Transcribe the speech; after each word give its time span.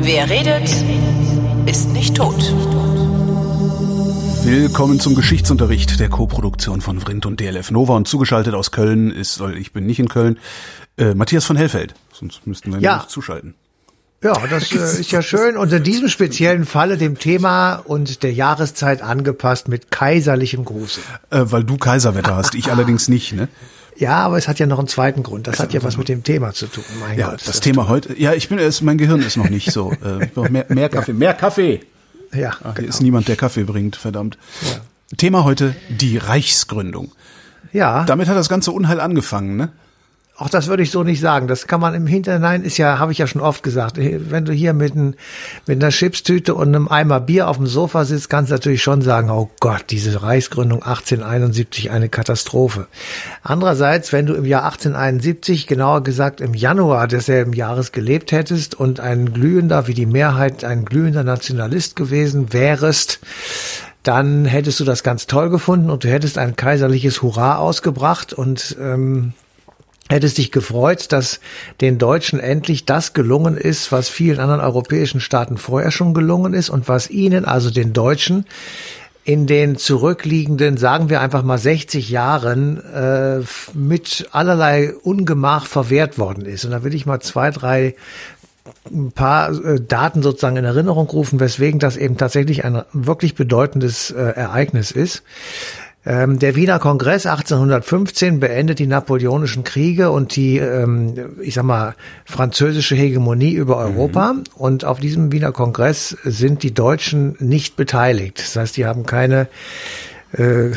Wer 0.00 0.30
redet, 0.30 0.68
ist 1.66 1.88
nicht 1.92 2.16
tot. 2.16 2.36
Willkommen 4.44 5.00
zum 5.00 5.16
Geschichtsunterricht 5.16 5.98
der 5.98 6.08
Koproduktion 6.08 6.80
von 6.80 7.00
Vrindt 7.00 7.26
und 7.26 7.40
DLF 7.40 7.72
Nova 7.72 7.96
und 7.96 8.06
zugeschaltet 8.06 8.54
aus 8.54 8.70
Köln 8.70 9.10
ist, 9.10 9.40
ich 9.56 9.72
bin 9.72 9.84
nicht 9.86 9.98
in 9.98 10.08
Köln, 10.08 10.38
äh, 10.96 11.14
Matthias 11.14 11.44
von 11.44 11.56
Hellfeld. 11.56 11.94
Sonst 12.12 12.46
müssten 12.46 12.72
wir 12.72 12.80
Ja. 12.80 12.98
nicht 12.98 13.10
zuschalten. 13.10 13.54
Ja, 14.22 14.34
das 14.50 14.72
äh, 14.72 15.00
ist 15.00 15.12
ja 15.12 15.22
schön. 15.22 15.56
Und 15.56 15.72
in 15.72 15.82
diesem 15.84 16.08
speziellen 16.08 16.64
Falle 16.66 16.96
dem 16.96 17.18
Thema 17.18 17.76
und 17.76 18.22
der 18.24 18.32
Jahreszeit 18.32 19.00
angepasst 19.00 19.68
mit 19.68 19.90
kaiserlichem 19.92 20.64
Gruße. 20.64 21.00
Äh, 21.30 21.42
weil 21.44 21.62
du 21.64 21.76
Kaiserwetter 21.76 22.34
hast, 22.34 22.54
ich 22.56 22.70
allerdings 22.72 23.08
nicht, 23.08 23.32
ne? 23.32 23.48
Ja, 23.96 24.16
aber 24.18 24.36
es 24.38 24.46
hat 24.48 24.58
ja 24.58 24.66
noch 24.66 24.78
einen 24.78 24.88
zweiten 24.88 25.22
Grund. 25.24 25.46
Das 25.46 25.58
hat 25.60 25.72
ja 25.72 25.82
was 25.82 25.96
mit 25.96 26.08
dem 26.08 26.22
Thema 26.24 26.52
zu 26.52 26.66
tun. 26.66 26.84
Mein 27.00 27.18
Ja, 27.18 27.30
Gott. 27.30 27.42
das, 27.46 27.60
Thema 27.60 27.88
heute. 27.88 28.18
Ja, 28.18 28.32
ich 28.32 28.48
bin 28.48 28.58
es, 28.58 28.80
mein 28.80 28.98
Gehirn 28.98 29.20
ist 29.22 29.36
noch 29.36 29.50
nicht 29.50 29.70
so. 29.72 29.92
Äh, 29.92 30.28
mehr, 30.50 30.66
mehr 30.68 30.88
Kaffee. 30.88 31.12
Mehr 31.12 31.34
Kaffee! 31.34 31.80
Ja, 32.32 32.50
Ach, 32.50 32.64
hier 32.64 32.74
genau. 32.74 32.88
ist 32.88 33.00
niemand, 33.02 33.26
der 33.28 33.36
Kaffee 33.36 33.64
bringt, 33.64 33.96
verdammt. 33.96 34.36
Thema 35.16 35.44
heute, 35.44 35.74
die 35.88 36.16
Reichsgründung. 36.18 37.12
ja. 37.72 38.04
Damit 38.04 38.28
hat 38.28 38.36
das 38.36 38.48
ganze 38.48 38.70
Unheil 38.72 39.00
angefangen, 39.00 39.56
ne? 39.56 39.70
Auch 40.40 40.48
das 40.48 40.68
würde 40.68 40.84
ich 40.84 40.92
so 40.92 41.02
nicht 41.02 41.18
sagen. 41.20 41.48
Das 41.48 41.66
kann 41.66 41.80
man 41.80 41.94
im 41.94 42.06
Hinterhinein, 42.06 42.62
ist 42.62 42.78
ja, 42.78 43.00
habe 43.00 43.10
ich 43.10 43.18
ja 43.18 43.26
schon 43.26 43.42
oft 43.42 43.64
gesagt, 43.64 43.96
wenn 43.98 44.44
du 44.44 44.52
hier 44.52 44.72
mit, 44.72 44.94
ein, 44.94 45.16
mit 45.66 45.82
einer 45.82 45.90
Chipstüte 45.90 46.54
und 46.54 46.68
einem 46.68 46.86
Eimer 46.86 47.18
Bier 47.18 47.48
auf 47.48 47.56
dem 47.56 47.66
Sofa 47.66 48.04
sitzt, 48.04 48.30
kannst 48.30 48.52
du 48.52 48.54
natürlich 48.54 48.80
schon 48.80 49.02
sagen, 49.02 49.30
oh 49.30 49.50
Gott, 49.58 49.86
diese 49.90 50.22
Reichsgründung 50.22 50.84
1871, 50.84 51.90
eine 51.90 52.08
Katastrophe. 52.08 52.86
Andererseits, 53.42 54.12
wenn 54.12 54.26
du 54.26 54.34
im 54.34 54.44
Jahr 54.44 54.62
1871, 54.62 55.66
genauer 55.66 56.04
gesagt 56.04 56.40
im 56.40 56.54
Januar 56.54 57.08
desselben 57.08 57.52
Jahres 57.52 57.90
gelebt 57.90 58.30
hättest 58.30 58.76
und 58.76 59.00
ein 59.00 59.32
glühender, 59.32 59.88
wie 59.88 59.94
die 59.94 60.06
Mehrheit, 60.06 60.62
ein 60.62 60.84
glühender 60.84 61.24
Nationalist 61.24 61.96
gewesen 61.96 62.52
wärest, 62.52 63.18
dann 64.04 64.44
hättest 64.44 64.78
du 64.78 64.84
das 64.84 65.02
ganz 65.02 65.26
toll 65.26 65.50
gefunden 65.50 65.90
und 65.90 66.04
du 66.04 66.08
hättest 66.08 66.38
ein 66.38 66.54
kaiserliches 66.54 67.22
Hurra 67.22 67.56
ausgebracht 67.56 68.32
und 68.32 68.76
ähm, 68.80 69.32
hättest 70.08 70.38
dich 70.38 70.52
gefreut, 70.52 71.12
dass 71.12 71.40
den 71.80 71.98
Deutschen 71.98 72.40
endlich 72.40 72.84
das 72.84 73.12
gelungen 73.12 73.56
ist, 73.56 73.92
was 73.92 74.08
vielen 74.08 74.40
anderen 74.40 74.60
europäischen 74.60 75.20
Staaten 75.20 75.58
vorher 75.58 75.90
schon 75.90 76.14
gelungen 76.14 76.54
ist 76.54 76.70
und 76.70 76.88
was 76.88 77.10
ihnen, 77.10 77.44
also 77.44 77.70
den 77.70 77.92
Deutschen, 77.92 78.46
in 79.24 79.46
den 79.46 79.76
zurückliegenden, 79.76 80.78
sagen 80.78 81.10
wir 81.10 81.20
einfach 81.20 81.42
mal 81.42 81.58
60 81.58 82.08
Jahren, 82.08 82.82
äh, 82.82 83.40
mit 83.74 84.26
allerlei 84.32 84.94
Ungemach 84.94 85.66
verwehrt 85.66 86.18
worden 86.18 86.46
ist. 86.46 86.64
Und 86.64 86.70
da 86.70 86.82
will 86.82 86.94
ich 86.94 87.04
mal 87.04 87.20
zwei, 87.20 87.50
drei 87.50 87.94
ein 88.90 89.12
paar 89.12 89.50
äh, 89.50 89.80
Daten 89.80 90.22
sozusagen 90.22 90.56
in 90.56 90.64
Erinnerung 90.64 91.08
rufen, 91.08 91.40
weswegen 91.40 91.78
das 91.78 91.98
eben 91.98 92.16
tatsächlich 92.16 92.64
ein 92.64 92.82
wirklich 92.94 93.34
bedeutendes 93.34 94.10
äh, 94.10 94.16
Ereignis 94.16 94.90
ist. 94.90 95.22
Ähm, 96.06 96.38
der 96.38 96.54
Wiener 96.54 96.78
Kongress 96.78 97.26
1815 97.26 98.40
beendet 98.40 98.78
die 98.78 98.86
napoleonischen 98.86 99.64
Kriege 99.64 100.10
und 100.10 100.36
die, 100.36 100.58
ähm, 100.58 101.36
ich 101.42 101.54
sag 101.54 101.64
mal, 101.64 101.94
französische 102.24 102.94
Hegemonie 102.94 103.52
über 103.52 103.76
Europa. 103.76 104.36
Und 104.54 104.84
auf 104.84 105.00
diesem 105.00 105.32
Wiener 105.32 105.52
Kongress 105.52 106.16
sind 106.24 106.62
die 106.62 106.72
Deutschen 106.72 107.36
nicht 107.40 107.76
beteiligt. 107.76 108.38
Das 108.38 108.56
heißt, 108.56 108.76
die 108.76 108.86
haben 108.86 109.06
keine 109.06 109.48
äh, 110.32 110.70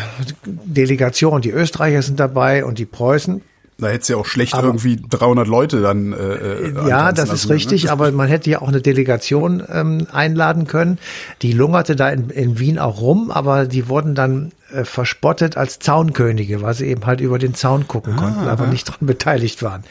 Delegation. 0.45 1.41
Die 1.41 1.52
Österreicher 1.52 2.02
sind 2.02 2.19
dabei 2.19 2.66
und 2.66 2.80
die 2.80 2.85
Preußen. 2.85 3.41
Da 3.82 3.88
hätte 3.88 4.02
es 4.02 4.08
ja 4.10 4.18
auch 4.18 4.26
schlecht 4.26 4.54
irgendwie 4.54 4.98
300 5.10 5.48
Leute 5.48 5.82
dann. 5.82 6.14
Äh, 6.14 6.16
äh, 6.16 6.88
Ja, 6.88 7.12
das 7.12 7.26
ist 7.26 7.30
lassen, 7.30 7.48
ne? 7.48 7.56
richtig, 7.56 7.92
aber 7.92 8.12
man 8.12 8.28
hätte 8.28 8.50
ja 8.50 8.62
auch 8.62 8.68
eine 8.68 8.81
Delegation 8.81 9.64
ähm, 9.68 10.08
einladen 10.12 10.68
können. 10.68 11.00
Die 11.42 11.52
lungerte 11.52 11.96
da 11.96 12.09
in, 12.09 12.30
in 12.30 12.59
Wien 12.59 12.78
auch 12.78 13.02
rum, 13.02 13.31
aber 13.31 13.66
die 13.66 13.90
wurden 13.90 14.14
dann 14.14 14.52
äh, 14.72 14.86
verspottet 14.86 15.58
als 15.58 15.80
Zaunkönige, 15.80 16.62
weil 16.62 16.75
sie 16.75 16.86
eben 16.86 17.06
halt 17.08 17.22
über 17.22 17.40
den 17.40 17.56
Zaun 17.56 17.88
gucken 17.88 18.16
konnten, 18.16 18.47
aber 18.47 18.68
nicht 18.68 18.86
dran 18.86 19.08
beteiligt 19.08 19.64
waren. 19.64 19.84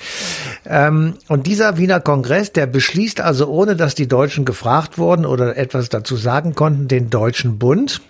Ähm, 0.65 1.15
und 1.27 1.47
dieser 1.47 1.77
Wiener 1.77 1.99
Kongress, 2.01 2.53
der 2.53 2.67
beschließt 2.67 3.21
also, 3.21 3.49
ohne 3.49 3.75
dass 3.75 3.97
die 3.97 4.07
Deutschen 4.07 4.45
gefragt 4.45 4.99
wurden 4.99 5.27
oder 5.27 5.57
etwas 5.57 5.89
dazu 5.89 6.17
sagen 6.17 6.55
konnten, 6.55 6.87
den 6.87 7.11
Deutschen 7.11 7.59
Bund 7.59 8.01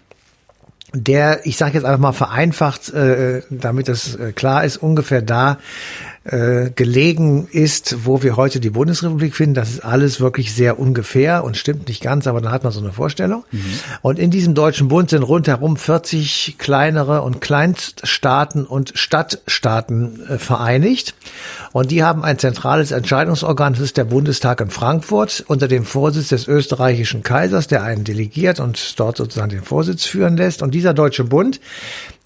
der, 0.93 1.47
ich 1.47 1.56
sage 1.56 1.75
jetzt 1.75 1.84
einfach 1.84 2.01
mal 2.01 2.12
vereinfacht, 2.12 2.93
äh, 2.93 3.43
damit 3.51 3.89
das 3.89 4.15
äh, 4.17 4.33
klar 4.33 4.65
ist, 4.65 4.77
ungefähr 4.77 5.23
da 5.23 5.59
äh, 6.25 6.71
gelegen 6.71 7.49
ist, 7.51 8.05
wo 8.05 8.23
wir 8.23 8.37
heute 8.37 8.61
die 8.61 8.69
Bundesrepublik 8.69 9.35
finden. 9.35 9.55
Das 9.55 9.71
ist 9.71 9.81
alles 9.81 10.21
wirklich 10.21 10.55
sehr 10.55 10.79
ungefähr 10.79 11.45
und 11.45 11.57
stimmt 11.57 11.89
nicht 11.89 12.03
ganz, 12.03 12.27
aber 12.27 12.43
dann 12.43 12.53
hat 12.53 12.63
man 12.63 12.73
so 12.73 12.81
eine 12.81 12.93
Vorstellung. 12.93 13.45
Und 14.03 14.19
in 14.19 14.31
diesem 14.31 14.55
Deutschen 14.55 14.89
Bund 14.89 15.09
sind 15.09 15.23
rundherum 15.23 15.79
40 15.79 16.57
kleinere 16.59 17.23
und 17.23 17.41
Kleinststaaten 17.41 18.67
und 18.67 18.93
Stadtstaaten 18.97 20.27
äh, 20.29 20.39
vereinigt. 20.39 21.15
Und 21.73 21.91
die 21.91 22.03
haben 22.03 22.23
ein 22.23 22.39
zentrales 22.39 22.91
Entscheidungsorgan, 22.91 23.73
das 23.73 23.83
ist 23.83 23.97
der 23.97 24.05
Bundestag 24.05 24.61
in 24.61 24.71
Frankfurt, 24.71 25.45
unter 25.47 25.69
dem 25.69 25.85
Vorsitz 25.85 26.29
des 26.29 26.47
österreichischen 26.47 27.23
Kaisers, 27.23 27.67
der 27.67 27.83
einen 27.83 28.05
delegiert 28.05 28.61
und 28.61 29.01
dort 29.01 29.17
sozusagen 29.17 29.51
den 29.51 29.63
Vorsitz 29.63 30.05
führen 30.05 30.37
lässt. 30.37 30.63
Und 30.63 30.75
dieser 30.75 30.93
Deutsche 30.93 31.25
Bund 31.25 31.61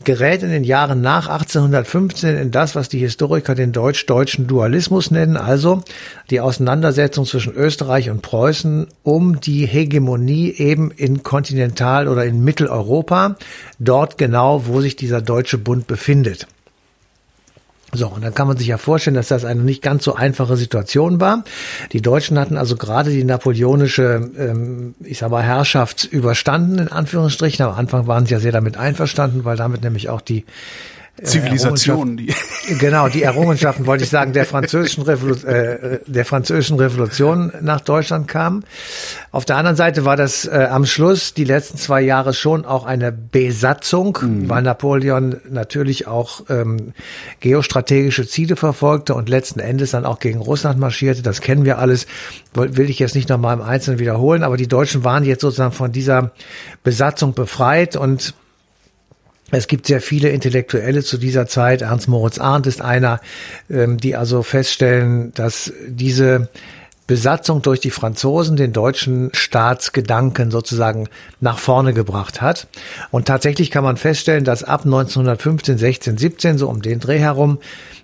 gerät 0.04 0.42
in 0.42 0.50
den 0.50 0.65
Jahren 0.65 1.00
nach 1.00 1.28
1815 1.28 2.37
in 2.37 2.50
das, 2.50 2.75
was 2.75 2.88
die 2.88 2.98
Historiker 2.98 3.54
den 3.54 3.72
deutsch-deutschen 3.72 4.47
Dualismus 4.47 5.10
nennen, 5.10 5.37
also 5.37 5.82
die 6.31 6.41
Auseinandersetzung 6.41 7.26
zwischen 7.26 7.54
Österreich 7.54 8.10
und 8.10 8.22
Preußen 8.22 8.87
um 9.03 9.41
die 9.41 9.66
Hegemonie 9.66 10.53
eben 10.53 10.91
in 10.91 11.22
Kontinental- 11.22 12.09
oder 12.09 12.25
in 12.25 12.44
Mitteleuropa, 12.44 13.37
dort 13.78 14.19
genau, 14.19 14.66
wo 14.66 14.81
sich 14.81 14.97
dieser 14.97 15.20
Deutsche 15.20 15.59
Bund 15.59 15.87
befindet. 15.87 16.47
So, 17.94 18.09
und 18.09 18.25
dann 18.25 18.34
kann 18.34 18.49
man 18.49 18.56
sich 18.56 18.66
ja 18.66 18.77
vorstellen, 18.77 19.15
dass 19.15 19.28
das 19.28 19.44
eine 19.44 19.62
nicht 19.62 19.82
ganz 19.82 20.05
so 20.05 20.15
einfache 20.15 20.56
Situation 20.56 21.21
war. 21.21 21.44
Die 21.93 22.03
Deutschen 22.03 22.38
hatten 22.38 22.56
also 22.56 22.77
gerade 22.77 23.10
die 23.10 23.25
napoleonische, 23.25 24.31
ähm, 24.37 24.94
ich 25.00 25.19
sag 25.19 25.31
mal, 25.31 25.43
Herrschaft 25.43 26.05
überstanden, 26.05 26.78
in 26.78 26.88
Anführungsstrichen. 26.88 27.65
Am 27.65 27.75
Anfang 27.75 28.06
waren 28.06 28.27
sie 28.27 28.34
ja 28.34 28.41
sehr 28.41 28.53
damit 28.53 28.77
einverstanden, 28.77 29.44
weil 29.44 29.56
damit 29.56 29.82
nämlich 29.82 30.09
auch 30.09 30.21
die 30.21 30.44
Zivilisation, 31.22 32.16
die. 32.16 32.34
Genau, 32.80 33.08
die 33.08 33.22
Errungenschaften, 33.22 33.86
wollte 33.86 34.04
ich 34.04 34.10
sagen, 34.10 34.32
der 34.32 34.44
französischen, 34.44 35.04
Revolu 35.04 35.34
äh, 35.47 36.00
der 36.06 36.25
französischen 36.25 36.78
Revolution 36.78 37.52
nach 37.60 37.80
Deutschland 37.80 38.26
kamen. 38.26 38.64
Auf 39.30 39.44
der 39.44 39.56
anderen 39.56 39.76
Seite 39.76 40.04
war 40.04 40.16
das 40.16 40.47
äh, 40.47 40.66
am 40.70 40.86
Schluss 40.86 41.34
die 41.34 41.44
letzten 41.44 41.78
zwei 41.78 42.00
Jahre 42.00 42.34
schon 42.34 42.64
auch 42.64 42.84
eine 42.84 43.12
Besatzung, 43.12 44.19
weil 44.48 44.62
Napoleon 44.62 45.36
natürlich 45.48 46.06
auch 46.08 46.42
ähm, 46.48 46.94
geostrategische 47.41 48.26
Ziele 48.26 48.56
verfolgte 48.56 49.14
und 49.14 49.28
letzten 49.28 49.60
Endes 49.60 49.92
dann 49.92 50.04
auch 50.04 50.19
gegen 50.19 50.41
Russland 50.41 50.81
marschierte. 50.81 51.22
Das 51.22 51.41
kennen 51.41 51.64
wir 51.64 51.78
alles, 51.78 52.06
will 52.54 52.91
ich 52.91 52.98
jetzt 52.98 53.14
nicht 53.14 53.28
nochmal 53.28 53.54
im 53.54 53.62
Einzelnen 53.62 54.00
wiederholen, 54.00 54.42
aber 54.42 54.56
die 54.56 54.69
Deutschen 54.69 55.04
waren 55.04 55.25
jetzt 55.25 55.42
sozusagen 55.42 55.72
von 55.72 55.92
dieser 55.92 56.32
Besatzung 56.82 57.34
befreit 57.34 57.94
und 57.96 58.34
es 59.50 59.66
gibt 59.66 59.87
sehr 59.87 60.00
viele 60.00 60.31
Intellektuelle 60.31 61.03
zu 61.03 61.19
dieser 61.19 61.47
Zeit. 61.47 61.82
Ernst 61.82 62.09
Moritz 62.09 62.38
Arndt 62.38 62.66
ist 62.66 62.81
einer, 62.81 63.21
ähm, 63.71 63.99
die 63.99 64.16
also 64.16 64.43
feststellen, 64.43 65.32
dass 65.34 65.72
diese 65.87 66.49
Besatzung 67.06 67.60
durch 67.60 67.81
die 67.81 67.91
Franzosen 67.91 68.56
den 68.56 68.72
deutschen 68.72 69.31
Staatsgedanken 69.34 70.50
sozusagen 70.50 71.09
nach 71.41 71.59
vorne 71.59 71.92
gebracht 71.92 72.41
hat. 72.41 72.66
Und 73.10 73.26
tatsächlich 73.26 73.70
kann 73.70 73.84
man 73.84 73.97
feststellen, 73.97 74.44
dass 74.44 74.65
ab 74.65 74.84
1915, 74.84 75.76
16, 75.76 76.19
17, 76.19 76.58
so 76.58 76.69
um 76.69 76.81
den 76.81 77.00
Dreh 77.00 77.19
herum, 77.19 77.58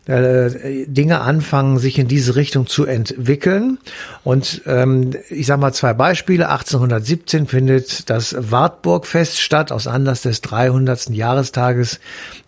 äh, 0.06 0.84
Dinge 0.86 1.20
anfangen, 1.20 1.78
sich 1.78 1.98
in 1.98 2.08
diese 2.08 2.36
Richtung 2.36 2.66
zu 2.66 2.84
entwickeln. 2.84 3.78
Und 4.22 4.62
ähm, 4.66 5.12
ich 5.30 5.46
sage 5.46 5.60
mal 5.60 5.72
zwei 5.72 5.94
Beispiele. 5.94 6.48
1817 6.48 7.46
findet 7.46 8.10
das 8.10 8.34
Wartburgfest 8.38 9.40
statt 9.40 9.72
aus 9.72 9.86
Anlass 9.86 10.22
des 10.22 10.40
300. 10.42 11.10
Jahrestages 11.10 12.00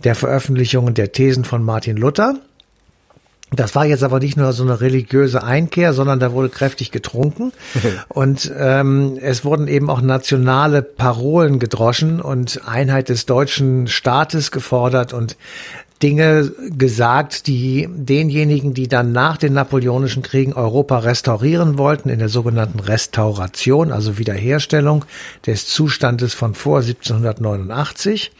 der 0.05 0.15
Veröffentlichung 0.15 0.93
der 0.93 1.13
Thesen 1.13 1.45
von 1.45 1.63
Martin 1.63 1.97
Luther. 1.97 2.37
Das 3.55 3.75
war 3.75 3.85
jetzt 3.85 4.03
aber 4.03 4.19
nicht 4.19 4.37
nur 4.37 4.53
so 4.53 4.63
eine 4.63 4.81
religiöse 4.81 5.43
Einkehr, 5.43 5.93
sondern 5.93 6.21
da 6.21 6.33
wurde 6.33 6.49
kräftig 6.49 6.91
getrunken. 6.91 7.53
und 8.09 8.53
ähm, 8.57 9.19
es 9.21 9.45
wurden 9.45 9.69
eben 9.69 9.91
auch 9.91 10.01
nationale 10.01 10.83
Parolen 10.83 11.59
gedroschen 11.59 12.21
und 12.21 12.61
Einheit 12.67 13.09
des 13.09 13.27
deutschen 13.27 13.87
Staates 13.87 14.51
gefordert 14.51 15.13
und 15.13 15.37
Dinge 16.03 16.53
gesagt, 16.77 17.47
die 17.47 17.89
denjenigen, 17.89 18.75
die 18.75 18.89
dann 18.89 19.13
nach 19.13 19.37
den 19.37 19.53
napoleonischen 19.53 20.23
Kriegen 20.23 20.53
Europa 20.53 20.99
restaurieren 20.99 21.79
wollten, 21.79 22.09
in 22.09 22.19
der 22.19 22.29
sogenannten 22.29 22.81
Restauration, 22.81 23.93
also 23.93 24.19
Wiederherstellung 24.19 25.05
des 25.47 25.69
Zustandes 25.69 26.35
von 26.35 26.55
vor 26.55 26.81
1789, 26.81 28.33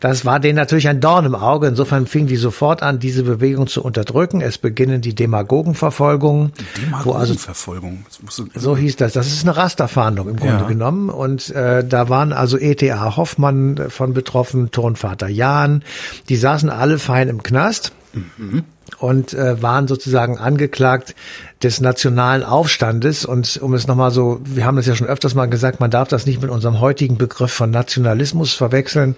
Das 0.00 0.24
war 0.24 0.38
denen 0.38 0.56
natürlich 0.56 0.88
ein 0.88 1.00
Dorn 1.00 1.26
im 1.26 1.34
Auge. 1.34 1.66
Insofern 1.66 2.06
fing 2.06 2.26
die 2.26 2.36
sofort 2.36 2.82
an, 2.82 2.98
diese 3.00 3.24
Bewegung 3.24 3.66
zu 3.66 3.82
unterdrücken. 3.82 4.40
Es 4.40 4.58
beginnen 4.58 5.00
die 5.00 5.14
Demagogenverfolgungen. 5.14 6.52
Demagogenverfolgung. 6.80 8.04
Also, 8.26 8.46
so 8.54 8.76
hieß 8.76 8.96
das. 8.96 9.12
Das 9.12 9.26
ist 9.26 9.42
eine 9.42 9.56
Rasterfahndung 9.56 10.28
im 10.28 10.36
Grunde 10.36 10.62
ja. 10.62 10.68
genommen. 10.68 11.10
Und 11.10 11.50
äh, 11.50 11.84
da 11.84 12.08
waren 12.08 12.32
also 12.32 12.58
E.T.A. 12.58 13.16
Hoffmann 13.16 13.86
von 13.88 14.14
betroffen, 14.14 14.70
Turnvater 14.70 15.28
Jahn. 15.28 15.82
Die 16.28 16.36
saßen 16.36 16.70
alle 16.70 16.98
fein 16.98 17.28
im 17.28 17.42
Knast. 17.42 17.92
Mhm 18.12 18.64
und 18.98 19.34
äh, 19.34 19.60
waren 19.62 19.86
sozusagen 19.86 20.38
angeklagt 20.38 21.14
des 21.62 21.80
nationalen 21.80 22.44
Aufstandes. 22.44 23.24
Und 23.24 23.58
um 23.60 23.74
es 23.74 23.86
nochmal 23.86 24.10
so, 24.12 24.40
wir 24.44 24.64
haben 24.64 24.76
das 24.76 24.86
ja 24.86 24.94
schon 24.94 25.08
öfters 25.08 25.34
mal 25.34 25.46
gesagt, 25.46 25.80
man 25.80 25.90
darf 25.90 26.08
das 26.08 26.24
nicht 26.24 26.40
mit 26.40 26.50
unserem 26.50 26.78
heutigen 26.80 27.18
Begriff 27.18 27.52
von 27.52 27.70
Nationalismus 27.70 28.52
verwechseln. 28.52 29.16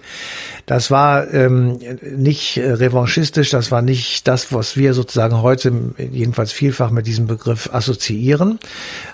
Das 0.65 0.89
war 0.89 1.31
ähm, 1.33 1.79
nicht 2.01 2.57
äh, 2.57 2.71
revanchistisch, 2.71 3.51
das 3.51 3.71
war 3.71 3.81
nicht 3.81 4.27
das, 4.27 4.51
was 4.53 4.75
wir 4.75 4.93
sozusagen 4.93 5.41
heute 5.41 5.71
jedenfalls 5.97 6.51
vielfach 6.51 6.89
mit 6.89 7.05
diesem 7.05 7.27
Begriff 7.27 7.69
assoziieren 7.73 8.59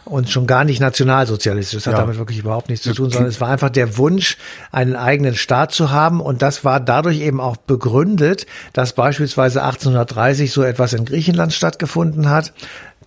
und 0.06 0.30
schon 0.30 0.48
gar 0.48 0.64
nicht 0.64 0.80
nationalsozialistisch. 0.80 1.84
Das 1.84 1.88
hat 1.88 1.94
ja. 1.94 2.00
damit 2.00 2.18
wirklich 2.18 2.40
überhaupt 2.40 2.70
nichts 2.70 2.86
zu 2.86 2.94
tun, 2.94 3.10
sondern 3.10 3.30
es 3.30 3.42
war 3.42 3.50
einfach 3.50 3.70
der 3.70 3.98
Wunsch, 3.98 4.38
einen 4.72 4.96
eigenen 4.96 5.36
Staat 5.36 5.74
zu 5.74 5.92
haben 5.92 6.22
und 6.22 6.42
das 6.42 6.64
war 6.64 6.80
dadurch 6.80 7.20
eben 7.20 7.42
auch 7.42 7.58
begründet, 7.58 8.46
dass 8.72 8.94
beispielsweise 8.94 9.64
1830 9.64 10.52
so 10.52 10.64
etwas 10.64 10.94
in 10.94 11.04
Griechenland 11.04 11.52
stattgefunden 11.52 12.30
hat 12.30 12.54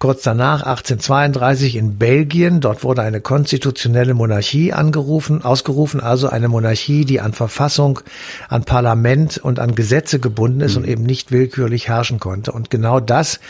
Kurz 0.00 0.23
danach, 0.23 0.62
1832 0.62 1.76
in 1.76 1.99
Belgien, 1.99 2.62
dort 2.62 2.85
wurde 2.85 3.02
eine 3.02 3.20
konstitutionelle 3.20 4.14
Monarchie 4.14 4.73
angerufen, 4.73 5.44
ausgerufen, 5.44 6.00
also 6.00 6.31
eine 6.31 6.49
Monarchie, 6.49 7.05
die 7.05 7.20
an 7.20 7.35
Verfassung, 7.35 8.00
an 8.49 8.64
Parlament 8.64 9.37
und 9.37 9.58
an 9.58 9.75
Gesetze 9.75 10.19
gebunden 10.19 10.62
ist 10.62 10.76
mhm. 10.76 10.85
und 10.85 10.88
eben 10.88 11.02
nicht 11.02 11.32
willkürlich 11.32 11.88
herrschen 11.88 12.19
konnte. 12.19 12.50
Und 12.50 12.70
genau 12.70 12.99
das 12.99 13.41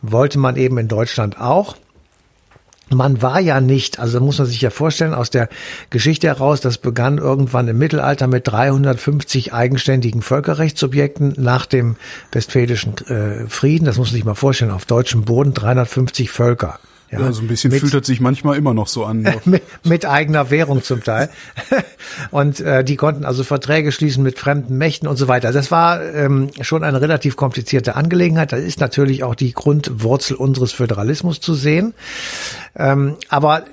wollte 0.00 0.38
man 0.38 0.56
eben 0.56 0.78
in 0.78 0.88
Deutschland 0.88 1.38
auch 1.38 1.76
man 2.90 3.22
war 3.22 3.40
ja 3.40 3.60
nicht, 3.60 3.98
also 3.98 4.20
muss 4.20 4.38
man 4.38 4.46
sich 4.46 4.60
ja 4.60 4.70
vorstellen, 4.70 5.14
aus 5.14 5.30
der 5.30 5.48
Geschichte 5.90 6.26
heraus, 6.26 6.60
das 6.60 6.78
begann 6.78 7.18
irgendwann 7.18 7.68
im 7.68 7.78
Mittelalter 7.78 8.26
mit 8.26 8.48
350 8.48 9.52
eigenständigen 9.52 10.22
Völkerrechtssubjekten 10.22 11.34
nach 11.36 11.66
dem 11.66 11.96
Westfälischen 12.32 12.94
äh, 13.08 13.48
Frieden. 13.48 13.84
Das 13.84 13.98
muss 13.98 14.08
man 14.08 14.14
sich 14.14 14.24
mal 14.24 14.34
vorstellen, 14.34 14.70
auf 14.70 14.86
deutschem 14.86 15.22
Boden 15.24 15.54
350 15.54 16.30
Völker. 16.30 16.78
Ja, 17.10 17.20
ja, 17.20 17.32
so 17.32 17.40
ein 17.40 17.48
bisschen 17.48 17.70
mit, 17.70 17.80
fühlt 17.80 17.94
es 17.94 18.06
sich 18.06 18.20
manchmal 18.20 18.56
immer 18.56 18.74
noch 18.74 18.86
so 18.88 19.04
an. 19.04 19.26
mit, 19.44 19.62
mit 19.84 20.04
eigener 20.04 20.50
Währung 20.50 20.82
zum 20.82 21.02
Teil. 21.02 21.30
und 22.30 22.60
äh, 22.60 22.84
die 22.84 22.96
konnten 22.96 23.24
also 23.24 23.44
Verträge 23.44 23.92
schließen 23.92 24.22
mit 24.22 24.38
fremden 24.38 24.76
Mächten 24.76 25.08
und 25.08 25.16
so 25.16 25.26
weiter. 25.28 25.52
Das 25.52 25.70
war 25.70 26.02
ähm, 26.02 26.50
schon 26.60 26.84
eine 26.84 27.00
relativ 27.00 27.36
komplizierte 27.36 27.96
Angelegenheit. 27.96 28.52
Das 28.52 28.60
ist 28.60 28.80
natürlich 28.80 29.24
auch 29.24 29.34
die 29.34 29.52
Grundwurzel 29.52 30.36
unseres 30.36 30.72
Föderalismus 30.72 31.40
zu 31.40 31.54
sehen. 31.54 31.94
Ähm, 32.76 33.16
aber 33.28 33.64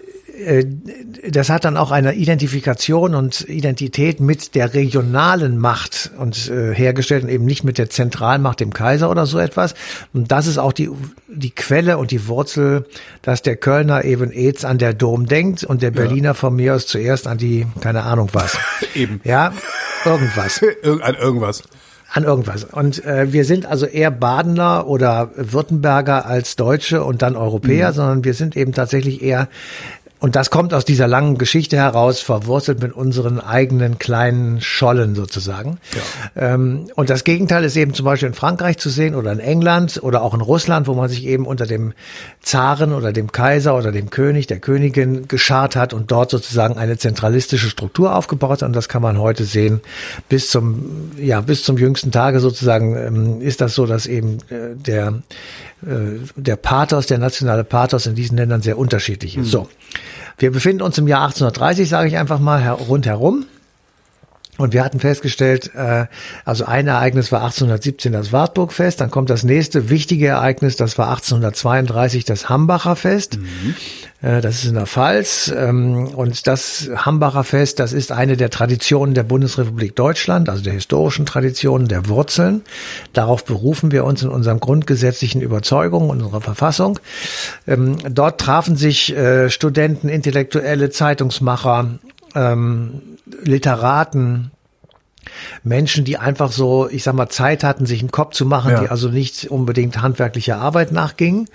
das 1.29 1.49
hat 1.49 1.65
dann 1.65 1.77
auch 1.77 1.91
eine 1.91 2.13
Identifikation 2.13 3.15
und 3.15 3.47
Identität 3.47 4.19
mit 4.19 4.55
der 4.55 4.73
regionalen 4.73 5.57
Macht 5.57 6.11
und 6.17 6.49
äh, 6.49 6.73
hergestellt 6.73 7.23
und 7.23 7.29
eben 7.29 7.45
nicht 7.45 7.63
mit 7.63 7.77
der 7.77 7.89
Zentralmacht, 7.89 8.59
dem 8.59 8.73
Kaiser 8.73 9.09
oder 9.09 9.25
so 9.25 9.39
etwas. 9.39 9.75
Und 10.13 10.31
das 10.31 10.47
ist 10.47 10.57
auch 10.57 10.73
die, 10.73 10.89
die 11.27 11.51
Quelle 11.51 11.97
und 11.97 12.11
die 12.11 12.27
Wurzel, 12.27 12.85
dass 13.21 13.41
der 13.43 13.55
Kölner 13.55 14.03
eben 14.03 14.31
Aids 14.31 14.65
an 14.65 14.77
der 14.77 14.93
Dom 14.93 15.25
denkt 15.25 15.63
und 15.63 15.81
der 15.81 15.91
Berliner 15.91 16.29
ja. 16.29 16.33
von 16.33 16.55
mir 16.55 16.75
aus 16.75 16.87
zuerst 16.87 17.27
an 17.27 17.37
die, 17.37 17.65
keine 17.81 18.03
Ahnung 18.03 18.29
was. 18.33 18.57
eben. 18.95 19.21
Ja, 19.23 19.53
irgendwas. 20.03 20.61
an 20.83 21.15
irgendwas 21.15 21.63
an 22.13 22.23
irgendwas. 22.23 22.63
Und 22.63 23.03
äh, 23.03 23.33
wir 23.33 23.43
sind 23.43 23.65
also 23.65 23.85
eher 23.85 24.09
Badener 24.09 24.87
oder 24.87 25.31
Württemberger 25.35 26.25
als 26.25 26.55
Deutsche 26.55 27.03
und 27.03 27.21
dann 27.21 27.35
Europäer, 27.35 27.89
mhm. 27.89 27.93
sondern 27.93 28.23
wir 28.23 28.33
sind 28.33 28.55
eben 28.55 28.71
tatsächlich 28.71 29.21
eher 29.21 29.49
und 30.25 30.35
das 30.35 30.49
kommt 30.49 30.73
aus 30.73 30.85
dieser 30.85 31.07
langen 31.07 31.37
Geschichte 31.37 31.77
heraus, 31.77 32.19
verwurzelt 32.19 32.81
mit 32.81 32.93
unseren 32.93 33.39
eigenen 33.39 33.99
kleinen 33.99 34.59
Schollen 34.59 35.13
sozusagen. 35.13 35.77
Ja. 36.35 36.55
Ähm, 36.55 36.87
und 36.95 37.11
das 37.11 37.23
Gegenteil 37.23 37.63
ist 37.63 37.75
eben 37.75 37.93
zum 37.93 38.05
Beispiel 38.05 38.29
in 38.29 38.33
Frankreich 38.33 38.79
zu 38.79 38.89
sehen 38.89 39.13
oder 39.13 39.31
in 39.31 39.39
England 39.39 39.99
oder 40.01 40.23
auch 40.23 40.33
in 40.33 40.41
Russland, 40.41 40.87
wo 40.87 40.95
man 40.95 41.09
sich 41.09 41.27
eben 41.27 41.45
unter 41.45 41.67
dem 41.67 41.93
Zaren 42.41 42.91
oder 42.91 43.13
dem 43.13 43.31
Kaiser 43.31 43.77
oder 43.77 43.91
dem 43.91 44.09
König, 44.09 44.47
der 44.47 44.57
Königin 44.57 45.27
geschart 45.27 45.75
hat 45.75 45.93
und 45.93 46.09
dort 46.09 46.31
sozusagen 46.31 46.75
eine 46.75 46.97
zentralistische 46.97 47.69
Struktur 47.69 48.15
aufgebaut 48.15 48.63
hat. 48.63 48.63
Und 48.63 48.75
das 48.75 48.89
kann 48.89 49.03
man 49.03 49.19
heute 49.19 49.43
sehen. 49.43 49.79
Bis 50.27 50.49
zum, 50.49 51.11
ja, 51.19 51.41
bis 51.41 51.61
zum 51.61 51.77
jüngsten 51.77 52.09
Tage 52.09 52.39
sozusagen 52.39 52.95
ähm, 52.95 53.41
ist 53.41 53.61
das 53.61 53.75
so, 53.75 53.85
dass 53.85 54.07
eben 54.07 54.39
äh, 54.49 54.75
der, 54.75 55.21
der 55.85 56.55
Pathos, 56.55 57.07
der 57.07 57.17
nationale 57.17 57.63
Pathos 57.63 58.05
in 58.05 58.15
diesen 58.15 58.37
Ländern 58.37 58.61
sehr 58.61 58.77
unterschiedlich 58.77 59.37
ist. 59.37 59.47
Mhm. 59.47 59.49
So. 59.49 59.69
Wir 60.37 60.51
befinden 60.51 60.81
uns 60.81 60.97
im 60.97 61.07
Jahr 61.07 61.25
1830, 61.25 61.87
sage 61.87 62.07
ich 62.09 62.17
einfach 62.17 62.39
mal, 62.39 62.67
rundherum. 62.67 63.45
Und 64.57 64.73
wir 64.73 64.83
hatten 64.83 64.99
festgestellt, 64.99 65.71
äh, 65.75 66.05
also 66.45 66.65
ein 66.65 66.87
Ereignis 66.87 67.31
war 67.31 67.41
1817 67.41 68.13
das 68.13 68.31
Wartburgfest, 68.31 69.01
dann 69.01 69.11
kommt 69.11 69.29
das 69.29 69.43
nächste 69.43 69.89
wichtige 69.89 70.27
Ereignis, 70.27 70.77
das 70.77 70.97
war 70.97 71.09
1832 71.09 72.23
das 72.23 72.47
Hambacher 72.47 72.95
Fest. 72.95 73.37
Mhm. 73.37 73.75
Äh, 74.21 74.41
das 74.41 74.55
ist 74.55 74.65
in 74.65 74.75
der 74.75 74.87
Pfalz. 74.87 75.53
Ähm, 75.55 76.07
und 76.07 76.47
das 76.47 76.89
Hambacher 76.95 77.43
Fest, 77.43 77.79
das 77.79 77.93
ist 77.93 78.11
eine 78.11 78.37
der 78.37 78.49
Traditionen 78.49 79.13
der 79.13 79.23
Bundesrepublik 79.23 79.95
Deutschland, 79.95 80.49
also 80.49 80.63
der 80.63 80.73
historischen 80.73 81.25
Traditionen, 81.25 81.87
der 81.87 82.07
Wurzeln. 82.07 82.61
Darauf 83.13 83.45
berufen 83.45 83.91
wir 83.91 84.05
uns 84.05 84.23
in 84.23 84.29
unserem 84.29 84.59
grundgesetzlichen 84.59 85.41
Überzeugungen 85.41 86.09
und 86.09 86.21
unserer 86.21 86.41
Verfassung. 86.41 86.99
Ähm, 87.67 87.97
dort 88.09 88.41
trafen 88.41 88.75
sich 88.75 89.15
äh, 89.15 89.49
Studenten, 89.49 90.09
Intellektuelle, 90.09 90.89
Zeitungsmacher, 90.89 91.99
ähm, 92.35 93.01
Literaten, 93.43 94.51
Menschen, 95.63 96.05
die 96.05 96.17
einfach 96.17 96.51
so, 96.51 96.89
ich 96.89 97.03
sag 97.03 97.15
mal, 97.15 97.29
Zeit 97.29 97.63
hatten, 97.63 97.85
sich 97.85 98.01
einen 98.01 98.11
Kopf 98.11 98.33
zu 98.33 98.45
machen, 98.45 98.71
ja. 98.71 98.81
die 98.81 98.89
also 98.89 99.09
nicht 99.09 99.49
unbedingt 99.51 100.01
handwerklicher 100.01 100.57
Arbeit 100.57 100.91
nachgingen. 100.91 101.47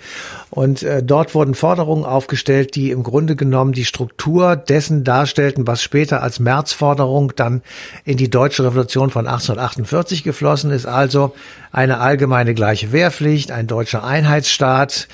Und 0.49 0.83
äh, 0.83 1.01
dort 1.01 1.33
wurden 1.33 1.55
Forderungen 1.55 2.05
aufgestellt, 2.05 2.75
die 2.75 2.91
im 2.91 3.03
Grunde 3.03 3.35
genommen 3.35 3.71
die 3.71 3.85
Struktur 3.85 4.55
dessen 4.55 5.03
darstellten, 5.03 5.67
was 5.67 5.81
später 5.81 6.21
als 6.21 6.39
Märzforderung 6.39 7.33
dann 7.35 7.61
in 8.05 8.17
die 8.17 8.29
deutsche 8.29 8.63
Revolution 8.63 9.09
von 9.09 9.27
1848 9.27 10.23
geflossen 10.23 10.71
ist. 10.71 10.85
Also 10.85 11.33
eine 11.71 11.99
allgemeine 11.99 12.53
gleiche 12.53 12.91
Wehrpflicht, 12.91 13.51
ein 13.51 13.65
deutscher 13.65 14.03
Einheitsstaat, 14.03 15.07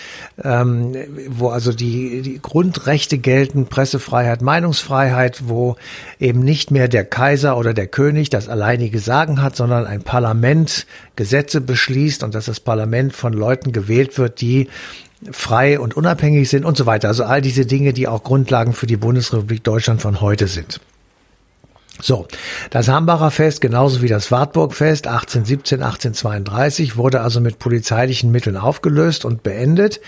ähm, 0.43 0.96
wo 1.27 1.50
also 1.50 1.72
die, 1.72 2.22
die 2.24 2.39
Grundrechte 2.41 3.20
gelten, 3.20 3.67
Pressefreiheit, 3.67 4.41
Meinungsfreiheit, 4.41 5.48
wo 5.48 5.75
eben 6.20 6.39
nicht 6.39 6.72
mehr 6.72 6.88
der 6.88 7.05
Kaiser 7.05 7.58
oder 7.58 7.75
der 7.75 7.88
König 7.88 8.29
das 8.29 8.47
alleinige 8.50 9.00
Sagen 9.00 9.42
hat, 9.42 9.56
sondern 9.56 9.86
ein 9.86 10.01
Parlament 10.01 10.86
Gesetze 11.16 11.62
beschließt 11.62 12.24
und 12.24 12.36
dass 12.36 12.46
das 12.46 12.60
Parlament 12.60 13.13
von 13.13 13.34
Leuten 13.34 13.72
gewählt 13.72 14.18
wird, 14.18 14.42
die 14.42 14.70
frei 15.32 15.80
und 15.80 15.96
unabhängig 15.96 16.50
sind 16.50 16.66
und 16.66 16.77
so 16.77 16.86
weiter. 16.86 17.08
Also 17.08 17.24
all 17.24 17.42
diese 17.42 17.66
Dinge, 17.66 17.94
die 17.94 18.08
auch 18.08 18.24
Grundlagen 18.24 18.74
für 18.74 18.88
die 18.88 18.98
Bundesrepublik 18.98 19.63
Deutschland 19.63 20.01
von 20.01 20.22
heute 20.22 20.48
sind. 20.48 20.80
So, 22.00 22.27
das 22.70 22.88
Hambacher 22.88 23.32
Fest, 23.32 23.60
genauso 23.60 24.01
wie 24.01 24.08
das 24.08 24.32
Wartburgfest 24.32 25.08
1817, 25.08 25.82
1832, 25.82 26.96
wurde 26.96 27.22
also 27.22 27.42
mit 27.42 27.58
polizeilichen 27.58 28.32
Mitteln 28.32 28.56
aufgelöst 28.56 29.25
und 29.25 29.42
beendet. 29.42 30.00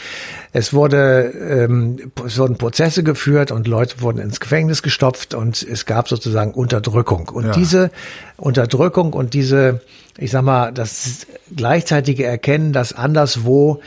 Es 0.54 0.74
wurde, 0.74 1.32
ähm, 1.32 2.12
es 2.26 2.38
wurden 2.38 2.58
Prozesse 2.58 3.04
geführt 3.04 3.52
und 3.52 3.68
Leute 3.68 4.02
wurden 4.02 4.20
ins 4.20 4.40
Gefängnis 4.40 4.84
gestopft 4.84 5.34
und 5.34 5.64
es 5.64 5.86
gab 5.86 6.08
sozusagen 6.08 6.54
Unterdrückung. 6.54 7.30
Und 7.30 7.46
ja. 7.46 7.52
diese 7.52 7.92
Unterdrückung 8.38 9.14
und 9.14 9.34
diese, 9.34 9.82
ich 10.18 10.30
sag 10.32 10.44
mal, 10.44 10.72
das 10.72 11.26
gleichzeitige 11.56 12.26
Erkennen, 12.26 12.72
dass 12.72 12.94
anderswo 12.94 13.82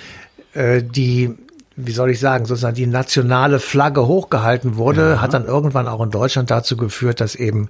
äh, 0.54 0.82
die 0.82 1.35
wie 1.76 1.92
soll 1.92 2.10
ich 2.10 2.20
sagen, 2.20 2.44
sozusagen 2.44 2.76
die 2.76 2.86
nationale 2.86 3.60
Flagge 3.60 4.06
hochgehalten 4.06 4.76
wurde, 4.76 5.12
ja. 5.12 5.20
hat 5.20 5.34
dann 5.34 5.46
irgendwann 5.46 5.88
auch 5.88 6.02
in 6.02 6.10
Deutschland 6.10 6.50
dazu 6.50 6.76
geführt, 6.76 7.20
dass 7.20 7.34
eben 7.34 7.68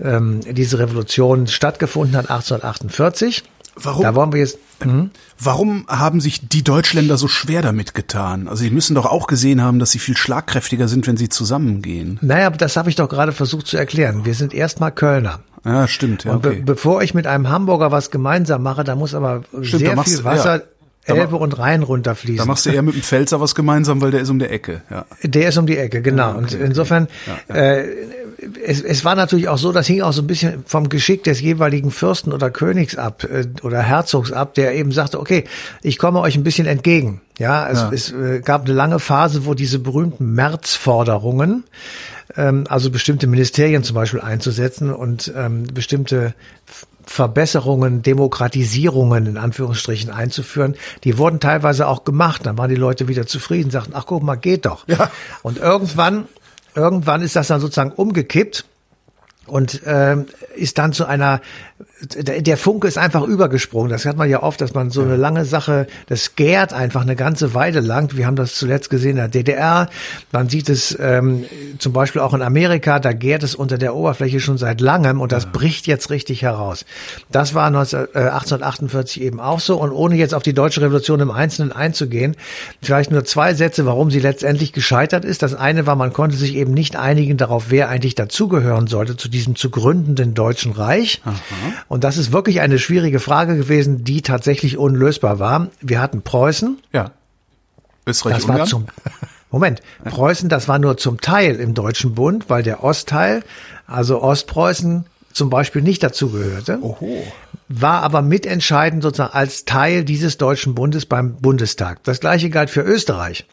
ähm, 0.00 0.40
diese 0.48 0.78
Revolution 0.78 1.46
stattgefunden 1.46 2.16
hat, 2.16 2.30
1848. 2.30 3.44
Warum? 3.74 4.02
Da 4.02 4.14
wollen 4.14 4.32
wir 4.32 4.40
jetzt. 4.40 4.58
Hm? 4.82 5.10
Warum 5.38 5.86
haben 5.88 6.20
sich 6.20 6.46
die 6.48 6.62
Deutschländer 6.62 7.16
so 7.16 7.26
schwer 7.26 7.62
damit 7.62 7.94
getan? 7.94 8.48
Also 8.48 8.62
sie 8.62 8.70
müssen 8.70 8.94
doch 8.94 9.06
auch 9.06 9.26
gesehen 9.26 9.62
haben, 9.62 9.78
dass 9.78 9.92
sie 9.92 9.98
viel 9.98 10.16
schlagkräftiger 10.16 10.88
sind, 10.88 11.06
wenn 11.06 11.16
sie 11.16 11.28
zusammengehen. 11.28 12.18
Naja, 12.20 12.50
das 12.50 12.76
habe 12.76 12.90
ich 12.90 12.96
doch 12.96 13.08
gerade 13.08 13.32
versucht 13.32 13.66
zu 13.66 13.76
erklären. 13.76 14.24
Wir 14.24 14.34
sind 14.34 14.52
erstmal 14.52 14.92
Kölner. 14.92 15.40
Ja, 15.64 15.88
stimmt. 15.88 16.24
Ja, 16.24 16.32
Und 16.32 16.42
be 16.42 16.56
bevor 16.56 17.02
ich 17.02 17.14
mit 17.14 17.26
einem 17.26 17.48
Hamburger 17.48 17.92
was 17.92 18.10
gemeinsam 18.10 18.62
mache, 18.62 18.84
da 18.84 18.94
muss 18.94 19.14
aber 19.14 19.42
stimmt, 19.62 19.80
sehr 19.80 20.02
viel 20.02 20.24
Wasser. 20.24 20.56
Ja 20.56 20.62
Elbe 21.04 21.36
und 21.36 21.58
Rhein 21.58 21.82
runterfließen. 21.82 22.38
Da 22.38 22.44
machst 22.44 22.64
du 22.66 22.70
eher 22.70 22.82
mit 22.82 22.94
dem 22.94 23.02
Pfälzer 23.02 23.40
was 23.40 23.54
gemeinsam, 23.54 24.00
weil 24.00 24.12
der 24.12 24.20
ist 24.20 24.30
um 24.30 24.38
die 24.38 24.46
Ecke. 24.46 24.82
Ja. 24.90 25.04
Der 25.22 25.48
ist 25.48 25.58
um 25.58 25.66
die 25.66 25.76
Ecke, 25.76 26.00
genau. 26.02 26.30
okay, 26.30 26.38
und 26.38 26.52
insofern, 26.54 27.04
okay. 27.04 27.42
Ja, 27.48 27.56
ja. 27.56 27.72
Äh, 27.80 27.88
es, 28.64 28.80
es 28.80 29.04
war 29.04 29.14
natürlich 29.14 29.48
auch 29.48 29.58
so, 29.58 29.72
das 29.72 29.86
hing 29.86 30.02
auch 30.02 30.12
so 30.12 30.22
ein 30.22 30.26
bisschen 30.26 30.64
vom 30.66 30.88
Geschick 30.88 31.22
des 31.24 31.40
jeweiligen 31.40 31.90
Fürsten 31.90 32.32
oder 32.32 32.50
Königs 32.50 32.96
ab 32.96 33.24
äh, 33.24 33.46
oder 33.62 33.82
Herzogs 33.82 34.32
ab, 34.32 34.54
der 34.54 34.74
eben 34.74 34.92
sagte, 34.92 35.20
okay, 35.20 35.44
ich 35.82 35.98
komme 35.98 36.20
euch 36.20 36.36
ein 36.36 36.42
bisschen 36.42 36.66
entgegen. 36.66 37.20
Ja, 37.38 37.68
es, 37.68 37.80
Ja. 37.80 37.90
es 37.92 38.12
äh, 38.12 38.40
gab 38.40 38.64
eine 38.64 38.74
lange 38.74 38.98
Phase, 38.98 39.44
wo 39.46 39.54
diese 39.54 39.78
berühmten 39.78 40.34
Märzforderungen, 40.34 41.64
ähm, 42.36 42.64
also 42.68 42.90
bestimmte 42.90 43.26
Ministerien 43.26 43.84
zum 43.84 43.94
Beispiel 43.94 44.20
einzusetzen 44.20 44.92
und 44.92 45.32
ähm, 45.36 45.64
bestimmte 45.72 46.34
Verbesserungen, 47.12 48.00
Demokratisierungen 48.00 49.26
in 49.26 49.36
Anführungsstrichen 49.36 50.10
einzuführen, 50.10 50.76
die 51.04 51.18
wurden 51.18 51.40
teilweise 51.40 51.86
auch 51.86 52.04
gemacht. 52.04 52.46
Dann 52.46 52.56
waren 52.56 52.70
die 52.70 52.76
Leute 52.76 53.06
wieder 53.06 53.26
zufrieden, 53.26 53.70
sagten, 53.70 53.92
ach 53.94 54.06
guck 54.06 54.22
mal, 54.22 54.36
geht 54.36 54.64
doch. 54.64 54.88
Ja. 54.88 55.10
Und 55.42 55.58
irgendwann, 55.58 56.26
irgendwann 56.74 57.20
ist 57.20 57.36
das 57.36 57.48
dann 57.48 57.60
sozusagen 57.60 57.92
umgekippt 57.92 58.64
und 59.46 59.82
ähm, 59.86 60.26
ist 60.54 60.78
dann 60.78 60.92
zu 60.92 61.06
einer 61.06 61.40
der 62.04 62.56
Funke 62.56 62.88
ist 62.88 62.98
einfach 62.98 63.22
übergesprungen. 63.22 63.90
Das 63.90 64.06
hat 64.06 64.16
man 64.16 64.28
ja 64.28 64.42
oft, 64.42 64.60
dass 64.60 64.74
man 64.74 64.90
so 64.90 65.02
eine 65.02 65.16
lange 65.16 65.44
Sache, 65.44 65.86
das 66.08 66.36
gärt 66.36 66.72
einfach 66.72 67.02
eine 67.02 67.16
ganze 67.16 67.54
Weile 67.54 67.80
lang. 67.80 68.16
Wir 68.16 68.26
haben 68.26 68.36
das 68.36 68.54
zuletzt 68.54 68.90
gesehen 68.90 69.12
in 69.12 69.16
der 69.16 69.28
DDR. 69.28 69.88
Man 70.32 70.48
sieht 70.48 70.68
es 70.68 70.96
ähm, 71.00 71.44
zum 71.78 71.92
Beispiel 71.92 72.20
auch 72.20 72.34
in 72.34 72.42
Amerika, 72.42 72.98
da 72.98 73.12
gärt 73.12 73.42
es 73.42 73.54
unter 73.54 73.78
der 73.78 73.94
Oberfläche 73.94 74.40
schon 74.40 74.58
seit 74.58 74.80
langem 74.80 75.20
und 75.20 75.32
das 75.32 75.46
bricht 75.46 75.86
jetzt 75.86 76.10
richtig 76.10 76.42
heraus. 76.42 76.84
Das 77.30 77.54
war 77.54 77.70
19, 77.70 78.00
äh, 78.14 78.18
1848 78.18 79.22
eben 79.22 79.40
auch 79.40 79.60
so. 79.60 79.80
Und 79.80 79.92
ohne 79.92 80.16
jetzt 80.16 80.34
auf 80.34 80.42
die 80.42 80.54
deutsche 80.54 80.80
Revolution 80.80 81.20
im 81.20 81.30
Einzelnen 81.30 81.72
einzugehen, 81.72 82.36
vielleicht 82.80 83.10
nur 83.10 83.24
zwei 83.24 83.54
Sätze, 83.54 83.86
warum 83.86 84.10
sie 84.10 84.20
letztendlich 84.20 84.72
gescheitert 84.72 85.24
ist. 85.24 85.42
Das 85.42 85.54
eine 85.54 85.86
war, 85.86 85.96
man 85.96 86.12
konnte 86.12 86.36
sich 86.36 86.54
eben 86.54 86.72
nicht 86.72 86.96
einigen 86.96 87.36
darauf, 87.36 87.66
wer 87.68 87.88
eigentlich 87.88 88.14
dazugehören 88.14 88.86
sollte 88.86 89.16
zu 89.16 89.28
diesem 89.32 89.56
zu 89.56 89.70
gründenden 89.70 90.34
Deutschen 90.34 90.70
Reich. 90.72 91.20
Und 91.88 92.04
das 92.04 92.16
ist 92.18 92.30
wirklich 92.32 92.60
eine 92.60 92.78
schwierige 92.78 93.18
Frage 93.18 93.56
gewesen, 93.56 94.04
die 94.04 94.22
tatsächlich 94.22 94.78
unlösbar 94.78 95.38
war. 95.40 95.68
Wir 95.80 96.00
hatten 96.00 96.22
Preußen, 96.22 96.78
Ja. 96.92 97.10
Österreich, 98.06 98.34
das 98.36 98.48
war 98.48 98.64
zum 98.66 98.86
Moment, 99.50 99.80
Preußen, 100.04 100.48
das 100.48 100.66
war 100.66 100.78
nur 100.78 100.96
zum 100.96 101.20
Teil 101.20 101.56
im 101.56 101.74
Deutschen 101.74 102.14
Bund, 102.14 102.48
weil 102.48 102.62
der 102.62 102.82
Ostteil, 102.82 103.42
also 103.86 104.22
Ostpreußen 104.22 105.04
zum 105.32 105.50
Beispiel 105.50 105.82
nicht 105.82 106.02
dazugehörte, 106.02 106.78
war 107.68 108.02
aber 108.02 108.22
mitentscheidend 108.22 109.02
sozusagen 109.02 109.32
als 109.34 109.64
Teil 109.64 110.04
dieses 110.04 110.36
Deutschen 110.36 110.74
Bundes 110.74 111.06
beim 111.06 111.36
Bundestag. 111.36 112.02
Das 112.04 112.20
gleiche 112.20 112.50
galt 112.50 112.70
für 112.70 112.82
Österreich. 112.82 113.46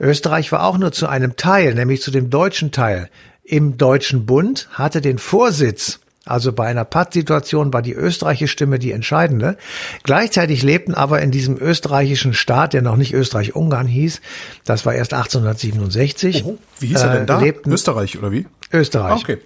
Österreich 0.00 0.52
war 0.52 0.64
auch 0.64 0.78
nur 0.78 0.92
zu 0.92 1.06
einem 1.06 1.36
Teil, 1.36 1.74
nämlich 1.74 2.02
zu 2.02 2.10
dem 2.10 2.28
deutschen 2.28 2.70
Teil 2.70 3.08
im 3.44 3.76
Deutschen 3.76 4.26
Bund, 4.26 4.68
hatte 4.72 5.00
den 5.00 5.18
Vorsitz 5.18 6.00
also 6.24 6.52
bei 6.52 6.66
einer 6.66 6.84
Pattsituation 6.84 7.72
war 7.72 7.82
die 7.82 7.94
österreichische 7.94 8.52
Stimme 8.52 8.78
die 8.78 8.92
entscheidende. 8.92 9.56
Gleichzeitig 10.04 10.62
lebten 10.62 10.94
aber 10.94 11.20
in 11.20 11.32
diesem 11.32 11.58
österreichischen 11.60 12.32
Staat, 12.32 12.74
der 12.74 12.82
noch 12.82 12.96
nicht 12.96 13.12
Österreich-Ungarn 13.12 13.88
hieß, 13.88 14.20
das 14.64 14.86
war 14.86 14.94
erst 14.94 15.14
1867. 15.14 16.44
Oho. 16.44 16.58
Wie 16.78 16.86
hieß 16.86 17.02
er 17.02 17.12
denn 17.12 17.22
äh, 17.24 17.26
da? 17.26 17.40
Lebten 17.40 17.72
Österreich, 17.72 18.18
oder 18.18 18.30
wie? 18.30 18.46
Österreich. 18.72 19.12
Ah, 19.12 19.16
okay. 19.16 19.38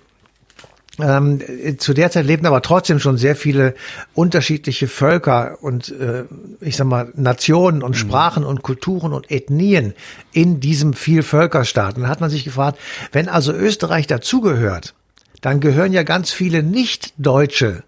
Ähm, 0.98 1.40
äh, 1.40 1.76
zu 1.76 1.92
der 1.92 2.10
Zeit 2.10 2.24
lebten 2.26 2.46
aber 2.46 2.62
trotzdem 2.62 3.00
schon 3.00 3.18
sehr 3.18 3.36
viele 3.36 3.74
unterschiedliche 4.14 4.88
Völker 4.88 5.58
und 5.60 5.90
äh, 5.90 6.24
ich 6.60 6.76
sag 6.76 6.86
mal 6.86 7.12
Nationen 7.14 7.82
und 7.82 7.96
Sprachen 7.96 8.44
und 8.44 8.62
Kulturen 8.62 9.12
und 9.12 9.30
Ethnien 9.30 9.94
in 10.32 10.60
diesem 10.60 10.94
Vielvölkerstaat. 10.94 11.96
Und 11.96 12.02
dann 12.02 12.10
hat 12.10 12.20
man 12.20 12.30
sich 12.30 12.44
gefragt, 12.44 12.78
wenn 13.12 13.28
also 13.28 13.52
Österreich 13.52 14.06
dazugehört, 14.06 14.94
dann 15.42 15.60
gehören 15.60 15.92
ja 15.92 16.02
ganz 16.02 16.32
viele 16.32 16.62
Nicht-Deutsche 16.62 17.82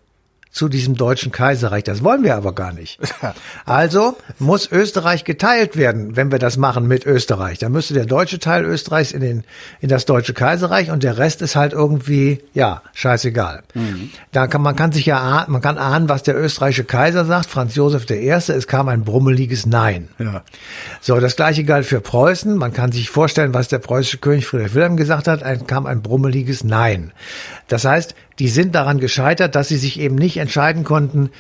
zu 0.51 0.69
diesem 0.69 0.95
deutschen 0.95 1.33
Kaiserreich. 1.33 1.85
Das 1.85 2.03
wollen 2.03 2.23
wir 2.23 2.37
aber 2.37 2.55
gar 2.55 2.73
nicht. 2.73 2.99
Also 3.65 4.17
muss 4.39 4.71
Österreich 4.71 5.25
geteilt 5.25 5.77
werden, 5.77 6.17
wenn 6.17 6.33
wir 6.33 6.39
das 6.39 6.57
machen 6.57 6.87
mit 6.87 7.05
Österreich. 7.07 7.59
Dann 7.59 7.73
müsste 7.73 7.95
der 7.95 8.07
deutsche 8.07 8.39
Teil 8.39 8.65
Österreichs 8.65 9.13
in, 9.13 9.21
den, 9.21 9.45
in 9.81 9.89
das 9.89 10.07
deutsche 10.07 10.33
Kaiserreich 10.33 10.91
und 10.91 11.03
der 11.03 11.19
Rest 11.19 11.43
ist 11.43 11.55
halt 11.55 11.73
irgendwie, 11.73 12.41
ja, 12.55 12.83
scheißegal. 12.95 13.63
Da 14.33 14.47
kann, 14.47 14.63
man 14.63 14.75
kann 14.75 14.93
sich 14.93 15.07
ja, 15.07 15.19
ahnen, 15.21 15.53
man 15.53 15.61
kann 15.61 15.77
ahnen, 15.77 16.09
was 16.09 16.23
der 16.23 16.37
österreichische 16.41 16.85
Kaiser 16.85 17.25
sagt, 17.25 17.47
Franz 17.47 17.75
Josef 17.75 18.09
I., 18.11 18.29
es 18.29 18.67
kam 18.67 18.89
ein 18.89 19.05
brummeliges 19.05 19.67
Nein. 19.67 20.09
Ja. 20.19 20.43
So, 21.01 21.21
das 21.21 21.37
gleiche 21.37 21.65
galt 21.65 21.87
für 21.87 22.01
Preußen. 22.01 22.57
Man 22.57 22.73
kann 22.73 22.93
sich 22.93 23.11
vorstellen, 23.11 23.55
was 23.55 23.69
der 23.69 23.79
preußische 23.79 24.19
König 24.19 24.47
Friedrich 24.47 24.75
Wilhelm 24.75 24.97
gesagt 24.97 25.29
hat, 25.29 25.43
ein, 25.43 25.67
kam 25.67 25.87
ein 25.87 26.03
brummeliges 26.03 26.65
Nein. 26.65 27.13
Das 27.69 27.85
heißt, 27.85 28.15
die 28.39 28.49
sind 28.49 28.75
daran 28.75 29.01
gescheitert, 29.01 29.55
dass 29.55 29.69
sie 29.69 29.79
sich 29.79 29.99
eben 29.99 30.15
nicht 30.15 30.37
entscheiden 30.37 30.85
konnten 30.85 31.31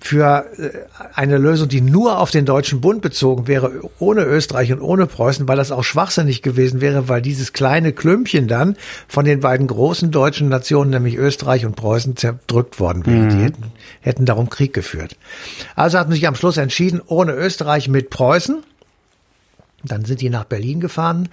für 0.00 0.46
äh, 0.58 0.70
eine 1.14 1.38
Lösung, 1.38 1.68
die 1.68 1.80
nur 1.80 2.18
auf 2.18 2.30
den 2.30 2.44
Deutschen 2.44 2.80
Bund 2.80 3.02
bezogen 3.02 3.46
wäre, 3.46 3.72
ohne 3.98 4.22
Österreich 4.22 4.72
und 4.72 4.80
ohne 4.80 5.06
Preußen, 5.06 5.46
weil 5.46 5.56
das 5.56 5.70
auch 5.70 5.84
schwachsinnig 5.84 6.42
gewesen 6.42 6.80
wäre, 6.80 7.08
weil 7.08 7.22
dieses 7.22 7.52
kleine 7.52 7.92
Klümpchen 7.92 8.48
dann 8.48 8.76
von 9.06 9.24
den 9.24 9.40
beiden 9.40 9.66
großen 9.66 10.10
deutschen 10.10 10.48
Nationen, 10.48 10.90
nämlich 10.90 11.16
Österreich 11.16 11.64
und 11.66 11.76
Preußen, 11.76 12.16
zerdrückt 12.16 12.80
worden 12.80 13.06
wäre. 13.06 13.28
Die 13.28 13.36
hätten, 13.36 13.64
hätten 14.00 14.24
darum 14.24 14.50
Krieg 14.50 14.72
geführt. 14.72 15.16
Also 15.76 15.98
hat 15.98 16.08
man 16.08 16.14
sich 16.14 16.26
am 16.26 16.34
Schluss 16.34 16.56
entschieden, 16.56 17.00
ohne 17.06 17.32
Österreich 17.32 17.88
mit 17.88 18.10
Preußen. 18.10 18.62
Dann 19.84 20.04
sind 20.04 20.20
die 20.20 20.30
nach 20.30 20.44
Berlin 20.44 20.80
gefahren 20.80 21.28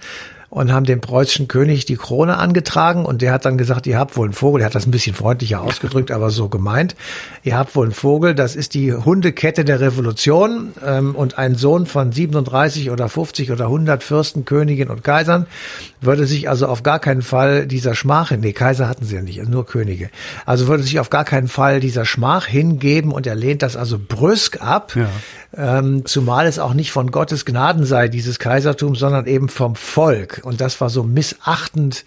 und 0.54 0.72
haben 0.72 0.84
dem 0.86 1.00
preußischen 1.00 1.48
König 1.48 1.84
die 1.84 1.96
Krone 1.96 2.36
angetragen 2.38 3.04
und 3.04 3.22
der 3.22 3.32
hat 3.32 3.44
dann 3.44 3.58
gesagt, 3.58 3.88
ihr 3.88 3.98
habt 3.98 4.16
wohl 4.16 4.26
einen 4.26 4.34
Vogel, 4.34 4.60
der 4.60 4.66
hat 4.66 4.76
das 4.76 4.86
ein 4.86 4.92
bisschen 4.92 5.16
freundlicher 5.16 5.60
ausgedrückt, 5.60 6.12
aber 6.12 6.30
so 6.30 6.48
gemeint, 6.48 6.94
ihr 7.42 7.58
habt 7.58 7.74
wohl 7.74 7.86
einen 7.86 7.92
Vogel, 7.92 8.36
das 8.36 8.54
ist 8.54 8.74
die 8.74 8.94
Hundekette 8.94 9.64
der 9.64 9.80
Revolution. 9.80 10.72
Ähm, 10.84 11.16
und 11.16 11.38
ein 11.38 11.56
Sohn 11.56 11.86
von 11.86 12.12
37 12.12 12.92
oder 12.92 13.08
50 13.08 13.50
oder 13.50 13.64
100 13.64 14.04
Fürsten, 14.04 14.44
Königen 14.44 14.90
und 14.90 15.02
Kaisern 15.02 15.46
würde 16.00 16.24
sich 16.24 16.48
also 16.48 16.68
auf 16.68 16.84
gar 16.84 17.00
keinen 17.00 17.22
Fall 17.22 17.66
dieser 17.66 17.96
Schmach, 17.96 18.30
nee, 18.30 18.52
Kaiser 18.52 18.88
hatten 18.88 19.04
sie 19.04 19.16
ja 19.16 19.22
nicht, 19.22 19.44
nur 19.48 19.66
Könige, 19.66 20.10
also 20.46 20.68
würde 20.68 20.84
sich 20.84 21.00
auf 21.00 21.10
gar 21.10 21.24
keinen 21.24 21.48
Fall 21.48 21.80
dieser 21.80 22.04
Schmach 22.04 22.46
hingeben 22.46 23.10
und 23.10 23.26
er 23.26 23.34
lehnt 23.34 23.62
das 23.62 23.76
also 23.76 23.98
brüsk 23.98 24.60
ab, 24.60 24.94
Ja. 24.94 25.08
Ähm, 25.56 26.04
zumal 26.06 26.46
es 26.46 26.58
auch 26.58 26.74
nicht 26.74 26.90
von 26.92 27.10
Gottes 27.10 27.44
Gnaden 27.44 27.84
sei, 27.84 28.08
dieses 28.08 28.38
Kaisertum, 28.38 28.94
sondern 28.96 29.26
eben 29.26 29.48
vom 29.48 29.76
Volk. 29.76 30.40
Und 30.44 30.60
das 30.60 30.80
war 30.80 30.90
so 30.90 31.02
missachtend 31.04 32.04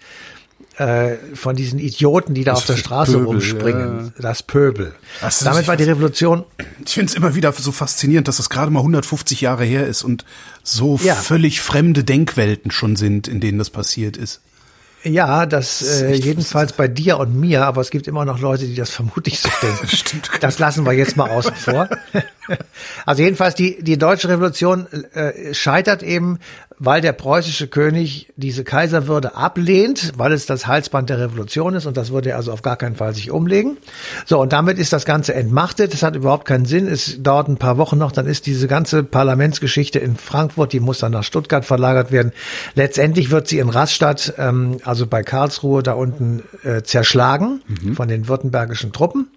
äh, 0.76 1.16
von 1.34 1.56
diesen 1.56 1.78
Idioten, 1.80 2.34
die 2.34 2.44
da 2.44 2.52
auf 2.52 2.64
der 2.64 2.76
Straße 2.76 3.12
Pöbel, 3.12 3.26
rumspringen. 3.26 4.12
Das 4.20 4.42
Pöbel. 4.44 4.94
Das 5.20 5.38
ist- 5.38 5.46
Damit 5.46 5.66
war 5.66 5.76
die 5.76 5.84
Revolution 5.84 6.44
Ich 6.84 6.94
finde 6.94 7.10
es 7.10 7.16
immer 7.16 7.34
wieder 7.34 7.52
so 7.52 7.72
faszinierend, 7.72 8.28
dass 8.28 8.36
das 8.36 8.48
gerade 8.48 8.70
mal 8.70 8.80
150 8.80 9.40
Jahre 9.40 9.64
her 9.64 9.86
ist 9.86 10.04
und 10.04 10.24
so 10.62 11.00
Ja. 11.02 11.14
völlig 11.16 11.60
fremde 11.60 12.04
Denkwelten 12.04 12.70
schon 12.70 12.94
sind, 12.96 13.26
in 13.26 13.40
denen 13.40 13.58
das 13.58 13.70
passiert 13.70 14.16
ist. 14.16 14.40
Ja, 15.04 15.46
das 15.46 15.82
äh, 16.00 16.14
jedenfalls 16.14 16.72
bei 16.72 16.88
dir 16.88 17.18
und 17.18 17.34
mir, 17.38 17.64
aber 17.66 17.80
es 17.80 17.90
gibt 17.90 18.08
immer 18.08 18.24
noch 18.24 18.40
Leute, 18.40 18.66
die 18.66 18.74
das 18.74 18.90
vermutlich 18.90 19.38
so 19.40 19.48
denken. 19.62 19.88
Stimmt. 19.88 20.30
Das 20.40 20.58
lassen 20.58 20.84
wir 20.84 20.92
jetzt 20.92 21.16
mal 21.16 21.30
außen 21.30 21.54
vor. 21.54 21.88
Also 23.04 23.22
jedenfalls 23.22 23.54
die 23.56 23.82
die 23.82 23.98
deutsche 23.98 24.30
Revolution 24.30 24.86
äh, 25.12 25.52
scheitert 25.52 26.02
eben, 26.02 26.38
weil 26.78 27.00
der 27.00 27.12
preußische 27.12 27.68
König 27.68 28.28
diese 28.36 28.64
Kaiserwürde 28.64 29.34
ablehnt, 29.36 30.12
weil 30.16 30.32
es 30.32 30.46
das 30.46 30.66
Halsband 30.66 31.10
der 31.10 31.18
Revolution 31.18 31.74
ist 31.74 31.86
und 31.86 31.96
das 31.96 32.10
würde 32.10 32.30
er 32.30 32.36
also 32.36 32.52
auf 32.52 32.62
gar 32.62 32.76
keinen 32.76 32.96
Fall 32.96 33.14
sich 33.14 33.30
umlegen. 33.30 33.76
So 34.26 34.40
und 34.40 34.52
damit 34.52 34.78
ist 34.78 34.92
das 34.92 35.04
Ganze 35.04 35.34
entmachtet. 35.34 35.92
Das 35.92 36.02
hat 36.02 36.16
überhaupt 36.16 36.44
keinen 36.44 36.64
Sinn. 36.64 36.86
Es 36.86 37.22
dauert 37.22 37.48
ein 37.48 37.56
paar 37.56 37.78
Wochen 37.78 37.98
noch, 37.98 38.12
dann 38.12 38.26
ist 38.26 38.46
diese 38.46 38.68
ganze 38.68 39.02
Parlamentsgeschichte 39.02 39.98
in 39.98 40.16
Frankfurt, 40.16 40.72
die 40.72 40.80
muss 40.80 40.98
dann 40.98 41.12
nach 41.12 41.24
Stuttgart 41.24 41.64
verlagert 41.64 42.12
werden. 42.12 42.32
Letztendlich 42.74 43.30
wird 43.30 43.48
sie 43.48 43.58
in 43.58 43.68
Rastatt, 43.68 44.34
ähm, 44.38 44.78
also 44.84 45.06
bei 45.06 45.22
Karlsruhe 45.22 45.82
da 45.82 45.92
unten 45.92 46.42
äh, 46.62 46.82
zerschlagen 46.82 47.62
von 47.94 48.08
den 48.08 48.28
württembergischen 48.28 48.92
Truppen. 48.92 49.28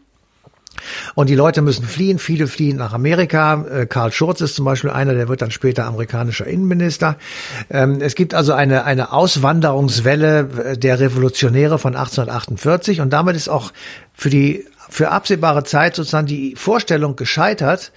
Und 1.16 1.30
die 1.30 1.36
Leute 1.36 1.62
müssen 1.62 1.86
fliehen, 1.86 2.20
viele 2.20 2.48
fliehen 2.48 2.78
nach 2.78 2.94
Amerika. 2.94 3.66
Äh, 3.66 3.86
Karl 3.86 4.12
Schurz 4.12 4.42
ist 4.42 4.56
zum 4.56 4.66
Beispiel 4.66 4.90
einer, 4.90 5.14
der 5.14 5.28
wird 5.28 5.42
dann 5.42 5.52
später 5.52 5.86
amerikanischer 5.86 6.48
Innenminister. 6.48 7.18
Ähm, 7.70 8.00
es 8.02 8.16
gibt 8.16 8.34
also 8.34 8.54
eine, 8.54 8.86
eine 8.86 9.14
Auswanderungswelle 9.14 10.40
äh, 10.40 10.78
der 10.78 11.00
Revolutionäre 11.00 11.80
von 11.80 11.96
1848 11.96 13.02
und 13.02 13.12
damit 13.12 13.36
ist 13.36 13.50
auch 13.50 13.72
für 14.14 14.30
die, 14.30 14.66
für 14.90 15.12
absehbare 15.12 15.64
Zeit 15.64 15.96
sozusagen 15.96 16.28
die 16.28 16.56
Vorstellung 16.56 17.16
gescheitert, 17.16 17.92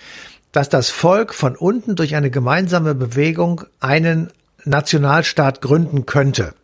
dass 0.53 0.69
das 0.69 0.91
Volk 0.91 1.35
von 1.35 1.57
unten 1.57 1.97
durch 1.97 2.15
eine 2.15 2.31
gemeinsame 2.31 2.95
Bewegung 2.95 3.63
einen 3.81 4.31
Nationalstaat 4.65 5.61
gründen 5.61 6.07
könnte 6.07 6.55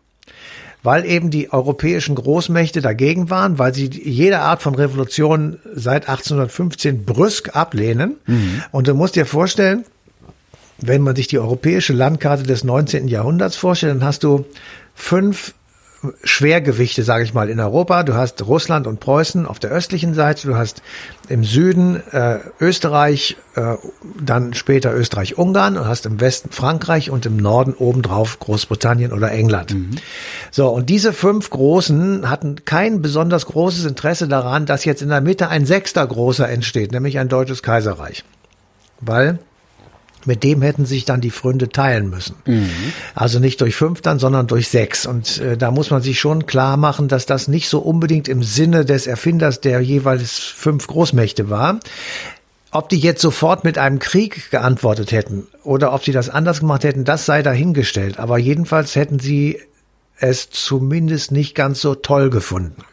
weil 0.82 1.04
eben 1.04 1.30
die 1.30 1.52
europäischen 1.52 2.14
Großmächte 2.14 2.80
dagegen 2.80 3.30
waren, 3.30 3.58
weil 3.58 3.74
sie 3.74 3.90
jede 3.90 4.40
Art 4.40 4.62
von 4.62 4.74
Revolution 4.74 5.58
seit 5.74 6.08
1815 6.08 7.04
brüsk 7.04 7.54
ablehnen. 7.54 8.16
Und 8.72 8.88
du 8.88 8.94
musst 8.94 9.16
dir 9.16 9.26
vorstellen, 9.26 9.84
wenn 10.78 11.02
man 11.02 11.16
sich 11.16 11.28
die 11.28 11.38
europäische 11.38 11.92
Landkarte 11.92 12.44
des 12.44 12.64
19. 12.64 13.08
Jahrhunderts 13.08 13.56
vorstellt, 13.56 13.96
dann 13.96 14.04
hast 14.04 14.24
du 14.24 14.46
fünf 14.94 15.54
Schwergewichte, 16.24 17.02
sage 17.02 17.24
ich 17.24 17.34
mal, 17.34 17.50
in 17.50 17.60
Europa. 17.60 18.02
Du 18.02 18.14
hast 18.14 18.46
Russland 18.46 18.86
und 18.86 19.00
Preußen 19.00 19.46
auf 19.46 19.58
der 19.58 19.70
östlichen 19.70 20.14
Seite, 20.14 20.46
du 20.46 20.56
hast 20.56 20.82
im 21.28 21.44
Süden 21.44 22.02
äh, 22.12 22.38
Österreich, 22.58 23.36
äh, 23.54 23.74
dann 24.18 24.54
später 24.54 24.94
Österreich-Ungarn 24.94 25.76
und 25.76 25.86
hast 25.86 26.06
im 26.06 26.20
Westen 26.20 26.50
Frankreich 26.50 27.10
und 27.10 27.26
im 27.26 27.36
Norden 27.36 27.74
obendrauf 27.74 28.38
Großbritannien 28.38 29.12
oder 29.12 29.30
England. 29.30 29.74
Mhm. 29.74 29.90
So, 30.50 30.68
und 30.68 30.88
diese 30.88 31.12
fünf 31.12 31.50
Großen 31.50 32.30
hatten 32.30 32.64
kein 32.64 33.02
besonders 33.02 33.46
großes 33.46 33.84
Interesse 33.84 34.26
daran, 34.26 34.66
dass 34.66 34.84
jetzt 34.84 35.02
in 35.02 35.10
der 35.10 35.20
Mitte 35.20 35.48
ein 35.48 35.66
sechster 35.66 36.06
Großer 36.06 36.48
entsteht, 36.48 36.92
nämlich 36.92 37.18
ein 37.18 37.28
deutsches 37.28 37.62
Kaiserreich. 37.62 38.24
Weil 39.00 39.38
mit 40.24 40.44
dem 40.44 40.62
hätten 40.62 40.86
sich 40.86 41.04
dann 41.04 41.20
die 41.20 41.30
Fründe 41.30 41.68
teilen 41.68 42.10
müssen. 42.10 42.36
Mhm. 42.46 42.70
Also 43.14 43.38
nicht 43.38 43.60
durch 43.60 43.74
fünf 43.76 44.00
dann, 44.02 44.18
sondern 44.18 44.46
durch 44.46 44.68
sechs. 44.68 45.06
Und 45.06 45.38
äh, 45.38 45.56
da 45.56 45.70
muss 45.70 45.90
man 45.90 46.02
sich 46.02 46.20
schon 46.20 46.46
klar 46.46 46.76
machen, 46.76 47.08
dass 47.08 47.26
das 47.26 47.48
nicht 47.48 47.68
so 47.68 47.80
unbedingt 47.80 48.28
im 48.28 48.42
Sinne 48.42 48.84
des 48.84 49.06
Erfinders 49.06 49.60
der 49.60 49.80
jeweils 49.80 50.38
fünf 50.38 50.86
Großmächte 50.86 51.50
war. 51.50 51.80
Ob 52.72 52.88
die 52.88 52.98
jetzt 52.98 53.20
sofort 53.20 53.64
mit 53.64 53.78
einem 53.78 53.98
Krieg 53.98 54.50
geantwortet 54.50 55.10
hätten 55.10 55.48
oder 55.64 55.92
ob 55.92 56.04
sie 56.04 56.12
das 56.12 56.28
anders 56.28 56.60
gemacht 56.60 56.84
hätten, 56.84 57.04
das 57.04 57.26
sei 57.26 57.42
dahingestellt. 57.42 58.18
Aber 58.18 58.38
jedenfalls 58.38 58.94
hätten 58.94 59.18
sie 59.18 59.58
es 60.20 60.50
zumindest 60.50 61.32
nicht 61.32 61.54
ganz 61.54 61.80
so 61.80 61.94
toll 61.94 62.30
gefunden. 62.30 62.84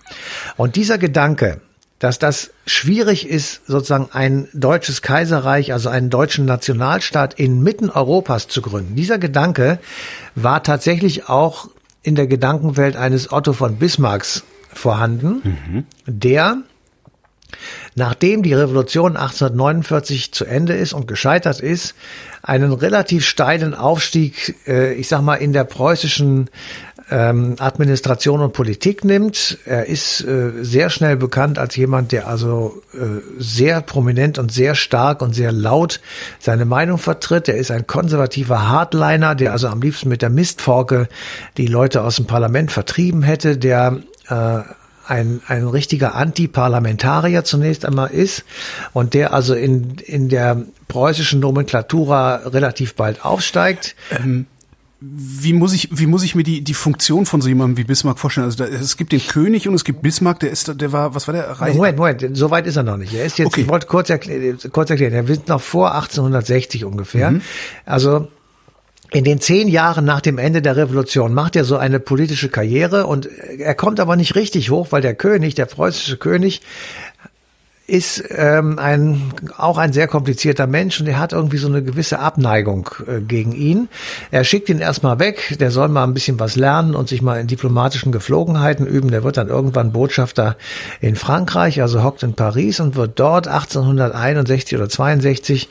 Und 0.55 0.77
dieser 0.77 0.98
Gedanke, 0.98 1.62
dass 2.00 2.20
das 2.20 2.51
schwierig 2.66 3.27
ist, 3.27 3.62
sozusagen 3.66 4.10
ein 4.12 4.48
deutsches 4.54 5.01
Kaiserreich, 5.01 5.74
also 5.74 5.89
einen 5.89 6.10
deutschen 6.10 6.46
Nationalstaat 6.46 7.34
inmitten 7.36 7.89
Europas 7.89 8.48
zu 8.48 8.62
gründen. 8.62 8.96
Dieser 8.96 9.18
Gedanke 9.18 9.80
war 10.36 10.63
tatsächlich 10.63 11.27
auch 11.27 11.70
in 12.04 12.16
der 12.16 12.27
Gedankenwelt 12.27 12.96
eines 12.96 13.32
Otto 13.32 13.54
von 13.54 13.77
Bismarcks 13.77 14.44
vorhanden, 14.72 15.42
mhm. 15.44 15.86
der 16.06 16.58
nachdem 17.96 18.44
die 18.44 18.54
Revolution 18.54 19.18
1849 19.18 20.32
zu 20.32 20.46
Ende 20.46 20.74
ist 20.74 20.94
und 20.94 21.08
gescheitert 21.08 21.60
ist, 21.60 21.96
einen 22.44 22.72
relativ 22.72 23.25
steilen 23.25 23.74
Aufstieg, 23.74 24.56
äh, 24.68 24.94
ich 24.94 25.08
sag 25.08 25.22
mal, 25.22 25.36
in 25.36 25.54
der 25.54 25.63
preußischen 25.63 26.50
ähm, 27.09 27.55
Administration 27.59 28.41
und 28.41 28.53
Politik 28.53 29.03
nimmt. 29.03 29.59
Er 29.65 29.85
ist 29.85 30.21
äh, 30.21 30.51
sehr 30.61 30.89
schnell 30.89 31.15
bekannt 31.15 31.57
als 31.57 31.75
jemand, 31.75 32.11
der 32.11 32.27
also 32.27 32.81
äh, 32.93 33.21
sehr 33.37 33.81
prominent 33.81 34.37
und 34.39 34.51
sehr 34.51 34.75
stark 34.75 35.21
und 35.21 35.33
sehr 35.33 35.51
laut 35.51 36.01
seine 36.39 36.65
Meinung 36.65 36.97
vertritt. 36.97 37.47
Er 37.47 37.57
ist 37.57 37.71
ein 37.71 37.87
konservativer 37.87 38.67
Hardliner, 38.67 39.35
der 39.35 39.53
also 39.53 39.67
am 39.67 39.81
liebsten 39.81 40.09
mit 40.09 40.21
der 40.21 40.29
Mistforke 40.29 41.07
die 41.57 41.67
Leute 41.67 42.03
aus 42.03 42.17
dem 42.17 42.25
Parlament 42.25 42.71
vertrieben 42.71 43.23
hätte, 43.23 43.57
der 43.57 43.99
äh, 44.29 44.59
ein, 45.07 45.41
ein 45.47 45.65
richtiger 45.65 46.15
Antiparlamentarier 46.15 47.45
zunächst 47.45 47.85
einmal 47.85 48.09
ist 48.09 48.43
und 48.91 49.13
der 49.13 49.33
also 49.33 49.53
in, 49.53 49.95
in 49.99 50.27
der 50.27 50.63
preußischen 50.89 51.39
Nomenklatura 51.39 52.35
relativ 52.47 52.95
bald 52.95 53.23
aufsteigt. 53.23 53.95
Ähm 54.11 54.47
wie 55.00 55.54
muss 55.54 55.74
ich, 55.74 55.89
wie 55.92 56.08
muss 56.08 56.24
ich 56.24 56.34
mir 56.34 56.44
die, 56.44 56.62
die 56.62 56.74
Funktion 56.74 57.27
von 57.27 57.39
so 57.39 57.50
jemandem 57.50 57.77
wie 57.77 57.84
Bismarck 57.84 58.18
vorstellen? 58.18 58.46
Also 58.46 58.63
da, 58.63 58.70
es 58.70 58.98
gibt 58.98 59.12
den 59.12 59.20
König 59.20 59.68
und 59.68 59.75
es 59.75 59.84
gibt 59.84 60.01
Bismarck, 60.01 60.39
der 60.39 60.50
ist, 60.50 60.82
der 60.82 60.92
war, 60.92 61.13
was 61.13 61.27
war 61.27 61.36
der? 61.36 61.50
Reich 61.51 61.75
Moment, 61.75 61.98
Moment, 61.98 62.38
so 62.38 62.50
weit 62.50 62.66
ist 62.66 62.77
er 62.77 62.84
noch 62.84 62.98
nicht. 62.98 63.13
Er 63.13 63.25
ist 63.25 63.38
jetzt, 63.38 63.48
okay. 63.48 63.62
ich 63.62 63.70
wollte 63.70 63.86
kurz, 63.86 64.10
erklären, 64.10 64.58
kurz 64.72 64.89
erklären, 64.89 65.13
er 65.13 65.30
ist 65.30 65.48
noch 65.48 65.62
vor 65.62 65.94
1860 65.94 66.84
ungefähr. 66.84 67.32
Mhm. 67.32 67.42
Also, 67.86 68.27
in 69.12 69.24
den 69.24 69.39
zehn 69.39 69.68
Jahren 69.68 70.04
nach 70.04 70.20
dem 70.20 70.38
Ende 70.38 70.62
der 70.62 70.75
Revolution 70.75 71.34
macht 71.34 71.56
er 71.56 71.63
so 71.63 71.77
eine 71.77 72.00
politische 72.00 72.50
Karriere 72.50 73.06
und 73.06 73.25
er 73.25 73.75
kommt 73.75 74.00
aber 74.00 74.16
nicht 74.16 74.36
richtig 74.36 74.70
hoch, 74.70 74.88
weil 74.89 75.01
der 75.01 75.16
König, 75.16 75.56
der 75.56 75.66
preußische 75.66 76.18
König, 76.18 76.62
ist 77.88 78.22
ähm, 78.29 78.77
ein 78.79 79.34
auch 79.56 79.77
ein 79.77 79.94
sehr 79.94 80.10
komplizierter 80.10 80.67
Mensch 80.67 81.00
und 81.00 81.08
er 81.08 81.20
hat 81.20 81.32
irgendwie 81.32 81.58
so 81.58 81.70
eine 81.70 81.82
gewisse 81.82 82.20
Abneigung 82.20 82.90
äh, 83.07 83.22
gegen 83.22 83.53
ihn. 83.53 83.88
Er 84.29 84.44
schickt 84.44 84.68
ihn 84.68 84.79
erstmal 84.79 85.20
weg, 85.20 85.55
der 85.61 85.72
soll 85.72 85.88
mal 85.88 86.03
ein 86.03 86.14
bisschen 86.14 86.38
was 86.38 86.57
lernen 86.57 86.96
und 86.96 87.07
sich 87.07 87.22
mal 87.22 87.40
in 87.40 87.48
diplomatischen 87.48 88.11
Geflogenheiten 88.11 88.85
üben. 88.85 89.09
Der 89.09 89.24
wird 89.24 89.38
dann 89.38 89.48
irgendwann 89.48 89.94
Botschafter 89.94 90.57
in 91.00 91.16
Frankreich, 91.16 91.81
also 91.81 92.03
hockt 92.03 92.24
in 92.24 92.33
Paris 92.33 92.81
und 92.81 92.98
wird 92.98 93.18
dort 93.18 93.48
1861 93.48 94.77
oder 94.77 94.90
62 94.90 95.70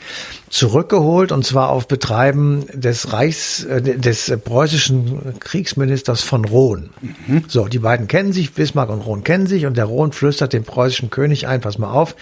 zurückgeholt 0.49 1.33
und 1.33 1.45
zwar 1.45 1.71
auf 1.71 1.89
Betreiben 1.89 2.67
des 2.73 3.13
Reichs, 3.13 3.65
äh, 3.65 3.83
des 3.83 4.33
preußischen 4.45 5.39
Kriegsministers 5.41 6.23
von 6.23 6.45
Rohn. 6.45 6.91
Mhm. 7.27 7.45
So, 7.49 7.67
die 7.67 7.81
beiden 7.81 8.07
kennen 8.07 8.33
sich, 8.33 8.53
Bismarck 8.53 8.91
und 8.91 9.01
Rohn 9.01 9.25
kennen 9.25 9.47
sich 9.47 9.67
und 9.67 9.77
der 9.77 9.87
Rohn 9.87 10.13
flüstert 10.13 10.53
dem 10.53 10.65
preußischen 10.65 11.11
König 11.11 11.49
ein, 11.49 11.61
pass 11.61 11.79
mal 11.79 11.91
auf, 11.91 12.15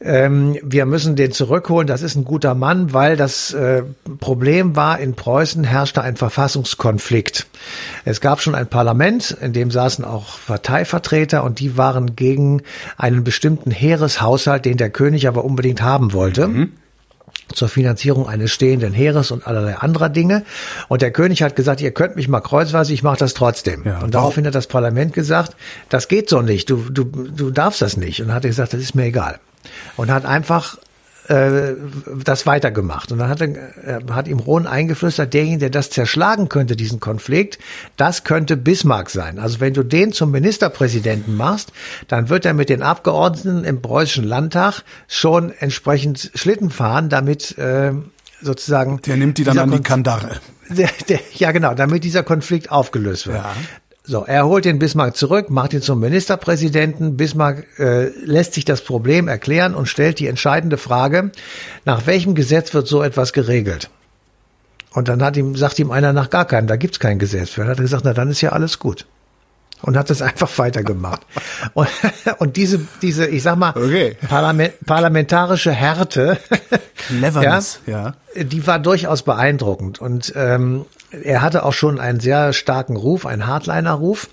ähm, 0.00 0.58
wir 0.62 0.86
müssen 0.86 1.16
den 1.16 1.32
zurückholen, 1.32 1.86
das 1.86 2.02
ist 2.02 2.16
ein 2.16 2.24
guter 2.24 2.54
Mann, 2.54 2.92
weil 2.92 3.16
das 3.16 3.54
äh, 3.54 3.82
Problem 4.20 4.76
war, 4.76 4.98
in 4.98 5.14
Preußen 5.14 5.64
herrschte 5.64 6.02
ein 6.02 6.16
Verfassungskonflikt. 6.16 7.46
Es 8.04 8.20
gab 8.20 8.42
schon 8.42 8.54
ein 8.54 8.66
Parlament, 8.66 9.36
in 9.40 9.52
dem 9.52 9.70
saßen 9.70 10.04
auch 10.04 10.38
Parteivertreter 10.46 11.42
und 11.42 11.58
die 11.58 11.76
waren 11.76 12.16
gegen 12.16 12.62
einen 12.98 13.24
bestimmten 13.24 13.70
Heereshaushalt, 13.70 14.64
den 14.64 14.76
der 14.76 14.90
König 14.90 15.26
aber 15.26 15.44
unbedingt 15.44 15.80
haben 15.82 16.12
wollte. 16.12 16.48
Mhm 16.48 16.72
zur 17.54 17.68
Finanzierung 17.68 18.28
eines 18.28 18.50
stehenden 18.50 18.92
Heeres 18.92 19.30
und 19.30 19.46
allerlei 19.46 19.76
anderer 19.76 20.08
Dinge. 20.08 20.44
Und 20.88 21.02
der 21.02 21.10
König 21.10 21.42
hat 21.42 21.56
gesagt, 21.56 21.80
ihr 21.80 21.92
könnt 21.92 22.16
mich 22.16 22.28
mal 22.28 22.40
kreuzweise, 22.40 22.92
ich 22.92 23.02
mache 23.02 23.18
das 23.18 23.34
trotzdem. 23.34 23.84
Ja, 23.84 24.00
und 24.00 24.14
daraufhin 24.14 24.46
hat 24.46 24.54
das 24.54 24.66
Parlament 24.66 25.12
gesagt, 25.12 25.56
das 25.88 26.08
geht 26.08 26.28
so 26.28 26.42
nicht, 26.42 26.70
du, 26.70 26.76
du, 26.90 27.04
du 27.04 27.50
darfst 27.50 27.82
das 27.82 27.96
nicht. 27.96 28.20
Und 28.22 28.32
hat 28.32 28.44
er 28.44 28.50
gesagt, 28.50 28.72
das 28.72 28.80
ist 28.80 28.94
mir 28.94 29.04
egal. 29.04 29.38
Und 29.96 30.10
hat 30.10 30.24
einfach 30.24 30.78
äh, 31.28 31.74
das 32.24 32.46
weitergemacht. 32.46 33.12
Und 33.12 33.18
dann 33.18 33.28
hat, 33.28 33.40
er, 33.40 34.00
hat 34.10 34.28
ihm 34.28 34.38
Rohn 34.38 34.66
eingeflüstert, 34.66 35.34
derjenige, 35.34 35.60
der 35.60 35.70
das 35.70 35.90
zerschlagen 35.90 36.48
könnte, 36.48 36.76
diesen 36.76 37.00
Konflikt, 37.00 37.58
das 37.96 38.24
könnte 38.24 38.56
Bismarck 38.56 39.10
sein. 39.10 39.38
Also 39.38 39.60
wenn 39.60 39.74
du 39.74 39.82
den 39.82 40.12
zum 40.12 40.30
Ministerpräsidenten 40.30 41.36
machst, 41.36 41.72
dann 42.08 42.28
wird 42.28 42.44
er 42.44 42.54
mit 42.54 42.68
den 42.68 42.82
Abgeordneten 42.82 43.64
im 43.64 43.82
preußischen 43.82 44.24
Landtag 44.24 44.82
schon 45.08 45.52
entsprechend 45.58 46.30
Schlitten 46.34 46.70
fahren, 46.70 47.08
damit 47.08 47.56
äh, 47.58 47.92
sozusagen. 48.40 49.00
Der 49.02 49.16
nimmt 49.16 49.38
die 49.38 49.44
dann 49.44 49.58
an 49.58 49.70
die 49.70 49.80
Kandare. 49.82 50.40
Der, 50.68 50.90
der, 51.08 51.20
ja, 51.32 51.52
genau, 51.52 51.74
damit 51.74 52.02
dieser 52.02 52.24
Konflikt 52.24 52.72
aufgelöst 52.72 53.28
wird. 53.28 53.36
Ja. 53.36 53.54
So, 54.08 54.24
er 54.24 54.46
holt 54.46 54.64
den 54.64 54.78
Bismarck 54.78 55.16
zurück, 55.16 55.50
macht 55.50 55.72
ihn 55.72 55.82
zum 55.82 55.98
Ministerpräsidenten. 55.98 57.16
Bismarck 57.16 57.66
äh, 57.80 58.08
lässt 58.24 58.54
sich 58.54 58.64
das 58.64 58.82
Problem 58.82 59.26
erklären 59.26 59.74
und 59.74 59.86
stellt 59.86 60.20
die 60.20 60.28
entscheidende 60.28 60.78
Frage, 60.78 61.32
nach 61.84 62.06
welchem 62.06 62.36
Gesetz 62.36 62.72
wird 62.72 62.86
so 62.86 63.02
etwas 63.02 63.32
geregelt? 63.32 63.90
Und 64.92 65.08
dann 65.08 65.22
hat 65.24 65.36
ihm, 65.36 65.56
sagt 65.56 65.80
ihm 65.80 65.90
einer 65.90 66.12
nach 66.12 66.30
gar 66.30 66.44
keinem, 66.44 66.68
da 66.68 66.76
gibt's 66.76 67.00
kein 67.00 67.18
Gesetz 67.18 67.50
für. 67.50 67.62
Dann 67.62 67.70
hat 67.70 67.78
er 67.78 67.82
gesagt, 67.82 68.04
na 68.04 68.14
dann 68.14 68.30
ist 68.30 68.40
ja 68.42 68.50
alles 68.50 68.78
gut. 68.78 69.06
Und 69.82 69.96
hat 69.96 70.08
es 70.08 70.22
einfach 70.22 70.56
weitergemacht. 70.56 71.22
und, 71.74 71.88
und 72.38 72.56
diese, 72.56 72.80
diese, 73.02 73.26
ich 73.26 73.42
sag 73.42 73.56
mal, 73.56 73.70
okay. 73.70 74.16
Parlament, 74.28 74.74
parlamentarische 74.86 75.72
Härte, 75.72 76.38
Cleverness, 77.08 77.80
ja, 77.86 78.14
ja, 78.36 78.44
die 78.44 78.66
war 78.68 78.78
durchaus 78.78 79.22
beeindruckend. 79.22 80.00
Und 80.00 80.32
ähm, 80.36 80.86
er 81.10 81.42
hatte 81.42 81.64
auch 81.64 81.72
schon 81.72 82.00
einen 82.00 82.20
sehr 82.20 82.52
starken 82.52 82.96
Ruf, 82.96 83.26
einen 83.26 83.46
Hardliner-Ruf. 83.46 84.28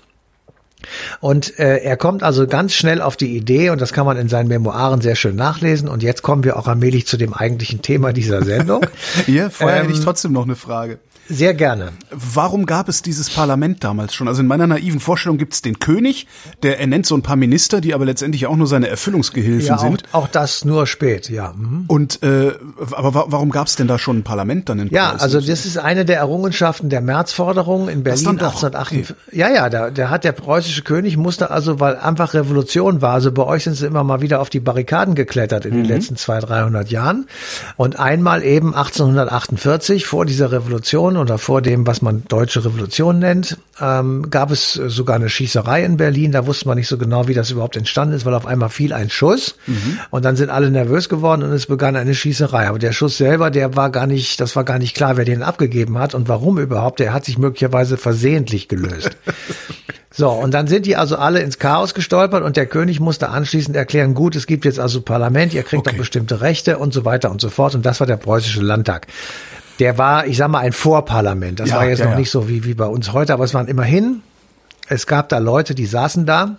Und 1.20 1.58
äh, 1.58 1.78
er 1.78 1.96
kommt 1.96 2.22
also 2.22 2.46
ganz 2.46 2.74
schnell 2.74 3.00
auf 3.00 3.16
die 3.16 3.36
Idee, 3.36 3.70
und 3.70 3.80
das 3.80 3.92
kann 3.92 4.04
man 4.04 4.16
in 4.18 4.28
seinen 4.28 4.48
Memoiren 4.48 5.00
sehr 5.00 5.14
schön 5.14 5.36
nachlesen. 5.36 5.88
Und 5.88 6.02
jetzt 6.02 6.22
kommen 6.22 6.44
wir 6.44 6.58
auch 6.58 6.68
allmählich 6.68 7.06
zu 7.06 7.16
dem 7.16 7.32
eigentlichen 7.32 7.80
Thema 7.80 8.12
dieser 8.12 8.42
Sendung. 8.44 8.84
ja, 9.26 9.48
vorher 9.50 9.78
ähm, 9.78 9.82
hätte 9.82 9.92
ich 9.92 9.98
ähm, 10.00 10.04
trotzdem 10.04 10.32
noch 10.32 10.44
eine 10.44 10.56
Frage. 10.56 10.98
Sehr 11.28 11.54
gerne. 11.54 11.92
Warum 12.10 12.66
gab 12.66 12.88
es 12.88 13.00
dieses 13.00 13.30
Parlament 13.30 13.82
damals 13.82 14.14
schon? 14.14 14.28
Also 14.28 14.42
in 14.42 14.46
meiner 14.46 14.66
naiven 14.66 15.00
Vorstellung 15.00 15.38
gibt 15.38 15.54
es 15.54 15.62
den 15.62 15.78
König, 15.78 16.26
der 16.62 16.80
ernennt 16.80 17.06
so 17.06 17.16
ein 17.16 17.22
paar 17.22 17.36
Minister, 17.36 17.80
die 17.80 17.94
aber 17.94 18.04
letztendlich 18.04 18.46
auch 18.46 18.56
nur 18.56 18.66
seine 18.66 18.88
Erfüllungsgehilfen 18.88 19.66
ja, 19.66 19.78
sind. 19.78 20.02
Auch, 20.12 20.28
das 20.28 20.64
nur 20.64 20.86
spät, 20.86 21.30
ja. 21.30 21.54
Mhm. 21.56 21.84
Und 21.88 22.22
äh, 22.22 22.52
aber 22.92 23.26
warum 23.28 23.50
gab 23.50 23.68
es 23.68 23.76
denn 23.76 23.86
da 23.86 23.98
schon 23.98 24.18
ein 24.18 24.22
Parlament 24.22 24.68
dann 24.68 24.78
in 24.78 24.88
Ja, 24.88 25.10
Preußen? 25.10 25.20
also 25.20 25.40
das 25.40 25.64
ist 25.64 25.78
eine 25.78 26.04
der 26.04 26.18
Errungenschaften 26.18 26.90
der 26.90 27.00
Märzforderung 27.00 27.88
in 27.88 28.02
Berlin 28.02 28.28
1848. 28.28 29.10
Okay. 29.10 29.38
Ja, 29.38 29.50
ja, 29.50 29.70
da, 29.70 29.90
der 29.90 30.10
hat 30.10 30.24
der 30.24 30.32
preußische 30.32 30.82
König 30.82 31.16
musste 31.16 31.50
also, 31.50 31.80
weil 31.80 31.96
einfach 31.96 32.34
Revolution 32.34 33.00
war, 33.00 33.14
also 33.14 33.32
bei 33.32 33.44
euch 33.44 33.64
sind 33.64 33.74
sie 33.74 33.86
immer 33.86 34.04
mal 34.04 34.20
wieder 34.20 34.40
auf 34.40 34.50
die 34.50 34.60
Barrikaden 34.60 35.14
geklettert 35.14 35.64
in 35.64 35.72
mhm. 35.74 35.82
den 35.82 35.86
letzten 35.86 36.16
zwei, 36.16 36.40
dreihundert 36.40 36.90
Jahren. 36.90 37.26
Und 37.76 37.98
einmal 37.98 38.42
eben 38.42 38.74
1848 38.74 40.06
vor 40.06 40.26
dieser 40.26 40.52
Revolution 40.52 41.13
Revolution 41.14 41.16
oder 41.16 41.38
vor 41.38 41.62
dem, 41.62 41.86
was 41.86 42.02
man 42.02 42.24
deutsche 42.28 42.64
Revolution 42.64 43.18
nennt, 43.18 43.56
ähm, 43.80 44.30
gab 44.30 44.50
es 44.50 44.72
sogar 44.72 45.16
eine 45.16 45.28
Schießerei 45.28 45.84
in 45.84 45.96
Berlin. 45.96 46.32
Da 46.32 46.46
wusste 46.46 46.68
man 46.68 46.76
nicht 46.76 46.88
so 46.88 46.98
genau, 46.98 47.28
wie 47.28 47.34
das 47.34 47.50
überhaupt 47.50 47.76
entstanden 47.76 48.14
ist, 48.14 48.24
weil 48.24 48.34
auf 48.34 48.46
einmal 48.46 48.68
fiel 48.68 48.92
ein 48.92 49.10
Schuss 49.10 49.56
mhm. 49.66 49.98
und 50.10 50.24
dann 50.24 50.36
sind 50.36 50.50
alle 50.50 50.70
nervös 50.70 51.08
geworden 51.08 51.42
und 51.42 51.52
es 51.52 51.66
begann 51.66 51.96
eine 51.96 52.14
Schießerei. 52.14 52.68
Aber 52.68 52.78
der 52.78 52.92
Schuss 52.92 53.16
selber, 53.16 53.50
der 53.50 53.76
war 53.76 53.90
gar 53.90 54.06
nicht, 54.06 54.40
das 54.40 54.56
war 54.56 54.64
gar 54.64 54.78
nicht 54.78 54.94
klar, 54.94 55.16
wer 55.16 55.24
den 55.24 55.42
abgegeben 55.42 55.98
hat 55.98 56.14
und 56.14 56.28
warum 56.28 56.58
überhaupt. 56.58 57.00
Der 57.00 57.12
hat 57.12 57.24
sich 57.24 57.38
möglicherweise 57.38 57.96
versehentlich 57.96 58.68
gelöst. 58.68 59.16
So, 60.16 60.30
und 60.30 60.54
dann 60.54 60.68
sind 60.68 60.86
die 60.86 60.94
also 60.94 61.16
alle 61.16 61.40
ins 61.40 61.58
Chaos 61.58 61.92
gestolpert 61.92 62.44
und 62.44 62.56
der 62.56 62.66
König 62.66 63.00
musste 63.00 63.30
anschließend 63.30 63.74
erklären, 63.76 64.14
gut, 64.14 64.36
es 64.36 64.46
gibt 64.46 64.64
jetzt 64.64 64.78
also 64.78 65.00
Parlament, 65.02 65.52
ihr 65.52 65.64
kriegt 65.64 65.88
okay. 65.88 65.96
auch 65.96 65.98
bestimmte 65.98 66.40
Rechte 66.40 66.78
und 66.78 66.94
so 66.94 67.04
weiter 67.04 67.32
und 67.32 67.40
so 67.40 67.50
fort. 67.50 67.74
Und 67.74 67.84
das 67.84 67.98
war 67.98 68.06
der 68.06 68.16
preußische 68.16 68.60
Landtag. 68.60 69.08
Der 69.78 69.98
war, 69.98 70.26
ich 70.26 70.36
sag 70.36 70.48
mal, 70.48 70.60
ein 70.60 70.72
Vorparlament. 70.72 71.60
Das 71.60 71.70
ja, 71.70 71.76
war 71.76 71.86
jetzt 71.86 71.98
ja, 71.98 72.06
noch 72.06 72.12
ja. 72.12 72.18
nicht 72.18 72.30
so 72.30 72.48
wie, 72.48 72.64
wie 72.64 72.74
bei 72.74 72.86
uns 72.86 73.12
heute, 73.12 73.32
aber 73.32 73.44
es 73.44 73.54
waren 73.54 73.66
immerhin, 73.66 74.22
es 74.88 75.06
gab 75.06 75.28
da 75.28 75.38
Leute, 75.38 75.74
die 75.74 75.86
saßen 75.86 76.26
da 76.26 76.56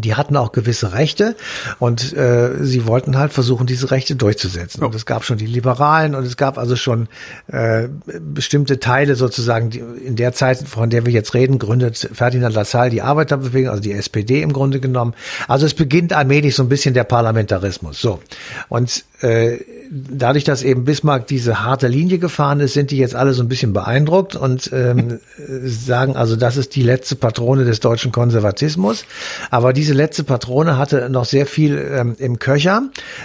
die 0.00 0.14
hatten 0.14 0.36
auch 0.36 0.52
gewisse 0.52 0.92
Rechte 0.92 1.36
und 1.78 2.12
äh, 2.16 2.62
sie 2.62 2.86
wollten 2.86 3.18
halt 3.18 3.32
versuchen, 3.32 3.66
diese 3.66 3.90
Rechte 3.90 4.16
durchzusetzen. 4.16 4.84
Und 4.84 4.94
es 4.94 5.06
gab 5.06 5.24
schon 5.24 5.38
die 5.38 5.46
Liberalen 5.46 6.14
und 6.14 6.24
es 6.24 6.36
gab 6.36 6.58
also 6.58 6.76
schon 6.76 7.08
äh, 7.48 7.88
bestimmte 8.20 8.80
Teile 8.80 9.14
sozusagen, 9.14 9.70
die, 9.70 9.78
in 9.78 10.16
der 10.16 10.32
Zeit, 10.32 10.66
von 10.66 10.90
der 10.90 11.06
wir 11.06 11.12
jetzt 11.12 11.34
reden, 11.34 11.58
gründet 11.58 12.10
Ferdinand 12.12 12.54
Lassalle 12.54 12.90
die 12.90 13.02
Arbeiterbewegung, 13.02 13.70
also 13.70 13.82
die 13.82 13.92
SPD 13.92 14.42
im 14.42 14.52
Grunde 14.52 14.80
genommen. 14.80 15.14
Also 15.48 15.66
es 15.66 15.74
beginnt 15.74 16.12
allmählich 16.12 16.54
so 16.54 16.62
ein 16.62 16.68
bisschen 16.68 16.94
der 16.94 17.04
Parlamentarismus. 17.04 18.00
So. 18.00 18.20
Und 18.68 19.04
äh, 19.20 19.58
dadurch, 19.90 20.44
dass 20.44 20.62
eben 20.62 20.84
Bismarck 20.84 21.26
diese 21.26 21.62
harte 21.62 21.88
Linie 21.88 22.18
gefahren 22.18 22.60
ist, 22.60 22.74
sind 22.74 22.90
die 22.90 22.96
jetzt 22.96 23.14
alle 23.14 23.34
so 23.34 23.42
ein 23.42 23.48
bisschen 23.48 23.72
beeindruckt 23.72 24.36
und 24.36 24.70
ähm, 24.72 25.18
sagen 25.64 26.16
also, 26.16 26.36
das 26.36 26.56
ist 26.56 26.74
die 26.76 26.82
letzte 26.82 27.16
Patrone 27.16 27.64
des 27.64 27.80
deutschen 27.80 28.12
Konservatismus. 28.12 29.04
Aber 29.50 29.72
diese 29.72 29.89
letzte 29.92 30.24
Patrone 30.24 30.76
hatte 30.78 31.08
noch 31.10 31.24
sehr 31.24 31.46
viel 31.46 31.78
ähm, 31.78 32.16
im 32.18 32.38
Köcher, 32.38 32.82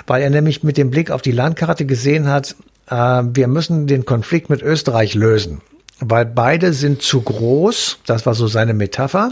weil 0.08 0.22
er 0.22 0.30
nämlich 0.30 0.64
mit 0.64 0.78
dem 0.78 0.90
Blick 0.90 1.12
auf 1.12 1.22
die 1.22 1.32
Landkarte 1.32 1.86
gesehen 1.86 2.28
hat, 2.28 2.56
äh, 2.88 2.96
wir 2.96 3.48
müssen 3.48 3.88
den 3.88 4.06
Konflikt 4.06 4.50
mit 4.50 4.62
Österreich 4.62 5.16
lösen. 5.16 5.62
Weil 6.00 6.26
beide 6.26 6.74
sind 6.74 7.02
zu 7.02 7.22
groß, 7.22 8.00
das 8.06 8.26
war 8.26 8.36
so 8.36 8.48
seine 8.48 8.74
Metapher. 8.74 9.32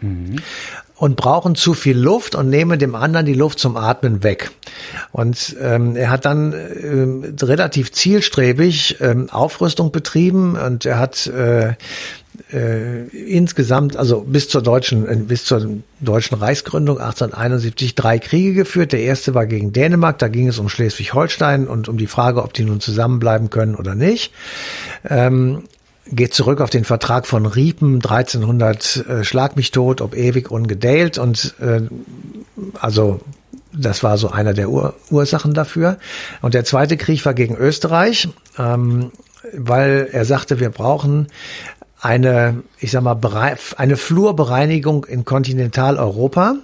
Mhm 0.00 0.36
und 1.02 1.16
brauchen 1.16 1.56
zu 1.56 1.74
viel 1.74 1.98
Luft 1.98 2.36
und 2.36 2.48
nehmen 2.48 2.78
dem 2.78 2.94
anderen 2.94 3.26
die 3.26 3.34
Luft 3.34 3.58
zum 3.58 3.76
Atmen 3.76 4.22
weg. 4.22 4.52
Und 5.10 5.56
ähm, 5.60 5.96
er 5.96 6.10
hat 6.10 6.24
dann 6.24 6.52
äh, 6.52 7.44
relativ 7.44 7.90
zielstrebig 7.90 8.98
ähm, 9.00 9.28
Aufrüstung 9.28 9.90
betrieben 9.90 10.56
und 10.56 10.86
er 10.86 11.00
hat 11.00 11.26
äh, 11.26 11.74
äh, 12.52 13.08
insgesamt, 13.08 13.96
also 13.96 14.20
bis 14.20 14.48
zur 14.48 14.62
deutschen, 14.62 15.08
äh, 15.08 15.16
bis 15.16 15.44
zur 15.44 15.78
deutschen 15.98 16.38
Reichsgründung 16.38 16.98
1871 16.98 17.96
drei 17.96 18.20
Kriege 18.20 18.54
geführt. 18.54 18.92
Der 18.92 19.00
erste 19.00 19.34
war 19.34 19.46
gegen 19.46 19.72
Dänemark, 19.72 20.20
da 20.20 20.28
ging 20.28 20.46
es 20.46 20.60
um 20.60 20.68
Schleswig-Holstein 20.68 21.66
und 21.66 21.88
um 21.88 21.98
die 21.98 22.06
Frage, 22.06 22.44
ob 22.44 22.52
die 22.54 22.62
nun 22.62 22.78
zusammenbleiben 22.78 23.50
können 23.50 23.74
oder 23.74 23.96
nicht. 23.96 24.32
Ähm, 25.10 25.64
geht 26.06 26.34
zurück 26.34 26.60
auf 26.60 26.70
den 26.70 26.84
Vertrag 26.84 27.26
von 27.26 27.46
Riepen 27.46 27.96
1300 27.96 28.96
äh, 28.96 29.24
Schlag 29.24 29.56
mich 29.56 29.70
tot, 29.70 30.00
ob 30.00 30.16
ewig 30.16 30.50
ungedeilt 30.50 31.18
und 31.18 31.54
äh, 31.60 31.82
also 32.78 33.20
das 33.72 34.02
war 34.02 34.18
so 34.18 34.30
einer 34.30 34.52
der 34.52 34.68
Ur 34.68 34.94
Ursachen 35.10 35.54
dafür. 35.54 35.98
Und 36.42 36.54
der 36.54 36.64
zweite 36.64 36.96
Krieg 36.96 37.24
war 37.24 37.34
gegen 37.34 37.56
Österreich, 37.56 38.28
ähm, 38.58 39.12
weil 39.54 40.08
er 40.12 40.24
sagte, 40.24 40.60
wir 40.60 40.70
brauchen 40.70 41.28
eine, 42.00 42.62
ich 42.78 42.90
sag 42.90 43.02
mal, 43.02 43.18
eine 43.76 43.96
Flurbereinigung 43.96 45.04
in 45.04 45.24
Kontinentaleuropa, 45.24 46.56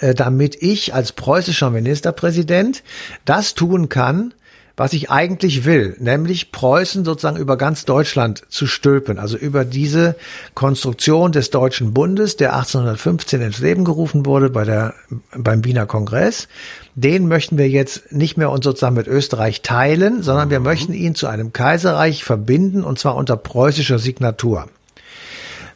äh, 0.00 0.14
damit 0.14 0.62
ich 0.62 0.94
als 0.94 1.12
preußischer 1.12 1.70
Ministerpräsident 1.70 2.82
das 3.24 3.54
tun 3.54 3.88
kann, 3.88 4.34
was 4.76 4.92
ich 4.92 5.10
eigentlich 5.10 5.64
will, 5.64 5.96
nämlich 5.98 6.52
Preußen 6.52 7.04
sozusagen 7.04 7.38
über 7.38 7.56
ganz 7.56 7.86
Deutschland 7.86 8.42
zu 8.48 8.66
stülpen, 8.66 9.18
also 9.18 9.38
über 9.38 9.64
diese 9.64 10.16
Konstruktion 10.54 11.32
des 11.32 11.50
Deutschen 11.50 11.94
Bundes, 11.94 12.36
der 12.36 12.54
1815 12.54 13.40
ins 13.40 13.58
Leben 13.58 13.84
gerufen 13.84 14.26
wurde 14.26 14.50
bei 14.50 14.64
der, 14.64 14.94
beim 15.34 15.64
Wiener 15.64 15.86
Kongress. 15.86 16.48
Den 16.94 17.26
möchten 17.26 17.56
wir 17.56 17.68
jetzt 17.68 18.12
nicht 18.12 18.36
mehr 18.36 18.50
uns 18.50 18.64
sozusagen 18.64 18.96
mit 18.96 19.06
Österreich 19.06 19.62
teilen, 19.62 20.22
sondern 20.22 20.50
wir 20.50 20.60
mhm. 20.60 20.66
möchten 20.66 20.92
ihn 20.92 21.14
zu 21.14 21.26
einem 21.26 21.54
Kaiserreich 21.54 22.22
verbinden 22.22 22.84
und 22.84 22.98
zwar 22.98 23.16
unter 23.16 23.36
preußischer 23.36 23.98
Signatur. 23.98 24.66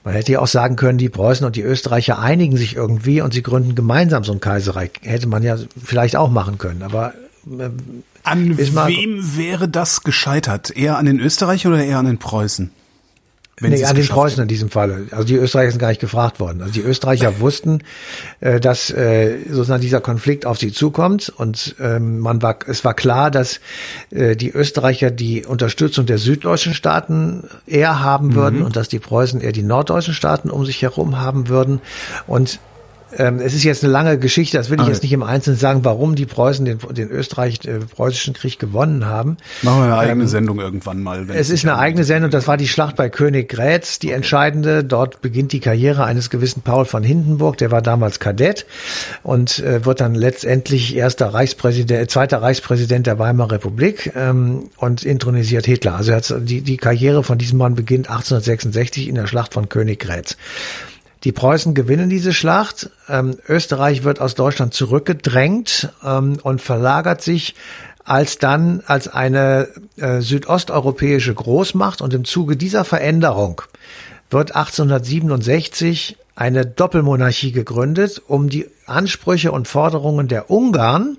Man 0.05 0.15
hätte 0.15 0.33
ja 0.33 0.41
auch 0.41 0.47
sagen 0.47 0.77
können, 0.77 0.99
die 0.99 1.11
Preußen 1.11 1.45
und 1.45 1.57
die 1.57 1.63
Österreicher 1.63 2.19
einigen 2.19 2.57
sich 2.57 2.75
irgendwie 2.75 3.21
und 3.21 3.35
sie 3.35 3.43
gründen 3.43 3.75
gemeinsam 3.75 4.25
so 4.25 4.33
ein 4.33 4.41
Kaiserreich. 4.41 4.93
Hätte 5.03 5.27
man 5.27 5.43
ja 5.43 5.57
vielleicht 5.83 6.17
auch 6.17 6.31
machen 6.31 6.57
können. 6.57 6.83
Aber 6.83 7.13
an 8.23 8.59
wem 8.59 9.37
wäre 9.37 9.69
das 9.69 10.03
gescheitert? 10.03 10.77
Eher 10.77 10.99
an 10.99 11.07
den 11.07 11.21
Österreichern 11.21 11.73
oder 11.73 11.85
eher 11.85 11.99
an 11.99 12.07
den 12.07 12.19
Preußen? 12.19 12.71
Wenn 13.61 13.73
nee, 13.73 13.85
an 13.85 13.95
den 13.95 14.09
Preußen 14.09 14.41
in 14.43 14.49
diesem 14.49 14.71
Falle. 14.71 15.07
Also 15.11 15.25
die 15.25 15.35
Österreicher 15.35 15.71
sind 15.71 15.81
gar 15.81 15.89
nicht 15.89 16.01
gefragt 16.01 16.41
worden. 16.41 16.63
Also 16.63 16.73
die 16.73 16.81
Österreicher 16.81 17.41
wussten, 17.41 17.83
äh, 18.41 18.59
dass 18.59 18.91
äh, 18.91 19.39
sozusagen 19.49 19.83
dieser 19.83 20.01
Konflikt 20.01 20.47
auf 20.47 20.59
sie 20.59 20.73
zukommt 20.73 21.29
und 21.29 21.77
ähm, 21.79 22.21
man 22.21 22.41
war, 22.41 22.59
es 22.67 22.85
war 22.85 22.95
klar, 22.95 23.31
dass 23.31 23.61
äh, 24.11 24.35
die 24.35 24.51
Österreicher 24.51 25.11
die 25.11 25.45
Unterstützung 25.45 26.07
der 26.07 26.17
süddeutschen 26.17 26.73
Staaten 26.73 27.45
eher 27.67 28.01
haben 28.01 28.35
würden 28.35 28.61
mhm. 28.61 28.65
und 28.65 28.77
dass 28.77 28.89
die 28.89 28.99
Preußen 28.99 29.43
eher 29.43 29.53
die 29.53 29.63
norddeutschen 29.63 30.15
Staaten 30.15 30.49
um 30.49 30.65
sich 30.65 30.81
herum 30.81 31.21
haben 31.21 31.49
würden. 31.49 31.83
Und 32.27 32.61
ähm, 33.17 33.41
es 33.41 33.55
ist 33.55 33.65
jetzt 33.65 33.85
eine 33.85 33.93
lange 33.93 34.19
Geschichte, 34.19 34.57
das 34.57 34.71
will 34.71 34.77
ich 34.77 34.83
okay. 34.83 34.93
jetzt 34.93 35.03
nicht 35.03 35.13
im 35.13 35.23
Einzelnen 35.23 35.59
sagen, 35.59 35.85
warum 35.85 36.15
die 36.15 36.27
Preußen 36.27 36.65
den, 36.65 36.79
den 36.91 37.11
Österreich-Preußischen 37.11 38.35
äh, 38.35 38.39
Krieg 38.39 38.59
gewonnen 38.59 39.07
haben. 39.07 39.37
Machen 39.63 39.81
wir 39.81 39.85
eine 39.85 39.99
eigene 39.99 40.25
ähm, 40.25 40.29
Sendung 40.29 40.61
irgendwann 40.61 41.03
mal. 41.03 41.29
Es 41.31 41.51
ist 41.51 41.65
eine 41.65 41.79
eigene 41.79 42.05
Sendung, 42.05 42.31
das 42.31 42.47
war 42.47 42.57
die 42.57 42.69
Schlacht 42.69 42.97
bei 42.97 43.09
Königgrätz, 43.09 43.99
die 43.99 44.13
entscheidende. 44.13 44.85
Dort 44.85 45.21
beginnt 45.21 45.53
die 45.53 45.61
Karriere 45.61 46.05
eines 46.05 46.31
gewissen 46.31 46.63
Paul 46.63 46.85
von 46.85 47.03
Hindenburg, 47.03 47.57
der 47.59 47.71
war 47.71 47.83
damals 47.83 48.21
Kadett 48.21 48.67
und 49.23 49.59
äh, 49.61 49.85
wird 49.85 50.01
dann 50.01 50.15
letztendlich 50.15 50.97
erster 50.97 51.35
Reichspräsident, 51.35 52.01
äh, 52.01 52.07
zweiter 52.07 52.43
Reichspräsident 52.43 53.07
der 53.07 53.19
Weimarer 53.19 53.51
Republik 53.53 54.13
ähm, 54.17 54.71
und 54.77 55.05
intronisiert 55.05 55.67
Hitler. 55.67 55.97
Also 55.97 56.39
die, 56.39 56.63
die 56.63 56.77
Karriere 56.77 57.23
von 57.23 57.39
diesem 57.39 57.59
Mann 57.59 57.75
beginnt 57.75 58.09
1866 58.09 59.09
in 59.09 59.15
der 59.17 59.27
Schlacht 59.27 59.55
von 59.55 59.69
Königgrätz. 59.69 60.37
Die 61.25 61.33
Preußen 61.33 61.75
gewinnen 61.75 62.09
diese 62.09 62.33
Schlacht. 62.33 62.91
Ähm, 63.09 63.37
Österreich 63.49 64.05
wird 64.05 64.21
aus 64.21 64.35
Deutschland 64.35 64.73
zurückgedrängt 64.73 65.91
ähm, 66.05 66.39
und 66.43 66.63
verlagert 66.63 67.21
sich 67.21 67.55
als 68.05 68.39
dann 68.39 68.83
als 68.87 69.09
eine 69.09 69.69
äh, 69.97 70.21
südosteuropäische 70.21 71.35
Großmacht. 71.35 72.01
Und 72.01 72.15
im 72.15 72.25
Zuge 72.25 72.57
dieser 72.57 72.85
Veränderung 72.85 73.63
wird 74.31 74.57
1867 74.57 76.17
eine 76.35 76.65
Doppelmonarchie 76.65 77.53
gegründet, 77.53 78.23
um 78.27 78.49
die 78.49 78.67
Ansprüche 78.87 79.53
und 79.53 79.69
Forderungen 79.69 80.27
der 80.27 80.51
Ungarn, 80.51 81.19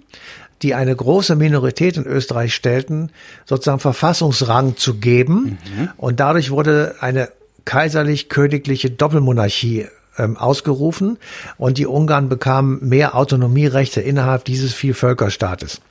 die 0.63 0.73
eine 0.73 0.95
große 0.95 1.35
Minorität 1.35 1.97
in 1.97 2.05
Österreich 2.05 2.55
stellten, 2.55 3.11
sozusagen 3.45 3.79
Verfassungsrang 3.79 4.77
zu 4.77 4.95
geben. 4.95 5.59
Mhm. 5.75 5.89
Und 5.97 6.19
dadurch 6.19 6.49
wurde 6.49 6.95
eine 7.01 7.29
kaiserlich-königliche 7.65 8.91
Doppelmonarchie 8.91 9.87
ähm, 10.17 10.37
ausgerufen 10.37 11.17
und 11.57 11.77
die 11.77 11.87
Ungarn 11.87 12.29
bekamen 12.29 12.87
mehr 12.87 13.15
Autonomierechte 13.15 14.01
innerhalb 14.01 14.45
dieses 14.45 14.73
Vielvölkerstaates. 14.73 15.81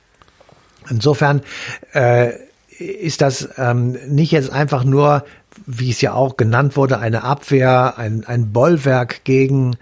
Insofern 0.89 1.41
äh, 1.93 2.31
ist 2.77 3.21
das 3.21 3.49
ähm, 3.57 3.97
nicht 4.07 4.31
jetzt 4.31 4.51
einfach 4.51 4.83
nur, 4.83 5.23
wie 5.65 5.89
es 5.89 6.01
ja 6.01 6.13
auch 6.13 6.37
genannt 6.37 6.75
wurde, 6.75 6.99
eine 6.99 7.23
Abwehr, 7.23 7.97
ein, 7.97 8.23
ein 8.25 8.51
Bollwerk 8.51 9.23
gegen 9.23 9.75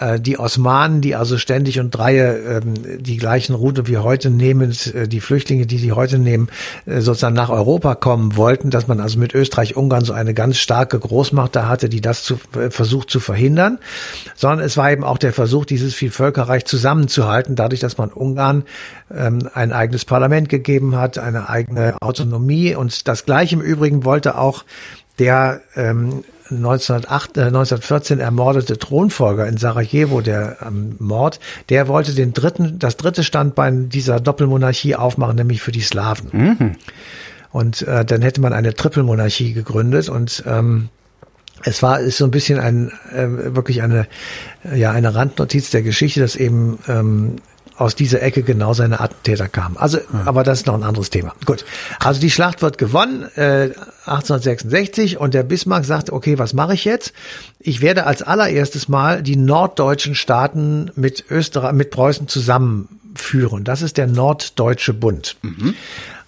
äh, 0.00 0.18
die 0.18 0.38
Osmanen, 0.38 1.02
die 1.02 1.14
also 1.14 1.36
ständig 1.36 1.78
und 1.78 1.90
dreie 1.90 2.38
ähm, 2.38 3.02
die 3.02 3.18
gleichen 3.18 3.54
Route 3.54 3.86
wie 3.86 3.98
heute 3.98 4.30
nehmen, 4.30 4.74
äh, 4.94 5.06
die 5.06 5.20
Flüchtlinge, 5.20 5.66
die 5.66 5.76
sie 5.76 5.92
heute 5.92 6.18
nehmen, 6.18 6.48
äh, 6.86 7.00
sozusagen 7.00 7.34
nach 7.34 7.50
Europa 7.50 7.94
kommen 7.94 8.36
wollten, 8.36 8.70
dass 8.70 8.88
man 8.88 8.98
also 8.98 9.18
mit 9.18 9.34
Österreich-Ungarn 9.34 10.04
so 10.04 10.14
eine 10.14 10.32
ganz 10.32 10.56
starke 10.56 10.98
Großmacht 10.98 11.54
da 11.54 11.68
hatte, 11.68 11.90
die 11.90 12.00
das 12.00 12.22
zu, 12.22 12.40
versucht 12.70 13.10
zu 13.10 13.20
verhindern, 13.20 13.78
sondern 14.34 14.64
es 14.64 14.78
war 14.78 14.90
eben 14.90 15.04
auch 15.04 15.18
der 15.18 15.34
Versuch, 15.34 15.66
dieses 15.66 15.94
Vielvölkerreich 15.94 16.64
zusammenzuhalten, 16.64 17.54
dadurch, 17.54 17.80
dass 17.80 17.98
man 17.98 18.10
Ungarn 18.10 18.64
ähm, 19.14 19.50
ein 19.52 19.72
eigenes 19.72 20.06
Parlament 20.06 20.48
gegeben 20.48 20.96
hat, 20.96 21.18
eine 21.18 21.50
eigene 21.50 21.96
Autonomie. 22.00 22.74
Und 22.74 23.06
das 23.06 23.26
Gleiche 23.26 23.56
im 23.56 23.60
Übrigen 23.60 24.04
wollte 24.04 24.38
auch 24.38 24.64
der 25.18 25.60
ähm, 25.76 26.24
1908, 26.50 27.36
äh, 27.36 27.40
1914 27.42 28.20
ermordete 28.20 28.78
Thronfolger 28.78 29.46
in 29.46 29.56
Sarajevo, 29.56 30.20
der 30.20 30.58
ähm, 30.66 30.96
Mord, 30.98 31.40
der 31.68 31.88
wollte 31.88 32.14
den 32.14 32.32
dritten, 32.32 32.78
das 32.78 32.96
dritte 32.96 33.24
Standbein 33.24 33.88
dieser 33.88 34.20
Doppelmonarchie 34.20 34.96
aufmachen, 34.96 35.36
nämlich 35.36 35.62
für 35.62 35.72
die 35.72 35.80
Slawen. 35.80 36.28
Mhm. 36.32 36.76
Und 37.50 37.82
äh, 37.82 38.04
dann 38.04 38.22
hätte 38.22 38.40
man 38.40 38.52
eine 38.52 38.74
Trippelmonarchie 38.74 39.52
gegründet 39.52 40.08
und 40.08 40.42
ähm, 40.46 40.88
es 41.62 41.82
war 41.82 42.00
ist 42.00 42.18
so 42.18 42.24
ein 42.24 42.30
bisschen 42.30 42.58
ein 42.58 42.92
äh, 43.12 43.54
wirklich 43.54 43.82
eine 43.82 44.06
ja 44.74 44.90
eine 44.90 45.14
Randnotiz 45.14 45.70
der 45.70 45.82
Geschichte, 45.82 46.20
dass 46.20 46.36
eben 46.36 46.78
ähm, 46.88 47.36
aus 47.76 47.94
dieser 47.94 48.22
Ecke 48.22 48.42
genau 48.42 48.72
seine 48.72 49.00
Attentäter 49.00 49.48
kamen. 49.48 49.76
Also, 49.76 49.98
ja. 49.98 50.04
aber 50.24 50.44
das 50.44 50.60
ist 50.60 50.66
noch 50.66 50.74
ein 50.74 50.82
anderes 50.82 51.10
Thema. 51.10 51.34
Gut. 51.44 51.64
Also 51.98 52.20
die 52.20 52.30
Schlacht 52.30 52.62
wird 52.62 52.78
gewonnen, 52.78 53.24
äh, 53.36 53.70
1866, 54.06 55.18
und 55.18 55.34
der 55.34 55.42
Bismarck 55.42 55.84
sagt, 55.84 56.10
okay, 56.10 56.38
was 56.38 56.54
mache 56.54 56.74
ich 56.74 56.84
jetzt? 56.84 57.12
Ich 57.58 57.80
werde 57.80 58.06
als 58.06 58.22
allererstes 58.22 58.88
Mal 58.88 59.22
die 59.22 59.36
norddeutschen 59.36 60.14
Staaten 60.14 60.90
mit 60.94 61.24
Österreich, 61.30 61.72
mit 61.72 61.90
Preußen 61.90 62.28
zusammenführen. 62.28 63.64
Das 63.64 63.82
ist 63.82 63.96
der 63.96 64.06
Norddeutsche 64.06 64.94
Bund. 64.94 65.36
Mhm. 65.42 65.74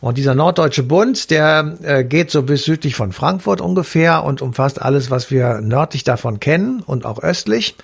Und 0.06 0.18
dieser 0.18 0.36
Norddeutsche 0.36 0.84
Bund, 0.84 1.32
der 1.32 1.78
äh, 1.82 2.04
geht 2.04 2.30
so 2.30 2.44
bis 2.44 2.62
südlich 2.62 2.94
von 2.94 3.10
Frankfurt 3.10 3.60
ungefähr 3.60 4.22
und 4.22 4.40
umfasst 4.40 4.80
alles, 4.80 5.10
was 5.10 5.32
wir 5.32 5.60
nördlich 5.60 6.04
davon 6.04 6.38
kennen 6.38 6.80
und 6.86 7.04
auch 7.04 7.20
östlich 7.20 7.74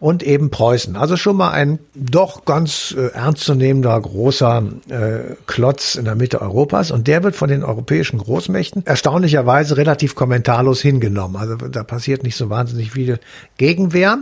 und 0.00 0.24
eben 0.24 0.50
Preußen. 0.50 0.96
Also 0.96 1.16
schon 1.16 1.36
mal 1.36 1.52
ein 1.52 1.78
doch 1.94 2.44
ganz 2.44 2.96
äh, 2.98 3.12
ernstzunehmender 3.12 4.00
großer 4.00 4.64
äh, 4.88 5.34
Klotz 5.46 5.94
in 5.94 6.04
der 6.04 6.16
Mitte 6.16 6.42
Europas 6.42 6.90
und 6.90 7.06
der 7.06 7.22
wird 7.22 7.36
von 7.36 7.48
den 7.48 7.62
europäischen 7.62 8.18
Großmächten 8.18 8.84
erstaunlicherweise 8.84 9.76
relativ 9.76 10.16
kommentarlos 10.16 10.80
hingenommen. 10.80 11.36
Also 11.36 11.54
da 11.54 11.84
passiert 11.84 12.24
nicht 12.24 12.34
so 12.34 12.50
wahnsinnig 12.50 12.90
viel 12.90 13.20
Gegenwehr. 13.56 14.18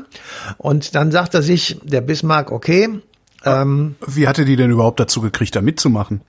Und 0.59 0.95
dann 0.95 1.11
sagt 1.11 1.33
er 1.33 1.41
sich, 1.41 1.81
der 1.83 2.03
Bismarck, 2.03 2.53
okay, 2.53 3.01
ähm, 3.47 3.95
Wie 4.07 4.29
hatte 4.29 4.45
die 4.45 4.57
denn 4.57 4.71
überhaupt 4.71 5.01
dazu 5.01 5.23
gekriegt, 5.23 5.57
da 5.57 5.63
mitzumachen? 5.63 6.21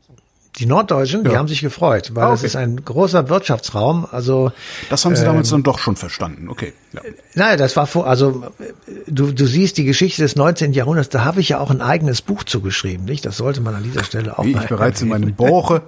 Die 0.58 0.66
Norddeutschen, 0.66 1.24
ja. 1.24 1.30
die 1.30 1.38
haben 1.38 1.48
sich 1.48 1.62
gefreut, 1.62 2.12
weil 2.16 2.24
ah, 2.24 2.28
okay. 2.28 2.36
das 2.36 2.44
ist 2.44 2.56
ein 2.56 2.84
großer 2.84 3.30
Wirtschaftsraum. 3.30 4.08
Also 4.12 4.52
das 4.90 5.06
haben 5.06 5.16
sie 5.16 5.22
ähm, 5.22 5.28
damals 5.28 5.50
dann 5.50 5.62
doch 5.62 5.78
schon 5.78 5.96
verstanden. 5.96 6.50
Okay. 6.50 6.74
Ja. 6.94 7.02
Naja, 7.36 7.58
das 7.58 7.76
war 7.76 7.86
vor. 7.86 8.08
Also 8.08 8.52
du 9.06 9.32
du 9.32 9.46
siehst 9.46 9.78
die 9.78 9.84
Geschichte 9.84 10.24
des 10.24 10.36
19. 10.36 10.74
Jahrhunderts. 10.74 11.10
Da 11.10 11.24
habe 11.24 11.42
ich 11.42 11.50
ja 11.50 11.60
auch 11.60 11.70
ein 11.70 11.82
eigenes 11.82 12.24
Buch 12.24 12.44
zugeschrieben, 12.44 13.06
nicht? 13.06 13.24
Das 13.26 13.38
sollte 13.38 13.62
man 13.62 13.76
an 13.76 13.84
dieser 13.84 14.04
Stelle 14.04 14.40
auch. 14.40 14.46
Wie 14.46 14.54
ich 14.54 14.68
bereits 14.68 15.02
in 15.02 15.10
meinem 15.10 15.36
Buche. 15.36 15.84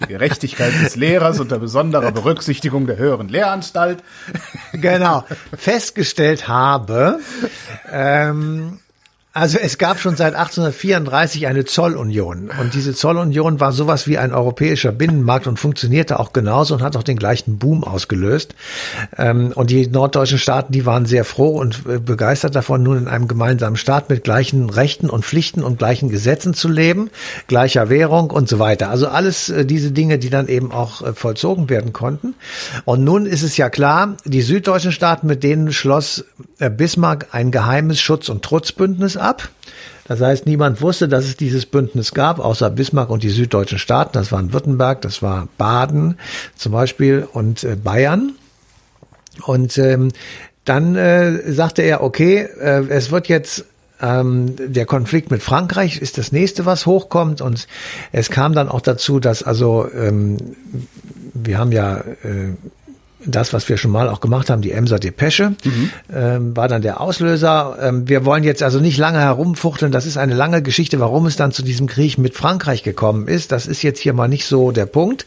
Die 0.00 0.06
Gerechtigkeit 0.06 0.72
des 0.82 0.96
Lehrers 0.96 1.40
unter 1.40 1.58
besonderer 1.58 2.12
Berücksichtigung 2.12 2.86
der 2.86 2.96
höheren 2.96 3.28
Lehranstalt. 3.28 4.02
Genau, 4.72 5.24
festgestellt 5.56 6.46
habe, 6.46 7.18
ähm, 7.90 8.78
also 9.34 9.58
es 9.58 9.76
gab 9.76 10.00
schon 10.00 10.16
seit 10.16 10.34
1834 10.34 11.46
eine 11.46 11.66
Zollunion 11.66 12.50
und 12.60 12.72
diese 12.72 12.94
Zollunion 12.94 13.60
war 13.60 13.72
sowas 13.72 14.08
wie 14.08 14.16
ein 14.16 14.32
europäischer 14.32 14.90
Binnenmarkt 14.90 15.46
und 15.46 15.58
funktionierte 15.60 16.18
auch 16.18 16.32
genauso 16.32 16.74
und 16.74 16.82
hat 16.82 16.96
auch 16.96 17.02
den 17.02 17.18
gleichen 17.18 17.58
Boom 17.58 17.84
ausgelöst. 17.84 18.54
Ähm, 19.16 19.52
und 19.54 19.68
die 19.68 19.86
norddeutschen 19.86 20.38
Staaten, 20.38 20.72
die 20.72 20.86
waren 20.86 21.04
sehr 21.04 21.26
froh 21.26 21.58
und 21.58 21.82
äh, 21.86 21.98
begeistert 21.98 22.56
davon, 22.56 22.82
nun 22.82 22.96
in 22.96 23.06
einem 23.06 23.28
gemeinsamen 23.28 23.76
Staat 23.76 24.08
mit 24.08 24.24
gleichen 24.24 24.70
Rechten 24.70 25.10
und 25.10 25.26
Pflichten 25.26 25.62
und 25.62 25.78
gleichen 25.78 26.08
Gesetzen 26.08 26.54
zu 26.54 26.68
leben, 26.68 27.10
gleicher 27.48 27.90
Währung 27.90 28.30
und 28.30 28.48
so 28.48 28.58
weiter. 28.58 28.88
Also 28.88 29.08
alles 29.08 29.50
äh, 29.50 29.66
diese 29.66 29.92
Dinge, 29.92 30.18
die 30.18 30.30
dann 30.30 30.48
eben 30.48 30.72
auch 30.72 31.02
äh, 31.02 31.12
vollzogen 31.12 31.68
werden 31.68 31.92
konnten. 31.92 32.34
Und 32.86 33.04
nun 33.04 33.26
ist 33.26 33.42
es 33.42 33.58
ja 33.58 33.68
klar, 33.68 34.16
die 34.24 34.42
süddeutschen 34.42 34.90
Staaten, 34.90 35.26
mit 35.26 35.44
denen 35.44 35.70
schloss 35.70 36.24
Bismarck 36.58 37.28
ein 37.32 37.52
geheimes 37.52 38.00
Schutz- 38.00 38.28
und 38.28 38.42
Trutzbündnis 38.42 39.16
ab 39.16 39.27
ab. 39.28 39.48
Das 40.06 40.22
heißt, 40.22 40.46
niemand 40.46 40.80
wusste, 40.80 41.06
dass 41.06 41.26
es 41.26 41.36
dieses 41.36 41.66
Bündnis 41.66 42.14
gab, 42.14 42.38
außer 42.38 42.70
Bismarck 42.70 43.10
und 43.10 43.22
die 43.22 43.28
süddeutschen 43.28 43.78
Staaten. 43.78 44.12
Das 44.14 44.32
waren 44.32 44.54
Württemberg, 44.54 45.02
das 45.02 45.22
war 45.22 45.48
Baden 45.58 46.18
zum 46.56 46.72
Beispiel 46.72 47.28
und 47.30 47.62
äh, 47.62 47.76
Bayern. 47.76 48.32
Und 49.44 49.76
ähm, 49.78 50.10
dann 50.64 50.96
äh, 50.96 51.52
sagte 51.52 51.82
er, 51.82 52.02
okay, 52.02 52.38
äh, 52.38 52.88
es 52.88 53.10
wird 53.10 53.28
jetzt 53.28 53.66
ähm, 54.00 54.54
der 54.58 54.86
Konflikt 54.86 55.30
mit 55.30 55.42
Frankreich 55.42 56.00
ist 56.00 56.18
das 56.18 56.32
nächste, 56.32 56.66
was 56.66 56.86
hochkommt. 56.86 57.40
Und 57.40 57.66
es 58.12 58.30
kam 58.30 58.54
dann 58.54 58.68
auch 58.68 58.80
dazu, 58.80 59.20
dass 59.20 59.42
also 59.42 59.88
ähm, 59.92 60.36
wir 61.34 61.58
haben 61.58 61.72
ja 61.72 61.98
äh, 61.98 62.54
das, 63.24 63.52
was 63.52 63.68
wir 63.68 63.76
schon 63.76 63.90
mal 63.90 64.08
auch 64.08 64.20
gemacht 64.20 64.50
haben, 64.50 64.62
die 64.62 64.72
Emser 64.72 64.98
Depesche, 64.98 65.50
mhm. 65.64 65.90
ähm, 66.14 66.56
war 66.56 66.68
dann 66.68 66.82
der 66.82 67.00
Auslöser. 67.00 67.76
Ähm, 67.80 68.08
wir 68.08 68.24
wollen 68.24 68.44
jetzt 68.44 68.62
also 68.62 68.80
nicht 68.80 68.98
lange 68.98 69.18
herumfuchteln. 69.20 69.92
Das 69.92 70.06
ist 70.06 70.16
eine 70.16 70.34
lange 70.34 70.62
Geschichte, 70.62 71.00
warum 71.00 71.26
es 71.26 71.36
dann 71.36 71.52
zu 71.52 71.62
diesem 71.62 71.86
Krieg 71.86 72.18
mit 72.18 72.34
Frankreich 72.34 72.82
gekommen 72.82 73.26
ist. 73.26 73.52
Das 73.52 73.66
ist 73.66 73.82
jetzt 73.82 74.00
hier 74.00 74.12
mal 74.12 74.28
nicht 74.28 74.46
so 74.46 74.70
der 74.70 74.86
Punkt. 74.86 75.26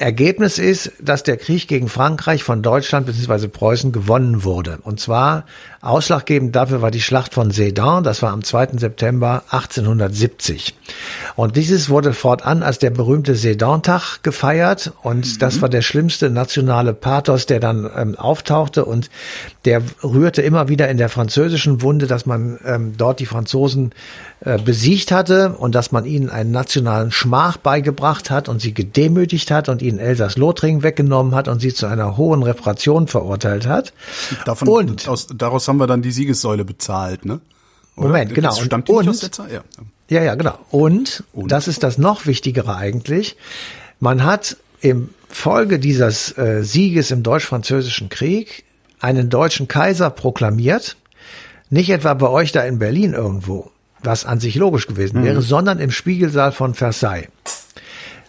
Ergebnis 0.00 0.58
ist, 0.58 0.92
dass 1.00 1.22
der 1.22 1.36
Krieg 1.36 1.68
gegen 1.68 1.88
Frankreich 1.88 2.42
von 2.42 2.62
Deutschland 2.62 3.06
bzw. 3.06 3.48
Preußen 3.48 3.92
gewonnen 3.92 4.44
wurde. 4.44 4.78
Und 4.82 4.98
zwar 4.98 5.44
ausschlaggebend 5.82 6.54
dafür 6.54 6.82
war 6.82 6.90
die 6.90 7.00
Schlacht 7.00 7.34
von 7.34 7.50
Sedan. 7.50 8.04
Das 8.04 8.22
war 8.22 8.32
am 8.32 8.44
2. 8.44 8.78
September 8.78 9.44
1870. 9.50 10.74
Und 11.36 11.56
dieses 11.56 11.88
wurde 11.88 12.12
fortan 12.12 12.62
als 12.62 12.78
der 12.78 12.90
berühmte 12.90 13.34
Sedan-Tag 13.34 14.22
gefeiert. 14.22 14.92
Und 15.02 15.26
mhm. 15.26 15.38
das 15.38 15.60
war 15.62 15.68
der 15.68 15.82
schlimmste 15.82 16.30
nationale 16.30 16.92
Pathos, 16.92 17.46
der 17.46 17.60
dann 17.60 17.88
ähm, 17.96 18.14
auftauchte. 18.16 18.84
Und 18.84 19.10
der 19.64 19.82
rührte 20.02 20.42
immer 20.42 20.68
wieder 20.68 20.88
in 20.88 20.98
der 20.98 21.08
französischen 21.08 21.82
Wunde, 21.82 22.06
dass 22.06 22.26
man 22.26 22.58
ähm, 22.64 22.94
dort 22.96 23.20
die 23.20 23.26
Franzosen 23.26 23.92
äh, 24.40 24.58
besiegt 24.58 25.12
hatte 25.12 25.52
und 25.52 25.74
dass 25.74 25.92
man 25.92 26.04
ihnen 26.04 26.30
einen 26.30 26.50
nationalen 26.50 27.12
Schmach 27.12 27.56
beigebracht 27.56 28.30
hat 28.30 28.48
und 28.48 28.60
sie 28.60 28.72
gedemütigt 28.72 29.50
hat 29.50 29.68
und 29.68 29.82
ihnen 29.82 29.89
Elsass-Lothringen 29.98 30.82
weggenommen 30.82 31.34
hat 31.34 31.48
und 31.48 31.60
sie 31.60 31.74
zu 31.74 31.86
einer 31.86 32.16
hohen 32.16 32.42
Reparation 32.42 33.08
verurteilt 33.08 33.66
hat. 33.66 33.92
Davon, 34.44 34.68
und 34.68 35.08
aus, 35.08 35.26
daraus 35.34 35.66
haben 35.68 35.78
wir 35.78 35.86
dann 35.86 36.02
die 36.02 36.12
Siegessäule 36.12 36.64
bezahlt, 36.64 37.24
ne? 37.24 37.40
Oder? 37.96 38.08
Moment, 38.08 38.34
genau. 38.34 38.50
Das 38.50 38.60
stammt 38.60 38.88
die 38.88 38.92
und, 38.92 39.08
aus 39.08 39.20
der 39.20 39.32
Zeit? 39.32 39.52
Ja. 39.52 39.62
ja, 40.08 40.22
ja, 40.22 40.34
genau. 40.34 40.58
Und, 40.70 41.24
und, 41.32 41.52
das 41.52 41.68
ist 41.68 41.82
das 41.82 41.98
noch 41.98 42.26
Wichtigere 42.26 42.76
eigentlich, 42.76 43.36
man 43.98 44.24
hat 44.24 44.56
im 44.80 45.10
Folge 45.28 45.78
dieses 45.78 46.36
äh, 46.38 46.62
Sieges 46.62 47.10
im 47.10 47.22
Deutsch-Französischen 47.22 48.08
Krieg 48.08 48.64
einen 49.00 49.28
deutschen 49.28 49.68
Kaiser 49.68 50.10
proklamiert, 50.10 50.96
nicht 51.68 51.90
etwa 51.90 52.14
bei 52.14 52.28
euch 52.28 52.52
da 52.52 52.62
in 52.62 52.78
Berlin 52.78 53.12
irgendwo, 53.12 53.70
was 54.02 54.24
an 54.24 54.40
sich 54.40 54.54
logisch 54.56 54.86
gewesen 54.86 55.20
mhm. 55.20 55.24
wäre, 55.24 55.42
sondern 55.42 55.78
im 55.78 55.90
Spiegelsaal 55.90 56.52
von 56.52 56.74
Versailles. 56.74 57.28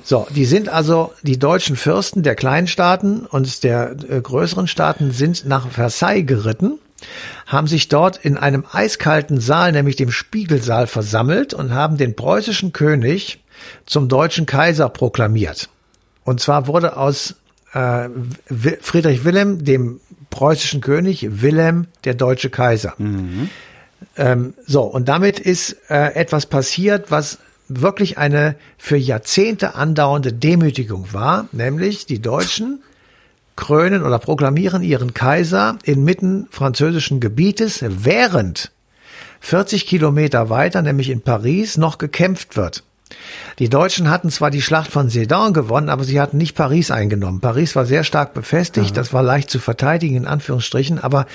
So, 0.03 0.27
die 0.29 0.45
sind 0.45 0.69
also 0.69 1.13
die 1.21 1.37
deutschen 1.37 1.75
Fürsten 1.75 2.23
der 2.23 2.35
Kleinstaaten 2.35 3.25
und 3.25 3.63
der 3.63 3.95
äh, 4.09 4.21
größeren 4.21 4.67
Staaten 4.67 5.11
sind 5.11 5.45
nach 5.45 5.69
Versailles 5.69 6.25
geritten, 6.25 6.79
haben 7.45 7.67
sich 7.67 7.87
dort 7.87 8.17
in 8.17 8.37
einem 8.37 8.65
eiskalten 8.71 9.39
Saal, 9.39 9.71
nämlich 9.71 9.95
dem 9.95 10.11
Spiegelsaal, 10.11 10.87
versammelt 10.87 11.53
und 11.53 11.73
haben 11.73 11.97
den 11.97 12.15
preußischen 12.15 12.73
König 12.73 13.43
zum 13.85 14.07
deutschen 14.07 14.45
Kaiser 14.45 14.89
proklamiert. 14.89 15.69
Und 16.23 16.39
zwar 16.39 16.67
wurde 16.67 16.97
aus 16.97 17.35
äh, 17.73 18.09
Friedrich 18.81 19.23
Wilhelm, 19.23 19.63
dem 19.63 19.99
preußischen 20.29 20.81
König, 20.81 21.41
Wilhelm 21.41 21.87
der 22.03 22.15
deutsche 22.15 22.49
Kaiser. 22.49 22.93
Mhm. 22.97 23.49
Ähm, 24.17 24.53
so, 24.65 24.81
und 24.83 25.07
damit 25.09 25.39
ist 25.39 25.77
äh, 25.89 26.13
etwas 26.15 26.47
passiert, 26.47 27.11
was 27.11 27.37
wirklich 27.79 28.17
eine 28.17 28.55
für 28.77 28.97
Jahrzehnte 28.97 29.75
andauernde 29.75 30.33
Demütigung 30.33 31.13
war, 31.13 31.47
nämlich 31.51 32.05
die 32.05 32.21
Deutschen 32.21 32.83
krönen 33.55 34.03
oder 34.03 34.19
proklamieren 34.19 34.81
ihren 34.83 35.13
Kaiser 35.13 35.77
inmitten 35.83 36.47
französischen 36.49 37.19
Gebietes, 37.19 37.83
während 37.83 38.71
40 39.41 39.87
Kilometer 39.87 40.49
weiter, 40.49 40.81
nämlich 40.81 41.09
in 41.09 41.21
Paris, 41.21 41.77
noch 41.77 41.97
gekämpft 41.97 42.55
wird. 42.55 42.83
Die 43.59 43.69
Deutschen 43.69 44.09
hatten 44.09 44.29
zwar 44.29 44.51
die 44.51 44.61
Schlacht 44.61 44.89
von 44.89 45.09
Sedan 45.09 45.53
gewonnen, 45.53 45.89
aber 45.89 46.03
sie 46.03 46.21
hatten 46.21 46.37
nicht 46.37 46.55
Paris 46.55 46.91
eingenommen. 46.91 47.41
Paris 47.41 47.75
war 47.75 47.85
sehr 47.85 48.03
stark 48.03 48.33
befestigt, 48.33 48.89
ja. 48.89 48.93
das 48.93 49.13
war 49.13 49.23
leicht 49.23 49.49
zu 49.49 49.59
verteidigen, 49.59 50.15
in 50.15 50.27
Anführungsstrichen, 50.27 50.99
aber 50.99 51.25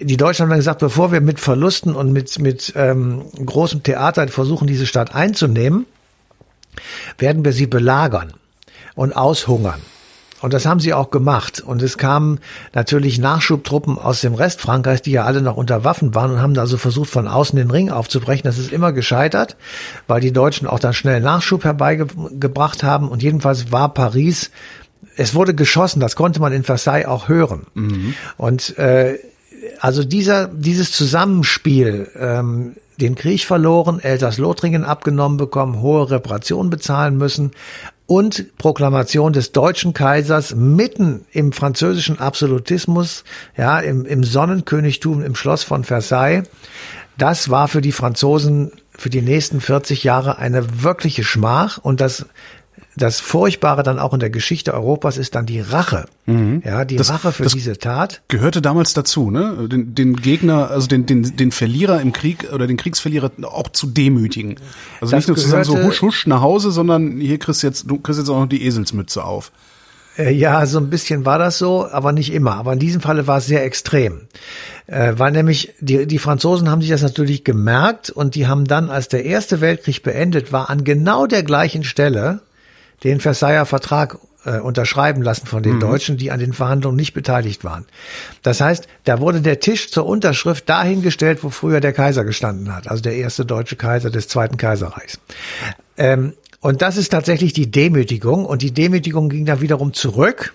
die 0.00 0.16
Deutschen 0.16 0.44
haben 0.44 0.50
dann 0.50 0.58
gesagt, 0.58 0.80
bevor 0.80 1.12
wir 1.12 1.20
mit 1.20 1.40
Verlusten 1.40 1.94
und 1.94 2.12
mit, 2.12 2.38
mit 2.38 2.72
ähm, 2.76 3.24
großem 3.44 3.82
Theater 3.82 4.26
versuchen, 4.28 4.66
diese 4.66 4.86
Stadt 4.86 5.14
einzunehmen, 5.14 5.86
werden 7.18 7.44
wir 7.44 7.52
sie 7.52 7.66
belagern 7.66 8.32
und 8.94 9.14
aushungern. 9.14 9.80
Und 10.40 10.52
das 10.52 10.66
haben 10.66 10.80
sie 10.80 10.92
auch 10.92 11.10
gemacht. 11.10 11.60
Und 11.64 11.80
es 11.80 11.96
kamen 11.96 12.38
natürlich 12.74 13.18
Nachschubtruppen 13.18 13.98
aus 13.98 14.20
dem 14.20 14.34
Rest 14.34 14.60
Frankreichs, 14.60 15.00
die 15.00 15.12
ja 15.12 15.24
alle 15.24 15.40
noch 15.40 15.56
unter 15.56 15.84
Waffen 15.84 16.14
waren 16.14 16.32
und 16.32 16.42
haben 16.42 16.58
also 16.58 16.76
versucht, 16.76 17.08
von 17.08 17.26
außen 17.26 17.56
den 17.56 17.70
Ring 17.70 17.90
aufzubrechen. 17.90 18.44
Das 18.44 18.58
ist 18.58 18.70
immer 18.70 18.92
gescheitert, 18.92 19.56
weil 20.06 20.20
die 20.20 20.32
Deutschen 20.32 20.66
auch 20.66 20.80
dann 20.80 20.92
schnell 20.92 21.20
Nachschub 21.20 21.64
herbeigebracht 21.64 22.82
haben. 22.82 23.08
Und 23.08 23.22
jedenfalls 23.22 23.72
war 23.72 23.94
Paris, 23.94 24.50
es 25.16 25.34
wurde 25.34 25.54
geschossen, 25.54 26.00
das 26.00 26.14
konnte 26.14 26.40
man 26.40 26.52
in 26.52 26.62
Versailles 26.62 27.06
auch 27.06 27.28
hören. 27.28 27.66
Mhm. 27.72 28.14
Und 28.36 28.76
äh, 28.76 29.18
also 29.84 30.02
dieser, 30.02 30.48
dieses 30.48 30.92
Zusammenspiel, 30.92 32.10
ähm, 32.18 32.74
den 32.98 33.16
Krieg 33.16 33.44
verloren, 33.44 34.00
Elsass-Lothringen 34.00 34.82
abgenommen 34.82 35.36
bekommen, 35.36 35.82
hohe 35.82 36.10
Reparationen 36.10 36.70
bezahlen 36.70 37.18
müssen 37.18 37.50
und 38.06 38.56
Proklamation 38.56 39.34
des 39.34 39.52
deutschen 39.52 39.92
Kaisers 39.92 40.54
mitten 40.54 41.26
im 41.32 41.52
französischen 41.52 42.18
Absolutismus, 42.18 43.24
ja, 43.58 43.78
im, 43.78 44.06
im 44.06 44.24
Sonnenkönigtum 44.24 45.22
im 45.22 45.34
Schloss 45.34 45.64
von 45.64 45.84
Versailles. 45.84 46.48
Das 47.18 47.50
war 47.50 47.68
für 47.68 47.82
die 47.82 47.92
Franzosen 47.92 48.72
für 48.96 49.10
die 49.10 49.20
nächsten 49.20 49.60
40 49.60 50.02
Jahre 50.02 50.38
eine 50.38 50.82
wirkliche 50.82 51.24
Schmach 51.24 51.76
und 51.76 52.00
das 52.00 52.24
das 52.96 53.20
Furchtbare 53.20 53.82
dann 53.82 53.98
auch 53.98 54.14
in 54.14 54.20
der 54.20 54.30
Geschichte 54.30 54.72
Europas 54.72 55.16
ist 55.16 55.34
dann 55.34 55.46
die 55.46 55.60
Rache. 55.60 56.06
Mhm. 56.26 56.62
Ja, 56.64 56.84
die 56.84 56.96
das, 56.96 57.10
Rache 57.10 57.32
für 57.32 57.46
diese 57.46 57.78
Tat. 57.78 58.22
Gehörte 58.28 58.62
damals 58.62 58.94
dazu, 58.94 59.30
ne? 59.30 59.68
Den, 59.68 59.94
den 59.94 60.16
Gegner, 60.16 60.70
also 60.70 60.86
den, 60.86 61.06
den, 61.06 61.36
den 61.36 61.50
Verlierer 61.52 62.00
im 62.00 62.12
Krieg 62.12 62.52
oder 62.52 62.66
den 62.66 62.76
Kriegsverlierer 62.76 63.32
auch 63.42 63.68
zu 63.68 63.88
demütigen. 63.88 64.56
Also 65.00 65.16
nicht 65.16 65.28
nur 65.28 65.36
zu 65.36 65.48
sagen, 65.48 65.64
so 65.64 65.82
husch, 65.82 66.02
husch 66.02 66.26
nach 66.26 66.40
Hause, 66.40 66.70
sondern 66.70 67.20
hier 67.20 67.38
kriegst 67.38 67.62
du 67.62 67.66
jetzt, 67.66 67.90
du 67.90 67.98
kriegst 67.98 68.20
jetzt 68.20 68.28
auch 68.28 68.40
noch 68.40 68.48
die 68.48 68.64
Eselsmütze 68.64 69.24
auf. 69.24 69.50
Äh, 70.16 70.32
ja, 70.32 70.64
so 70.66 70.78
ein 70.78 70.90
bisschen 70.90 71.24
war 71.24 71.38
das 71.38 71.58
so, 71.58 71.88
aber 71.90 72.12
nicht 72.12 72.32
immer. 72.32 72.54
Aber 72.54 72.72
in 72.72 72.78
diesem 72.78 73.00
Falle 73.00 73.26
war 73.26 73.38
es 73.38 73.46
sehr 73.46 73.64
extrem. 73.64 74.22
Äh, 74.86 75.14
weil 75.16 75.32
nämlich 75.32 75.74
die, 75.80 76.06
die 76.06 76.18
Franzosen 76.18 76.70
haben 76.70 76.80
sich 76.80 76.90
das 76.90 77.02
natürlich 77.02 77.42
gemerkt 77.42 78.10
und 78.10 78.34
die 78.34 78.46
haben 78.46 78.66
dann, 78.66 78.90
als 78.90 79.08
der 79.08 79.24
Erste 79.24 79.60
Weltkrieg 79.60 80.02
beendet 80.02 80.52
war, 80.52 80.70
an 80.70 80.84
genau 80.84 81.26
der 81.26 81.42
gleichen 81.42 81.84
Stelle 81.84 82.40
den 83.04 83.20
Versailler 83.20 83.66
Vertrag 83.66 84.18
äh, 84.44 84.58
unterschreiben 84.58 85.22
lassen 85.22 85.46
von 85.46 85.62
den 85.62 85.76
mhm. 85.76 85.80
Deutschen, 85.80 86.16
die 86.16 86.30
an 86.30 86.40
den 86.40 86.52
Verhandlungen 86.52 86.96
nicht 86.96 87.14
beteiligt 87.14 87.64
waren. 87.64 87.84
Das 88.42 88.60
heißt, 88.60 88.88
da 89.04 89.20
wurde 89.20 89.40
der 89.40 89.60
Tisch 89.60 89.90
zur 89.90 90.06
Unterschrift 90.06 90.68
dahingestellt, 90.68 91.44
wo 91.44 91.50
früher 91.50 91.80
der 91.80 91.92
Kaiser 91.92 92.24
gestanden 92.24 92.74
hat, 92.74 92.88
also 92.88 93.02
der 93.02 93.14
erste 93.14 93.44
deutsche 93.44 93.76
Kaiser 93.76 94.10
des 94.10 94.28
Zweiten 94.28 94.56
Kaiserreichs. 94.56 95.18
Ähm, 95.96 96.34
und 96.60 96.80
das 96.82 96.96
ist 96.96 97.10
tatsächlich 97.10 97.52
die 97.52 97.70
Demütigung. 97.70 98.46
Und 98.46 98.62
die 98.62 98.72
Demütigung 98.72 99.28
ging 99.28 99.44
dann 99.44 99.60
wiederum 99.60 99.92
zurück. 99.92 100.54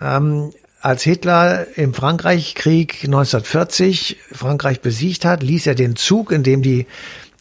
Ähm, 0.00 0.52
als 0.80 1.02
Hitler 1.02 1.66
im 1.76 1.94
Frankreich-Krieg 1.94 3.04
1940 3.04 4.18
Frankreich 4.32 4.80
besiegt 4.80 5.24
hat, 5.24 5.42
ließ 5.42 5.66
er 5.66 5.74
den 5.74 5.96
Zug, 5.96 6.32
in 6.32 6.42
dem 6.42 6.62
die 6.62 6.86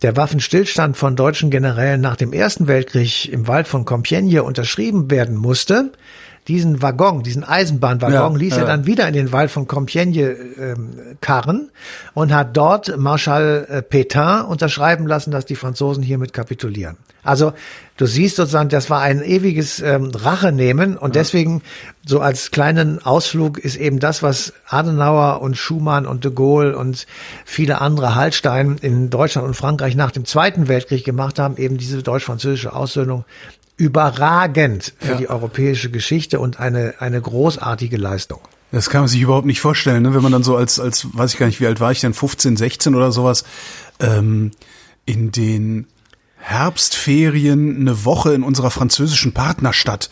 der 0.06 0.16
Waffenstillstand 0.16 0.98
von 0.98 1.16
deutschen 1.16 1.50
Generälen 1.50 2.00
nach 2.00 2.16
dem 2.16 2.32
Ersten 2.32 2.68
Weltkrieg 2.68 3.28
im 3.34 3.48
Wald 3.48 3.68
von 3.68 3.86
Compiègne 3.86 4.42
unterschrieben 4.42 5.10
werden 5.10 5.36
musste, 5.36 5.94
diesen 6.48 6.84
Waggon, 6.84 7.24
diesen 7.24 7.44
Eisenbahnwaggon, 7.44 8.34
ja, 8.34 8.38
ließ 8.38 8.56
ja. 8.56 8.62
er 8.62 8.68
dann 8.68 8.86
wieder 8.86 9.08
in 9.08 9.16
den 9.16 9.32
Wald 9.32 9.50
von 9.50 9.68
Compiègne 9.68 10.36
ähm, 10.60 10.92
karren 11.22 11.72
und 12.14 12.32
hat 12.32 12.56
dort 12.56 12.96
Marschall 13.00 13.66
äh, 13.68 13.78
Pétain 13.78 14.44
unterschreiben 14.44 15.08
lassen, 15.08 15.32
dass 15.32 15.48
die 15.48 15.56
Franzosen 15.56 16.04
hiermit 16.04 16.34
kapitulieren. 16.34 16.98
Also 17.26 17.54
du 17.98 18.06
siehst 18.06 18.38
sozusagen, 18.38 18.70
das 18.70 18.90
war 18.90 19.02
ein 19.02 19.22
ewiges 19.24 19.80
ähm, 19.82 20.12
Rachenehmen 20.14 20.98
und 20.98 21.16
ja. 21.16 21.22
deswegen 21.22 21.62
so 22.06 22.22
als 22.22 22.52
kleinen 22.52 23.04
Ausflug 23.04 23.58
ist 23.58 23.76
eben 23.76 24.00
das, 24.00 24.24
was 24.24 24.54
Adenauer 24.68 25.42
und 25.42 25.58
Schumann 25.58 26.06
und 26.06 26.24
de 26.24 26.32
Gaulle 26.32 26.78
und 26.78 27.08
viele 27.44 27.82
andere 27.82 28.16
Hallstein 28.16 28.78
in 28.82 29.10
Deutschland 29.10 29.48
und 29.48 29.56
Frankreich 29.56 29.96
nach 29.96 30.12
dem 30.12 30.26
Zweiten 30.26 30.68
Weltkrieg 30.68 31.04
gemacht 31.04 31.40
haben, 31.40 31.58
eben 31.58 31.78
diese 31.78 32.02
deutsch-französische 32.04 32.74
Aussöhnung 32.74 33.26
überragend 33.78 34.94
für 35.00 35.12
ja. 35.12 35.18
die 35.18 35.30
europäische 35.30 35.90
Geschichte 35.90 36.40
und 36.40 36.60
eine, 36.60 36.96
eine 37.00 37.20
großartige 37.20 37.98
Leistung. 37.98 38.40
Das 38.72 38.90
kann 38.90 39.02
man 39.02 39.08
sich 39.08 39.22
überhaupt 39.22 39.46
nicht 39.46 39.62
vorstellen, 39.62 40.04
ne? 40.04 40.14
wenn 40.14 40.24
man 40.24 40.32
dann 40.32 40.44
so 40.44 40.56
als, 40.56 40.80
als, 40.80 41.08
weiß 41.14 41.34
ich 41.34 41.40
gar 41.40 41.46
nicht, 41.46 41.60
wie 41.60 41.68
alt 41.68 41.80
war 41.80 41.92
ich 41.92 42.02
denn, 42.02 42.14
15, 42.14 42.58
16 42.58 42.96
oder 42.96 43.12
sowas, 43.12 43.44
ähm, 44.00 44.52
in 45.06 45.32
den 45.32 45.88
Herbstferien 46.46 47.78
eine 47.80 48.06
Woche 48.06 48.34
in 48.34 48.44
unserer 48.44 48.70
französischen 48.70 49.34
Partnerstadt 49.34 50.12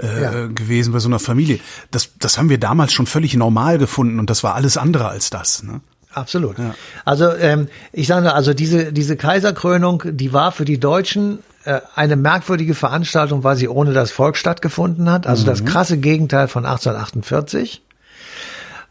äh, 0.00 0.22
ja. 0.22 0.46
gewesen 0.46 0.92
bei 0.92 1.00
so 1.00 1.08
einer 1.08 1.18
Familie. 1.18 1.58
Das, 1.90 2.10
das 2.20 2.38
haben 2.38 2.48
wir 2.48 2.58
damals 2.58 2.92
schon 2.92 3.06
völlig 3.06 3.34
normal 3.34 3.78
gefunden 3.78 4.20
und 4.20 4.30
das 4.30 4.44
war 4.44 4.54
alles 4.54 4.76
andere 4.76 5.08
als 5.08 5.30
das. 5.30 5.64
Ne? 5.64 5.80
Absolut. 6.14 6.56
Ja. 6.58 6.76
Also 7.04 7.34
ähm, 7.34 7.66
ich 7.92 8.06
sage, 8.06 8.32
also 8.32 8.54
diese 8.54 8.92
diese 8.92 9.16
Kaiserkrönung, 9.16 10.04
die 10.06 10.32
war 10.32 10.52
für 10.52 10.64
die 10.64 10.78
Deutschen 10.78 11.40
äh, 11.64 11.80
eine 11.96 12.14
merkwürdige 12.14 12.76
Veranstaltung, 12.76 13.42
weil 13.42 13.56
sie 13.56 13.68
ohne 13.68 13.92
das 13.92 14.12
Volk 14.12 14.36
stattgefunden 14.36 15.10
hat. 15.10 15.26
Also 15.26 15.42
mhm. 15.42 15.46
das 15.46 15.64
krasse 15.64 15.98
Gegenteil 15.98 16.46
von 16.46 16.64
1848. 16.64 17.82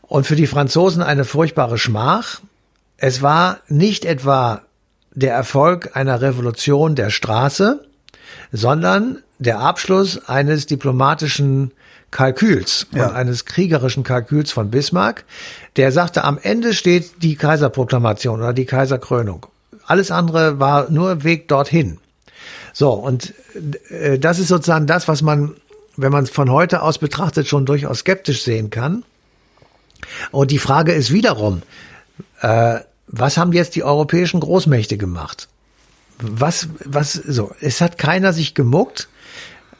Und 0.01 0.27
für 0.27 0.35
die 0.35 0.47
Franzosen 0.47 1.01
eine 1.01 1.23
furchtbare 1.23 1.77
Schmach. 1.77 2.41
Es 2.97 3.21
war 3.21 3.59
nicht 3.69 4.03
etwa 4.03 4.61
der 5.13 5.33
Erfolg 5.33 5.95
einer 5.95 6.21
Revolution 6.21 6.95
der 6.95 7.09
Straße, 7.09 7.83
sondern 8.51 9.19
der 9.39 9.59
Abschluss 9.59 10.27
eines 10.27 10.65
diplomatischen 10.65 11.71
Kalküls 12.11 12.87
ja. 12.91 13.07
und 13.07 13.15
eines 13.15 13.45
kriegerischen 13.45 14.03
Kalküls 14.03 14.51
von 14.51 14.69
Bismarck. 14.69 15.23
Der 15.77 15.91
sagte, 15.91 16.23
am 16.23 16.37
Ende 16.41 16.73
steht 16.73 17.23
die 17.23 17.35
Kaiserproklamation 17.35 18.41
oder 18.41 18.53
die 18.53 18.65
Kaiserkrönung. 18.65 19.47
Alles 19.85 20.11
andere 20.11 20.59
war 20.59 20.89
nur 20.89 21.23
Weg 21.23 21.47
dorthin. 21.47 21.97
So, 22.73 22.91
und 22.91 23.33
äh, 23.89 24.19
das 24.19 24.39
ist 24.39 24.49
sozusagen 24.49 24.87
das, 24.87 25.07
was 25.07 25.21
man, 25.21 25.55
wenn 25.97 26.11
man 26.11 26.25
es 26.25 26.29
von 26.29 26.51
heute 26.51 26.81
aus 26.81 26.97
betrachtet, 26.97 27.47
schon 27.47 27.65
durchaus 27.65 27.99
skeptisch 27.99 28.43
sehen 28.43 28.69
kann. 28.69 29.03
Und 30.31 30.51
die 30.51 30.59
Frage 30.59 30.93
ist 30.93 31.11
wiederum, 31.11 31.61
äh, 32.41 32.79
was 33.11 33.37
haben 33.37 33.53
jetzt 33.53 33.75
die 33.75 33.83
europäischen 33.83 34.39
Großmächte 34.39 34.97
gemacht? 34.97 35.47
Was, 36.19 36.69
was, 36.85 37.13
so, 37.13 37.51
es 37.59 37.81
hat 37.81 37.97
keiner 37.97 38.31
sich 38.33 38.53
gemuckt. 38.53 39.09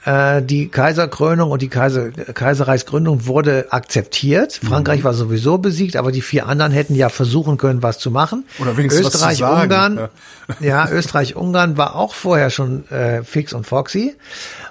Äh, 0.04 0.42
die 0.42 0.70
Kaiserkrönung 0.70 1.52
und 1.52 1.62
die 1.62 1.68
Kaiser, 1.68 2.10
Kaiserreichsgründung 2.10 3.28
wurde 3.28 3.68
akzeptiert. 3.70 4.60
Mhm. 4.62 4.68
Frankreich 4.68 5.04
war 5.04 5.14
sowieso 5.14 5.60
besiegt, 5.60 5.96
aber 5.96 6.12
die 6.12 6.22
vier 6.22 6.48
anderen 6.48 6.72
hätten 6.72 6.96
ja 6.96 7.10
versuchen 7.10 7.58
können, 7.58 7.84
was 7.84 8.00
zu 8.00 8.10
machen. 8.10 8.46
Oder 8.60 8.78
wenigstens 8.78 9.08
Österreich, 9.08 9.30
was 9.30 9.38
zu 9.38 9.44
sagen. 9.44 9.64
Ungarn, 9.64 10.10
ja, 10.60 10.86
ja 10.86 10.90
Österreich, 10.90 11.36
Ungarn 11.36 11.78
war 11.78 11.96
auch 11.96 12.16
vorher 12.16 12.50
schon 12.50 12.90
äh, 12.90 13.24
fix 13.24 13.54
und 13.54 13.68
foxy. 13.68 14.16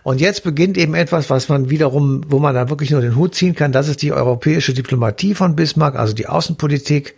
Und 0.02 0.20
jetzt 0.20 0.42
beginnt 0.42 0.76
eben 0.78 0.94
etwas, 0.94 1.30
was 1.30 1.48
man 1.48 1.70
wiederum, 1.70 2.22
wo 2.26 2.38
man 2.38 2.54
da 2.54 2.68
wirklich 2.68 2.90
nur 2.90 3.00
den 3.00 3.14
Hut 3.14 3.34
ziehen 3.34 3.54
kann. 3.54 3.70
Das 3.70 3.86
ist 3.86 4.02
die 4.02 4.12
europäische 4.12 4.72
Diplomatie 4.72 5.34
von 5.34 5.54
Bismarck, 5.54 5.94
also 5.94 6.12
die 6.12 6.26
Außenpolitik, 6.26 7.14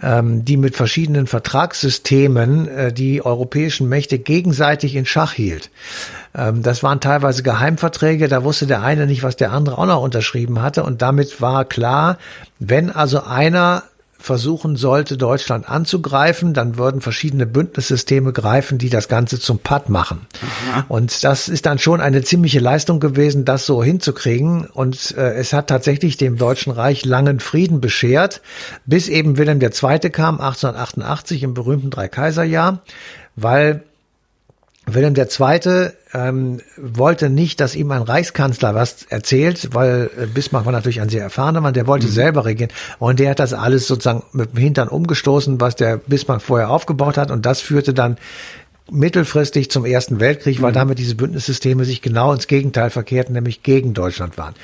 ähm, 0.00 0.44
die 0.44 0.56
mit 0.56 0.74
verschiedenen 0.74 1.26
Vertragssystemen 1.26 2.68
äh, 2.68 2.92
die 2.92 3.22
europäischen 3.22 3.88
Mächte 3.90 4.18
gegenseitig 4.18 4.94
in 4.94 5.04
Schach 5.04 5.32
hielt. 5.32 5.70
Ähm, 6.34 6.62
das 6.62 6.82
waren 6.82 7.00
teilweise 7.00 7.42
Geheimverträge, 7.42 8.28
da 8.28 8.44
wusste 8.44 8.66
der 8.66 8.82
eine 8.82 9.06
nicht, 9.06 9.22
was 9.22 9.36
der 9.36 9.52
andere 9.52 9.78
auch 9.78 9.86
noch 9.86 10.02
unterschrieben 10.02 10.62
hatte. 10.62 10.84
Und 10.84 11.02
damit 11.02 11.40
war 11.40 11.64
klar, 11.64 12.18
wenn 12.58 12.90
also 12.90 13.22
einer 13.22 13.84
versuchen 14.22 14.76
sollte, 14.76 15.16
Deutschland 15.16 15.68
anzugreifen, 15.68 16.54
dann 16.54 16.78
würden 16.78 17.00
verschiedene 17.00 17.44
Bündnissysteme 17.44 18.32
greifen, 18.32 18.78
die 18.78 18.88
das 18.88 19.08
Ganze 19.08 19.38
zum 19.38 19.58
Patt 19.58 19.88
machen. 19.88 20.26
Aha. 20.70 20.84
Und 20.88 21.24
das 21.24 21.48
ist 21.48 21.66
dann 21.66 21.78
schon 21.78 22.00
eine 22.00 22.22
ziemliche 22.22 22.60
Leistung 22.60 23.00
gewesen, 23.00 23.44
das 23.44 23.66
so 23.66 23.82
hinzukriegen. 23.82 24.66
Und 24.66 25.16
äh, 25.16 25.34
es 25.34 25.52
hat 25.52 25.66
tatsächlich 25.66 26.16
dem 26.16 26.38
Deutschen 26.38 26.72
Reich 26.72 27.04
langen 27.04 27.40
Frieden 27.40 27.80
beschert, 27.80 28.40
bis 28.86 29.08
eben 29.08 29.36
Wilhelm 29.36 29.60
II. 29.60 30.10
kam, 30.10 30.40
1888 30.40 31.42
im 31.42 31.54
berühmten 31.54 31.90
Dreikaiserjahr, 31.90 32.80
weil 33.34 33.82
Wilhelm 34.86 35.14
II. 35.16 35.90
Ähm, 36.14 36.60
wollte 36.76 37.30
nicht, 37.30 37.60
dass 37.60 37.74
ihm 37.74 37.90
ein 37.90 38.02
Reichskanzler 38.02 38.74
was 38.74 39.04
erzählt, 39.08 39.70
weil 39.72 40.10
äh, 40.18 40.26
Bismarck 40.26 40.66
war 40.66 40.72
natürlich 40.72 41.00
ein 41.00 41.08
sehr 41.08 41.22
erfahrener 41.22 41.62
Mann, 41.62 41.74
der 41.74 41.86
wollte 41.86 42.06
mhm. 42.06 42.12
selber 42.12 42.44
regieren. 42.44 42.70
Und 42.98 43.18
der 43.18 43.30
hat 43.30 43.38
das 43.38 43.54
alles 43.54 43.86
sozusagen 43.86 44.22
mit 44.32 44.52
dem 44.52 44.58
Hintern 44.58 44.88
umgestoßen, 44.88 45.60
was 45.60 45.74
der 45.76 45.96
Bismarck 45.96 46.42
vorher 46.42 46.70
aufgebaut 46.70 47.16
hat. 47.16 47.30
Und 47.30 47.46
das 47.46 47.60
führte 47.60 47.94
dann 47.94 48.18
mittelfristig 48.90 49.70
zum 49.70 49.84
Ersten 49.84 50.20
Weltkrieg, 50.20 50.60
weil 50.60 50.72
mhm. 50.72 50.76
damit 50.76 50.98
diese 50.98 51.14
Bündnissysteme 51.14 51.84
sich 51.84 52.02
genau 52.02 52.32
ins 52.32 52.46
Gegenteil 52.46 52.90
verkehrten, 52.90 53.34
nämlich 53.34 53.62
gegen 53.62 53.94
Deutschland 53.94 54.36
waren. 54.36 54.54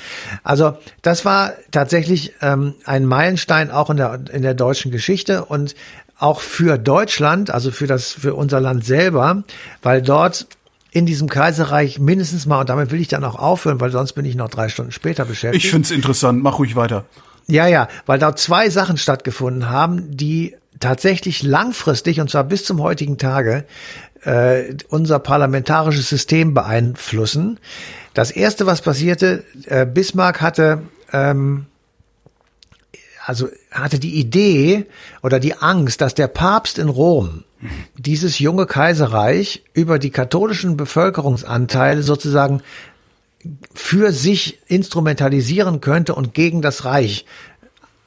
Also 0.43 0.77
das 1.01 1.25
war 1.25 1.53
tatsächlich 1.71 2.33
ähm, 2.41 2.75
ein 2.85 3.05
Meilenstein 3.05 3.71
auch 3.71 3.89
in 3.89 3.97
der, 3.97 4.19
in 4.31 4.43
der 4.43 4.53
deutschen 4.53 4.91
Geschichte 4.91 5.45
und 5.45 5.75
auch 6.19 6.41
für 6.41 6.77
Deutschland, 6.77 7.49
also 7.49 7.71
für 7.71 7.87
das, 7.87 8.11
für 8.11 8.35
unser 8.35 8.59
Land 8.59 8.85
selber, 8.85 9.43
weil 9.81 10.01
dort 10.01 10.47
in 10.91 11.05
diesem 11.05 11.29
Kaiserreich 11.29 11.99
mindestens 11.99 12.45
mal, 12.45 12.61
und 12.61 12.69
damit 12.69 12.91
will 12.91 12.99
ich 12.99 13.07
dann 13.07 13.23
auch 13.23 13.35
aufhören, 13.35 13.79
weil 13.79 13.91
sonst 13.91 14.13
bin 14.13 14.25
ich 14.25 14.35
noch 14.35 14.49
drei 14.49 14.69
Stunden 14.69 14.91
später 14.91 15.25
beschäftigt. 15.25 15.63
Ich 15.63 15.71
finde 15.71 15.85
es 15.85 15.91
interessant, 15.91 16.41
mach 16.41 16.59
ruhig 16.59 16.75
weiter. 16.75 17.05
Ja, 17.47 17.67
ja, 17.67 17.87
weil 18.05 18.19
dort 18.19 18.39
zwei 18.39 18.69
Sachen 18.69 18.97
stattgefunden 18.97 19.69
haben, 19.69 20.15
die 20.15 20.55
tatsächlich 20.79 21.43
langfristig, 21.43 22.19
und 22.19 22.29
zwar 22.29 22.43
bis 22.43 22.63
zum 22.63 22.81
heutigen 22.81 23.17
Tage, 23.17 23.65
äh, 24.23 24.75
unser 24.89 25.19
parlamentarisches 25.19 26.09
System 26.09 26.53
beeinflussen. 26.53 27.59
Das 28.13 28.31
erste, 28.31 28.65
was 28.65 28.81
passierte, 28.81 29.43
äh, 29.65 29.85
Bismarck 29.85 30.41
hatte 30.41 30.81
ähm, 31.11 31.65
also 33.25 33.47
hatte 33.69 33.99
die 33.99 34.15
Idee 34.15 34.87
oder 35.21 35.39
die 35.39 35.55
Angst, 35.55 36.01
dass 36.01 36.15
der 36.15 36.27
Papst 36.27 36.79
in 36.79 36.89
Rom 36.89 37.43
dieses 37.97 38.39
junge 38.39 38.65
Kaiserreich 38.65 39.63
über 39.73 39.99
die 39.99 40.11
katholischen 40.11 40.77
Bevölkerungsanteile 40.77 42.03
sozusagen 42.03 42.61
für 43.73 44.11
sich 44.11 44.59
instrumentalisieren 44.67 45.81
könnte 45.81 46.15
und 46.15 46.33
gegen 46.33 46.61
das 46.61 46.85
Reich 46.85 47.25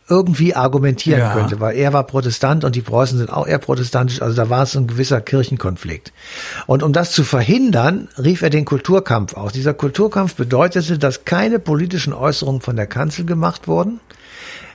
irgendwie 0.08 0.54
argumentieren 0.54 1.20
Ja. 1.20 1.32
könnte, 1.32 1.60
weil 1.60 1.76
er 1.76 1.92
war 1.92 2.04
Protestant 2.04 2.64
und 2.64 2.74
die 2.74 2.80
Preußen 2.82 3.16
sind 3.18 3.32
auch 3.32 3.46
eher 3.46 3.58
protestantisch, 3.58 4.20
also 4.20 4.36
da 4.36 4.50
war 4.50 4.64
es 4.64 4.76
ein 4.76 4.86
gewisser 4.86 5.20
Kirchenkonflikt. 5.20 6.12
Und 6.66 6.82
um 6.82 6.92
das 6.92 7.12
zu 7.12 7.24
verhindern, 7.24 8.08
rief 8.18 8.42
er 8.42 8.50
den 8.50 8.64
Kulturkampf 8.64 9.34
aus. 9.34 9.52
Dieser 9.52 9.74
Kulturkampf 9.74 10.34
bedeutete, 10.34 10.98
dass 10.98 11.24
keine 11.24 11.58
politischen 11.60 12.12
Äußerungen 12.12 12.60
von 12.60 12.76
der 12.76 12.86
Kanzel 12.86 13.24
gemacht 13.24 13.68
wurden. 13.68 14.00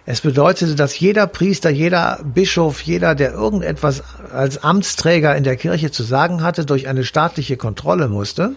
Es 0.09 0.21
bedeutete, 0.21 0.75
dass 0.75 0.97
jeder 0.97 1.27
Priester, 1.27 1.69
jeder 1.69 2.19
Bischof, 2.23 2.81
jeder, 2.81 3.13
der 3.13 3.33
irgendetwas 3.33 4.01
als 4.31 4.63
Amtsträger 4.63 5.35
in 5.35 5.43
der 5.43 5.57
Kirche 5.57 5.91
zu 5.91 6.01
sagen 6.01 6.41
hatte, 6.41 6.65
durch 6.65 6.87
eine 6.87 7.03
staatliche 7.03 7.57
Kontrolle 7.57 8.07
musste. 8.07 8.55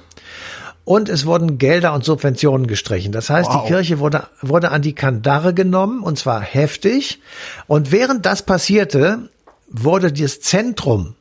Und 0.84 1.08
es 1.08 1.26
wurden 1.26 1.58
Gelder 1.58 1.92
und 1.92 2.04
Subventionen 2.04 2.68
gestrichen. 2.68 3.10
Das 3.10 3.30
heißt, 3.30 3.48
Wow. 3.50 3.62
die 3.62 3.68
Kirche 3.68 3.98
wurde, 3.98 4.28
wurde 4.40 4.70
an 4.70 4.80
die 4.80 4.92
Kandare 4.94 5.52
genommen, 5.52 6.04
und 6.04 6.20
zwar 6.20 6.40
heftig. 6.40 7.20
Und 7.66 7.90
während 7.90 8.26
das 8.26 8.42
passierte, 8.42 9.28
wurde 9.68 10.12
das 10.12 10.40
Zentrum, 10.40 11.16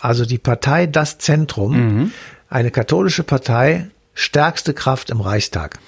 also 0.00 0.24
die 0.24 0.38
Partei 0.38 0.86
Das 0.86 1.18
Zentrum, 1.18 2.10
eine 2.48 2.70
katholische 2.70 3.22
Partei, 3.22 3.90
stärkste 4.14 4.72
Kraft 4.72 5.10
im 5.10 5.20
Reichstag. 5.20 5.78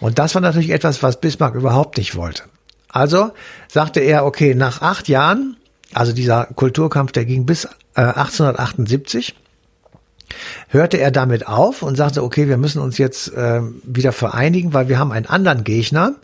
Und 0.00 0.18
das 0.18 0.34
war 0.34 0.42
natürlich 0.42 0.70
etwas, 0.70 1.00
was 1.04 1.20
Bismarck 1.20 1.54
überhaupt 1.54 1.96
nicht 1.96 2.16
wollte. 2.16 2.42
Also 2.94 3.32
sagte 3.68 3.98
er, 4.00 4.24
okay, 4.24 4.54
nach 4.54 4.80
acht 4.80 5.08
Jahren, 5.08 5.56
also 5.92 6.12
dieser 6.12 6.44
Kulturkampf, 6.54 7.10
der 7.12 7.24
ging 7.24 7.44
bis 7.44 7.64
äh, 7.96 8.00
1878, 8.02 9.34
hörte 10.68 10.98
er 10.98 11.10
damit 11.10 11.46
auf 11.46 11.82
und 11.82 11.96
sagte, 11.96 12.22
okay, 12.22 12.48
wir 12.48 12.56
müssen 12.56 12.80
uns 12.80 12.98
jetzt 12.98 13.32
äh, 13.34 13.60
wieder 13.84 14.12
vereinigen, 14.12 14.72
weil 14.72 14.88
wir 14.88 14.98
haben 14.98 15.12
einen 15.12 15.26
anderen 15.26 15.64
Gegner. 15.64 16.14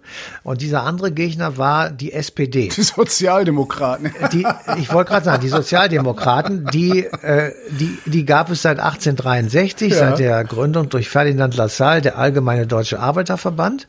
Und 0.43 0.63
dieser 0.63 0.85
andere 0.85 1.13
Gegner 1.13 1.59
war 1.59 1.91
die 1.91 2.13
SPD 2.13 2.69
Die 2.77 2.83
Sozialdemokraten. 2.83 4.13
die, 4.33 4.47
ich 4.79 4.93
wollte 4.93 5.11
gerade 5.11 5.25
sagen, 5.25 5.43
die 5.43 5.49
Sozialdemokraten, 5.49 6.67
die, 6.73 7.05
äh, 7.05 7.53
die, 7.71 7.99
die 8.07 8.25
gab 8.25 8.51
es 8.51 8.63
seit 8.63 8.79
1863, 8.79 9.93
Ja. 9.93 9.99
seit 9.99 10.19
der 10.21 10.45
Gründung 10.45 10.89
durch 10.89 11.09
Ferdinand 11.09 11.57
Lassalle, 11.57 12.01
der 12.01 12.17
Allgemeine 12.19 12.67
Deutsche 12.67 12.99
Arbeiterverband. 13.01 13.87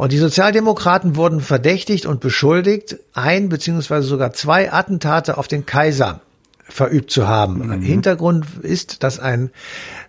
Und 0.00 0.12
die 0.12 0.18
Sozialdemokraten 0.18 1.14
wurden 1.14 1.42
verdächtigt 1.42 2.06
und 2.06 2.20
beschuldigt, 2.20 2.96
ein 3.12 3.50
beziehungsweise 3.50 4.08
sogar 4.08 4.32
zwei 4.32 4.72
Attentate 4.72 5.36
auf 5.36 5.46
den 5.46 5.66
Kaiser 5.66 6.22
verübt 6.64 7.10
zu 7.10 7.28
haben. 7.28 7.70
Hintergrund 7.82 8.46
ist, 8.62 9.02
dass 9.02 9.20
ein 9.20 9.50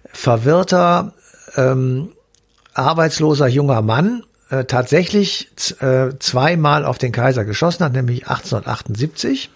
verwirrter, 0.05 1.13
ähm, 1.57 2.13
arbeitsloser 2.73 3.49
junger 3.49 3.81
Mann 3.81 4.23
äh, 4.49 4.63
tatsächlich 4.63 5.51
äh, 5.81 6.11
zweimal 6.19 6.85
auf 6.85 6.97
den 6.97 7.11
Kaiser 7.11 7.43
geschossen 7.43 7.83
hat, 7.83 7.91
nämlich 7.91 8.29
1878 8.29 9.49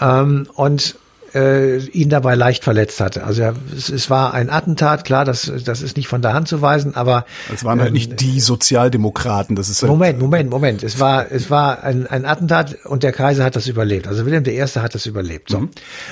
ähm, 0.00 0.48
und 0.54 0.96
äh, 1.34 1.78
ihn 1.78 2.08
dabei 2.08 2.34
leicht 2.34 2.64
verletzt 2.64 3.00
hatte. 3.00 3.24
Also 3.24 3.42
er, 3.42 3.54
es, 3.76 3.88
es 3.88 4.10
war 4.10 4.34
ein 4.34 4.50
Attentat, 4.50 5.04
klar, 5.04 5.24
das, 5.24 5.50
das 5.64 5.82
ist 5.82 5.96
nicht 5.96 6.08
von 6.08 6.22
der 6.22 6.32
Hand 6.32 6.48
zu 6.48 6.62
weisen, 6.62 6.94
aber 6.94 7.24
Das 7.50 7.64
waren 7.64 7.80
halt 7.80 7.92
nicht 7.92 8.20
die 8.20 8.40
Sozialdemokraten, 8.40 9.56
das 9.56 9.68
ist 9.68 9.82
halt, 9.82 9.90
Moment, 9.90 10.18
Moment, 10.18 10.50
Moment. 10.50 10.82
Es 10.82 10.98
war, 11.00 11.30
es 11.30 11.50
war 11.50 11.82
ein, 11.82 12.06
ein 12.06 12.24
Attentat 12.24 12.76
und 12.84 13.02
der 13.02 13.12
Kaiser 13.12 13.44
hat 13.44 13.56
das 13.56 13.66
überlebt. 13.66 14.06
Also 14.06 14.26
Wilhelm 14.26 14.44
I. 14.46 14.60
hat 14.60 14.94
das 14.94 15.06
überlebt. 15.06 15.50
So. 15.50 15.68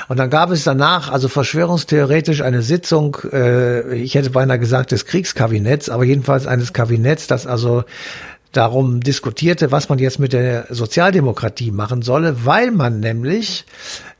Und 0.09 0.17
dann 0.17 0.31
gab 0.31 0.51
es 0.51 0.65
danach, 0.65 1.11
also 1.11 1.29
verschwörungstheoretisch, 1.29 2.43
eine 2.43 2.63
Sitzung, 2.63 3.17
äh, 3.33 3.97
ich 3.97 4.15
hätte 4.15 4.31
beinahe 4.31 4.59
gesagt, 4.59 4.93
des 4.93 5.05
Kriegskabinetts, 5.07 5.89
aber 5.89 6.05
jedenfalls 6.05 6.47
eines 6.47 6.73
Kabinetts, 6.73 7.27
das 7.27 7.47
also 7.47 7.85
darum 8.53 9.01
diskutierte, 9.01 9.71
was 9.73 9.89
man 9.89 9.99
jetzt 9.99 10.19
mit 10.19 10.33
der 10.33 10.67
Sozialdemokratie 10.71 11.71
machen 11.71 12.03
solle, 12.03 12.45
weil 12.45 12.71
man 12.71 13.01
nämlich 13.01 13.67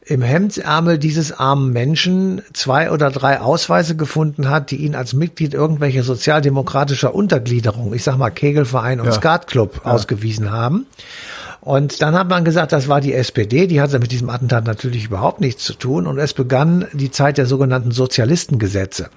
im 0.09 0.23
Hemdsärmel 0.23 0.99
dieses 0.99 1.33
armen 1.39 1.71
Menschen 1.73 2.41
zwei 2.55 2.91
oder 2.91 3.11
drei 3.11 3.41
Ausweise 3.41 3.95
gefunden 3.95 4.49
hat, 4.49 4.71
die 4.71 4.77
ihn 4.77 4.95
als 4.95 5.13
Mitglied 5.13 5.53
irgendwelcher 5.53 6.03
sozialdemokratischer 6.03 7.15
Untergliederung, 7.15 7.93
ich 7.93 8.03
sag 8.05 8.17
mal 8.17 8.31
Kegelverein 8.31 9.01
und 9.01 9.07
Ja. 9.07 9.13
Skatclub 9.13 9.85
ausgewiesen 9.85 10.51
haben. 10.51 10.87
Und 11.61 12.01
dann 12.01 12.15
hat 12.15 12.29
man 12.29 12.45
gesagt, 12.45 12.73
das 12.73 12.89
war 12.89 13.03
die 13.03 13.13
SPD, 13.13 13.67
die 13.67 13.83
hatte 13.83 13.99
mit 13.99 14.11
diesem 14.11 14.31
Attentat 14.31 14.65
natürlich 14.65 15.05
überhaupt 15.05 15.41
nichts 15.41 15.65
zu 15.65 15.75
tun 15.75 16.07
und 16.07 16.19
es 16.19 16.33
begann 16.33 16.87
die 16.95 17.11
Zeit 17.11 17.37
der 17.37 17.45
sogenannten 17.47 17.91
Sozialistengesetze. 17.91 19.11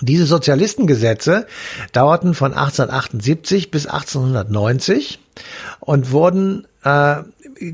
Diese 0.00 0.26
Sozialistengesetze 0.26 1.46
dauerten 1.92 2.34
von 2.34 2.52
1878 2.52 3.72
bis 3.72 3.86
1890 3.86 5.18
und 5.80 6.12
wurden 6.12 6.66
äh, 6.84 7.16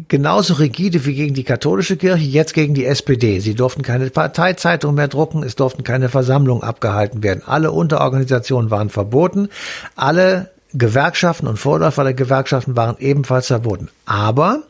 genauso 0.09 0.55
rigide 0.55 1.05
wie 1.07 1.15
gegen 1.15 1.35
die 1.35 1.45
katholische 1.45 1.97
Kirche, 1.97 2.25
jetzt 2.25 2.55
gegen 2.55 2.75
die 2.75 2.85
SPD. 2.85 3.41
Sie 3.41 3.55
durften 3.55 3.83
keine 3.83 4.11
Parteizeitung 4.11 4.95
mehr 4.95 5.09
drucken, 5.09 5.43
es 5.43 5.57
durften 5.57 5.85
keine 5.85 6.09
Versammlungen 6.09 6.63
abgehalten 6.63 7.23
werden. 7.23 7.43
Alle 7.47 7.73
Unterorganisationen 7.73 8.71
waren 8.71 8.91
verboten, 8.91 9.49
alle 9.95 10.51
Gewerkschaften 10.75 11.47
und 11.47 11.59
Vorläufer 11.59 12.05
der 12.05 12.15
Gewerkschaften 12.15 12.77
waren 12.77 12.97
ebenfalls 12.99 13.47
verboten. 13.47 13.89
Aber 14.05 14.63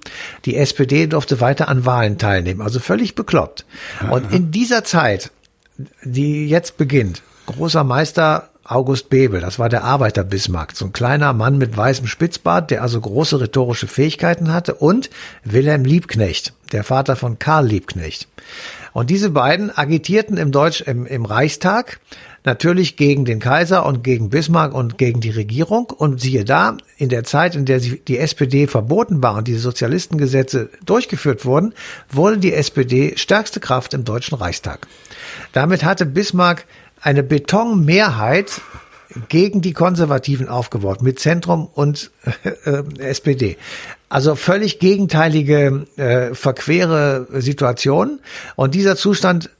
die 0.44 0.56
SPD 0.56 1.06
durfte 1.06 1.40
weiter 1.40 1.68
an 1.68 1.84
Wahlen 1.86 2.18
teilnehmen, 2.18 2.60
also 2.60 2.78
völlig 2.78 3.14
bekloppt. 3.14 3.64
Und 4.10 4.32
in 4.32 4.50
dieser 4.50 4.84
Zeit 4.84 5.30
die 6.02 6.48
jetzt 6.48 6.76
beginnt. 6.76 7.22
Großer 7.46 7.84
Meister 7.84 8.48
August 8.68 9.10
Bebel, 9.10 9.40
das 9.40 9.58
war 9.58 9.68
der 9.68 9.84
Arbeiter 9.84 10.24
Bismarck, 10.24 10.74
so 10.74 10.86
ein 10.86 10.92
kleiner 10.92 11.32
Mann 11.32 11.58
mit 11.58 11.76
weißem 11.76 12.06
Spitzbart, 12.06 12.70
der 12.70 12.82
also 12.82 13.00
große 13.00 13.40
rhetorische 13.40 13.86
Fähigkeiten 13.86 14.52
hatte 14.52 14.74
und 14.74 15.10
Wilhelm 15.44 15.84
Liebknecht, 15.84 16.52
der 16.72 16.82
Vater 16.82 17.16
von 17.16 17.38
Karl 17.38 17.66
Liebknecht. 17.66 18.28
Und 18.92 19.10
diese 19.10 19.30
beiden 19.30 19.76
agitierten 19.76 20.38
im 20.38 20.52
Deutsch, 20.52 20.80
im, 20.80 21.06
im 21.06 21.26
Reichstag 21.26 22.00
natürlich 22.44 22.96
gegen 22.96 23.24
den 23.26 23.40
Kaiser 23.40 23.84
und 23.84 24.02
gegen 24.02 24.30
Bismarck 24.30 24.72
und 24.72 24.96
gegen 24.96 25.20
die 25.20 25.30
Regierung. 25.30 25.90
Und 25.90 26.20
siehe 26.20 26.44
da, 26.44 26.78
in 26.96 27.10
der 27.10 27.24
Zeit, 27.24 27.56
in 27.56 27.66
der 27.66 27.80
die 27.80 28.18
SPD 28.18 28.68
verboten 28.68 29.22
war 29.22 29.34
und 29.34 29.48
diese 29.48 29.58
Sozialistengesetze 29.58 30.70
durchgeführt 30.86 31.44
wurden, 31.44 31.74
wurde 32.08 32.38
die 32.38 32.54
SPD 32.54 33.14
stärkste 33.16 33.60
Kraft 33.60 33.92
im 33.92 34.04
Deutschen 34.04 34.38
Reichstag. 34.38 34.86
Damit 35.52 35.84
hatte 35.84 36.06
Bismarck 36.06 36.64
eine 37.06 37.22
Betonmehrheit 37.22 38.60
gegen 39.28 39.60
die 39.60 39.72
Konservativen 39.72 40.48
aufgebaut, 40.48 41.02
mit 41.02 41.20
Zentrum 41.20 41.68
und 41.72 42.10
äh, 42.64 42.82
SPD. 42.98 43.56
Also 44.08 44.34
völlig 44.34 44.80
gegenteilige, 44.80 45.86
äh, 45.96 46.34
verquere 46.34 47.28
Situation. 47.40 48.18
Und 48.56 48.74
dieser 48.74 48.96
Zustand 48.96 49.50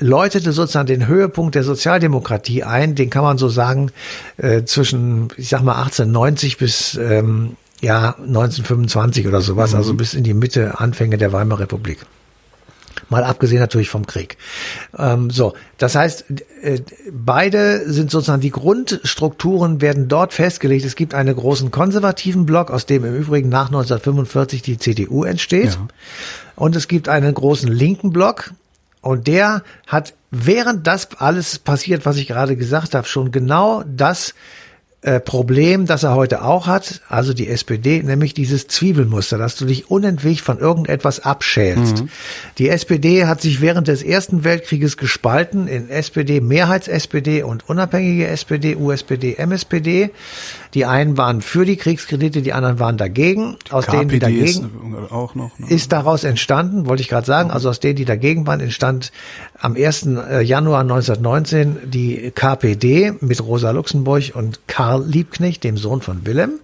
läutete 0.00 0.50
sozusagen 0.52 0.88
den 0.88 1.06
Höhepunkt 1.06 1.54
der 1.54 1.62
Sozialdemokratie 1.62 2.64
ein, 2.64 2.96
den 2.96 3.10
kann 3.10 3.22
man 3.22 3.38
so 3.38 3.48
sagen, 3.48 3.92
äh, 4.36 4.64
zwischen, 4.64 5.28
ich 5.36 5.48
sag 5.48 5.62
mal, 5.62 5.76
1890 5.76 6.58
bis 6.58 6.96
ähm, 6.96 7.56
ja, 7.80 8.16
1925 8.18 9.28
oder 9.28 9.40
sowas, 9.40 9.72
also 9.72 9.94
bis 9.94 10.14
in 10.14 10.24
die 10.24 10.34
Mitte, 10.34 10.80
Anfänge 10.80 11.16
der 11.16 11.32
Weimarer 11.32 11.60
Republik. 11.60 11.98
Mal 13.08 13.24
abgesehen 13.24 13.60
natürlich 13.60 13.88
vom 13.88 14.06
Krieg. 14.06 14.36
Ähm, 14.96 15.30
so, 15.30 15.54
das 15.78 15.94
heißt, 15.94 16.24
äh, 16.62 16.80
beide 17.12 17.90
sind 17.90 18.10
sozusagen 18.10 18.40
die 18.40 18.50
Grundstrukturen 18.50 19.80
werden 19.80 20.08
dort 20.08 20.32
festgelegt. 20.32 20.84
Es 20.84 20.96
gibt 20.96 21.14
einen 21.14 21.34
großen 21.34 21.70
konservativen 21.70 22.46
Block, 22.46 22.70
aus 22.70 22.86
dem 22.86 23.04
im 23.04 23.16
Übrigen 23.16 23.48
nach 23.48 23.66
1945 23.66 24.62
die 24.62 24.78
CDU 24.78 25.24
entsteht. 25.24 25.74
Ja. 25.74 25.88
Und 26.56 26.76
es 26.76 26.88
gibt 26.88 27.08
einen 27.08 27.32
großen 27.34 27.70
linken 27.70 28.10
Block. 28.10 28.52
Und 29.00 29.26
der 29.26 29.62
hat, 29.86 30.14
während 30.30 30.86
das 30.86 31.08
alles 31.18 31.58
passiert, 31.58 32.04
was 32.04 32.16
ich 32.16 32.26
gerade 32.26 32.56
gesagt 32.56 32.94
habe, 32.94 33.06
schon 33.06 33.30
genau 33.30 33.84
das 33.86 34.34
äh, 35.00 35.20
Problem, 35.20 35.86
das 35.86 36.02
er 36.02 36.16
heute 36.16 36.42
auch 36.42 36.66
hat, 36.66 37.02
also 37.08 37.32
die 37.32 37.48
SPD, 37.48 38.02
nämlich 38.02 38.34
dieses 38.34 38.66
Zwiebelmuster, 38.66 39.38
dass 39.38 39.54
du 39.54 39.64
dich 39.64 39.90
unentwegt 39.90 40.40
von 40.40 40.58
irgendetwas 40.58 41.20
abschälst. 41.20 42.02
Die 42.58 42.68
SPD 42.68 43.24
hat 43.26 43.40
sich 43.40 43.60
während 43.60 43.86
des 43.86 44.02
Ersten 44.02 44.42
Weltkrieges 44.42 44.96
gespalten 44.96 45.68
in 45.68 45.88
SPD, 45.88 46.40
Mehrheits-SPD 46.40 47.44
und 47.44 47.68
unabhängige 47.68 48.26
SPD, 48.26 48.74
USPD, 48.74 49.36
MSPD. 49.36 50.10
Die 50.74 50.84
einen 50.84 51.16
waren 51.16 51.40
für 51.40 51.64
die 51.64 51.76
Kriegskredite, 51.76 52.42
die 52.42 52.52
anderen 52.52 52.78
waren 52.78 52.96
dagegen. 52.96 53.56
Aus 53.70 53.86
denen, 53.86 54.08
die 54.08 54.18
KPD 54.18 54.44
ist 54.44 54.62
dagegen 54.62 55.06
auch 55.10 55.34
noch. 55.34 55.58
Ne? 55.58 55.66
ist 55.68 55.92
daraus 55.92 56.24
entstanden, 56.24 56.86
wollte 56.86 57.02
ich 57.02 57.08
gerade 57.08 57.26
sagen, 57.26 57.50
also 57.50 57.68
aus 57.68 57.80
denen, 57.80 57.96
die 57.96 58.04
dagegen 58.04 58.46
waren, 58.46 58.60
entstand 58.60 59.12
am 59.58 59.76
1. 59.76 60.08
Januar 60.42 60.80
1919 60.80 61.90
die 61.90 62.30
KPD 62.34 63.14
mit 63.20 63.42
Rosa 63.42 63.70
Luxemburg 63.70 64.32
und 64.34 64.60
Karl 64.66 65.04
Liebknecht, 65.06 65.64
dem 65.64 65.76
Sohn 65.76 66.00
von 66.00 66.26
Wilhelm. 66.26 66.60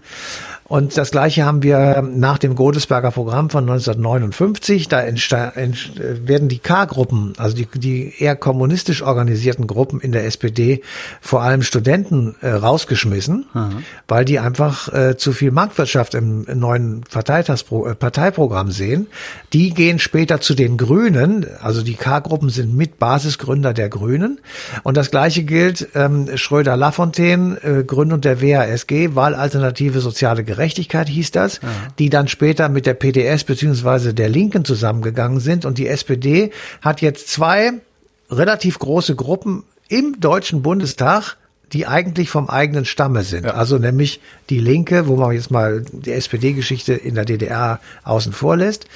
Und 0.67 0.97
das 0.97 1.11
Gleiche 1.11 1.45
haben 1.45 1.63
wir 1.63 2.03
nach 2.03 2.39
dem 2.39 2.55
Godesberger 2.55 3.11
Programm 3.11 3.51
von 3.51 3.69
1959. 3.69 4.89
Da 4.89 5.05
werden 5.05 6.49
die 6.49 6.59
K-Gruppen, 6.59 7.35
also 7.37 7.55
die, 7.55 7.67
die 7.75 8.15
eher 8.19 8.35
kommunistisch 8.35 9.03
organisierten 9.03 9.67
Gruppen 9.67 10.01
in 10.01 10.13
der 10.13 10.25
SPD, 10.25 10.81
vor 11.21 11.43
allem 11.43 11.63
Studenten 11.63 12.35
äh, 12.41 12.49
rausgeschmissen, 12.49 13.45
mhm. 13.53 13.85
weil 14.09 14.25
die 14.25 14.39
einfach 14.39 14.91
äh, 14.93 15.17
zu 15.19 15.33
viel 15.33 15.51
Marktwirtschaft 15.51 16.15
im, 16.15 16.47
im 16.47 16.59
neuen 16.59 17.03
Parteitagspro 17.03 17.89
äh, 17.89 17.95
Parteiprogramm 17.95 18.71
sehen. 18.71 19.09
Die 19.53 19.75
gehen 19.75 19.99
später 19.99 20.41
zu 20.41 20.55
den 20.55 20.79
Grünen, 20.79 21.47
also 21.61 21.83
die 21.83 21.95
K-Gruppen 21.95 22.49
sind 22.49 22.75
mit 22.75 22.99
Basisgründer 22.99 23.75
der 23.75 23.91
Grünen. 23.91 24.41
Und 24.83 24.97
das 24.97 25.11
Gleiche 25.11 25.43
gilt 25.43 25.89
ähm, 25.95 26.37
Schröder-Lafontaine, 26.37 27.59
äh, 27.63 27.85
Gründung 27.85 28.23
der 28.23 28.41
WASG, 28.41 29.15
Wahlalternative 29.15 30.01
Soziale 30.01 30.43
Gerechtigkeit 30.55 31.09
hieß 31.09 31.31
das, 31.33 31.61
ja. 31.63 31.69
die 31.99 32.11
dann 32.11 32.29
später 32.29 32.69
mit 32.69 32.87
der 32.87 32.95
PDS 32.95 33.45
beziehungsweise 33.45 34.15
der 34.15 34.29
Linken 34.29 34.65
zusammengegangen 34.65 35.41
sind. 35.41 35.65
Und 35.65 35.79
die 35.79 35.89
SPD 35.89 36.51
hat 36.81 37.01
jetzt 37.01 37.29
zwei 37.29 37.73
relativ 38.31 38.79
große 38.79 39.17
Gruppen 39.17 39.65
im 39.89 40.21
Deutschen 40.21 40.63
Bundestag, 40.63 41.37
die 41.75 41.89
eigentlich 41.89 42.31
vom 42.31 42.49
eigenen 42.49 42.85
Stamme 42.85 43.25
sind. 43.25 43.47
Ja. 43.47 43.55
Also 43.55 43.79
nämlich 43.79 44.21
die 44.49 44.61
Linke, 44.61 45.09
wo 45.09 45.17
man 45.17 45.33
jetzt 45.33 45.51
mal 45.51 45.85
die 45.91 46.13
SPD-Geschichte 46.13 46.95
in 46.95 47.17
der 47.17 47.25
DDR 47.25 47.81
außen 48.05 48.33
vor 48.33 48.57
lässt, 48.57 48.87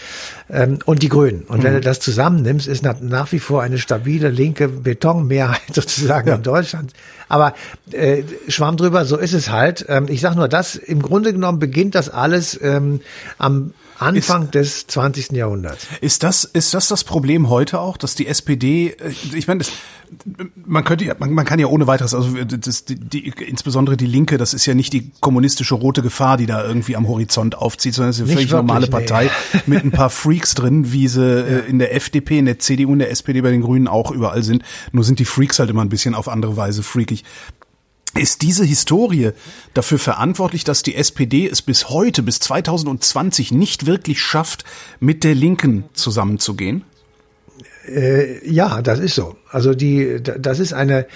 ähm, 0.49 0.79
und 0.85 1.03
die 1.03 1.09
Grünen. 1.09 1.43
Und 1.43 1.59
mhm. 1.59 1.63
wenn 1.65 1.73
du 1.75 1.81
das 1.81 1.99
zusammennimmst, 1.99 2.69
ist 2.69 2.85
nach, 2.85 3.01
nach, 3.01 3.33
wie 3.33 3.41
vor 3.41 3.63
eine 3.63 3.79
stabile 3.79 4.31
linke 4.31 4.69
Betonmehrheit 4.69 5.61
sozusagen 5.73 6.29
ja. 6.29 6.37
in 6.37 6.45
Deutschland. 6.45 6.93
Aber 7.29 7.53
äh, 7.91 8.23
Schwamm 8.47 8.77
drüber, 8.77 9.05
so 9.05 9.17
ist 9.17 9.35
es 9.35 9.51
halt. 9.51 9.85
Ähm, 9.89 10.07
ich 10.09 10.21
sage 10.21 10.37
nur, 10.37 10.47
das 10.47 10.77
im 10.77 11.03
Grunde 11.03 11.33
genommen 11.33 11.59
beginnt 11.59 11.97
das 11.97 12.09
alles 12.09 12.59
ähm, 12.63 13.01
am 13.39 13.75
Anfang 13.99 14.45
ist, 14.45 14.55
des 14.55 14.87
20. 14.89 15.33
Jahrhunderts. 15.33 15.87
Ist 16.01 16.23
das, 16.23 16.45
ist 16.45 16.75
das 16.75 16.89
das 16.89 17.05
Problem 17.05 17.49
heute 17.49 17.81
auch, 17.81 17.97
dass 17.97 18.15
die 18.15 18.27
SPD, 18.27 18.97
äh, 18.99 19.13
ich 19.35 19.49
meine, 19.49 19.59
das, 19.59 19.73
man 20.65 20.85
könnte 20.85 21.05
ja, 21.05 21.15
man, 21.19 21.33
man 21.33 21.45
kann 21.45 21.59
ja 21.59 21.67
ohne 21.67 21.87
weiteres, 21.87 22.15
also 22.15 22.33
das, 22.45 22.85
die, 22.85 22.97
die, 22.97 23.29
insbesondere 23.29 23.97
die 23.97 24.07
Linke, 24.07 24.39
das 24.39 24.55
ist 24.55 24.67
ja 24.67 24.75
nicht 24.75 24.93
die 24.93 25.11
kommunistische 25.21 25.75
rote 25.75 26.03
Gefahr, 26.03 26.37
die 26.37 26.47
da 26.47 26.65
irgendwie 26.65 26.97
am 26.97 27.09
Horizont 27.09 27.57
aufzieht, 27.57 27.95
sondern 27.95 28.11
es 28.11 28.17
ist 28.17 28.23
eine 28.23 28.33
völlig 28.33 28.51
wirklich, 28.51 28.67
normale 28.67 28.87
Partei 28.87 29.31
nee. 29.53 29.61
mit 29.67 29.85
ein 29.85 29.91
paar 29.91 30.11
Freaks 30.11 30.55
drin, 30.55 30.93
wie 30.93 31.09
sie 31.09 31.23
äh, 31.23 31.53
ja. 31.53 31.59
in 31.61 31.79
der 31.79 31.95
FDP, 31.95 32.39
in 32.39 32.47
der 32.47 32.59
CDU, 32.59 32.93
in 32.93 33.01
der 33.01 33.11
SPD, 33.11 33.41
bei 33.41 33.51
den 33.51 33.63
Grünen 33.63 33.89
auch 33.89 34.11
überall 34.11 34.43
sind. 34.43 34.63
Nur 34.93 35.05
sind 35.05 35.19
die 35.19 35.25
Freaks 35.25 35.59
halt 35.59 35.71
immer 35.71 35.83
ein 35.83 35.89
bisschen 35.89 36.15
auf 36.15 36.29
andere 36.29 36.57
Weise 36.57 36.83
freakig. 36.83 37.25
Ist 38.15 38.43
diese 38.43 38.65
Historie 38.65 39.31
dafür 39.75 39.99
verantwortlich, 39.99 40.65
dass 40.65 40.83
die 40.83 40.95
SPD 40.95 41.47
es 41.49 41.63
bis 41.63 41.89
heute, 41.89 42.23
bis 42.23 42.41
2020 42.41 43.53
nicht 43.53 43.87
wirklich 43.87 44.21
schafft, 44.21 44.65
mit 44.99 45.25
der 45.25 45.35
Linken 45.35 45.85
zusammenzugehen? 45.93 46.85
Äh, 47.87 48.49
ja, 48.49 48.83
das 48.83 48.99
ist 48.99 49.15
so. 49.15 49.37
Also 49.51 49.75
die, 49.75 50.21
das 50.23 50.59
ist 50.59 50.73
eine, 50.73 51.07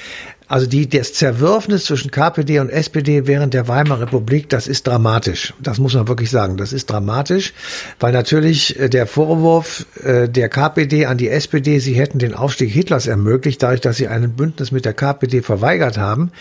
also 0.53 0.67
die, 0.67 0.87
das 0.87 1.15
Zerwürfnis 1.15 1.87
zwischen 1.87 2.11
KPD 2.11 2.59
und 2.59 2.69
SPD 2.69 3.27
während 3.27 3.55
der 3.55 3.69
Weimarer 3.69 4.03
Republik, 4.03 4.51
das 4.51 4.67
ist 4.67 4.87
dramatisch. 4.87 5.55
Das 5.61 5.79
muss 5.79 5.95
man 5.95 6.09
wirklich 6.09 6.29
sagen. 6.29 6.59
Das 6.59 6.75
ist 6.75 6.91
dramatisch, 6.91 7.55
weil 8.01 8.13
natürlich 8.13 8.79
äh, 8.79 8.91
der 8.91 9.07
Vorwurf 9.07 9.87
äh, 10.05 10.29
der 10.29 10.51
KPD 10.51 11.07
an 11.07 11.17
die 11.17 11.31
SPD, 11.31 11.79
sie 11.79 11.95
hätten 11.95 12.19
den 12.19 12.35
Aufstieg 12.35 12.71
Hitlers 12.71 13.07
ermöglicht, 13.07 13.63
dadurch, 13.63 13.81
dass 13.81 13.97
sie 13.97 14.09
einen 14.09 14.33
Bündnis 14.33 14.73
mit 14.73 14.85
der 14.85 14.93
KPD 14.93 15.41
verweigert 15.41 15.97
haben, 15.97 16.33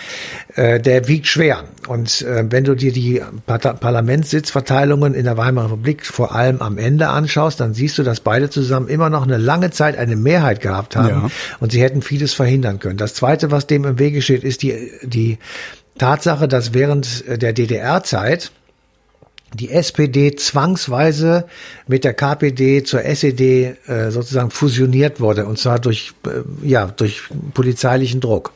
äh, 0.56 0.82
der 0.82 1.08
wiegt 1.08 1.28
schwer. 1.28 1.64
Und 1.88 2.24
wenn 2.28 2.64
du 2.64 2.76
dir 2.76 2.92
die 2.92 3.22
Parlamentssitzverteilungen 3.48 5.16
in 5.16 5.24
der 5.26 5.36
Weimarer 5.36 5.72
Republik 5.72 6.06
vor 6.06 6.36
allem 6.36 6.62
am 6.62 6.78
Ende 6.78 7.10
anschaust, 7.10 7.60
dann 7.60 7.74
siehst 7.74 7.98
du, 7.98 8.04
dass 8.04 8.20
beide 8.20 8.50
zusammen 8.50 8.88
immer 8.88 9.10
noch 9.10 9.24
eine 9.24 9.38
lange 9.38 9.72
Zeit 9.72 9.98
eine 9.98 10.16
Mehrheit 10.16 10.62
gehabt 10.62 10.96
haben 10.96 11.10
ja. 11.10 11.30
und 11.60 11.72
sie 11.72 11.81
hätten 11.82 12.02
vieles 12.02 12.34
verhindern 12.34 12.80
können. 12.80 12.98
Das 12.98 13.14
Zweite, 13.14 13.52
was 13.52 13.68
dem 13.68 13.86
im 13.86 14.00
Wege 14.00 14.22
steht, 14.22 14.44
ist 14.44 14.62
die, 14.62 14.92
die 15.04 15.38
Tatsache, 15.98 16.48
dass 16.48 16.74
während 16.74 17.24
der 17.42 17.54
DDR-Zeit 17.54 18.52
die 19.54 19.70
SPD 19.70 20.36
zwangsweise 20.36 21.46
mit 21.88 22.04
der 22.04 22.14
KPD 22.14 22.84
zur 22.84 23.04
SED 23.04 23.76
äh, 23.86 24.10
sozusagen 24.10 24.50
fusioniert 24.50 25.20
wurde 25.20 25.46
und 25.46 25.60
zwar 25.60 25.80
durch 25.80 26.14
äh, 26.26 26.68
ja 26.68 26.88
durch 26.88 27.24
polizeilichen 27.54 28.22
Druck. 28.22 28.54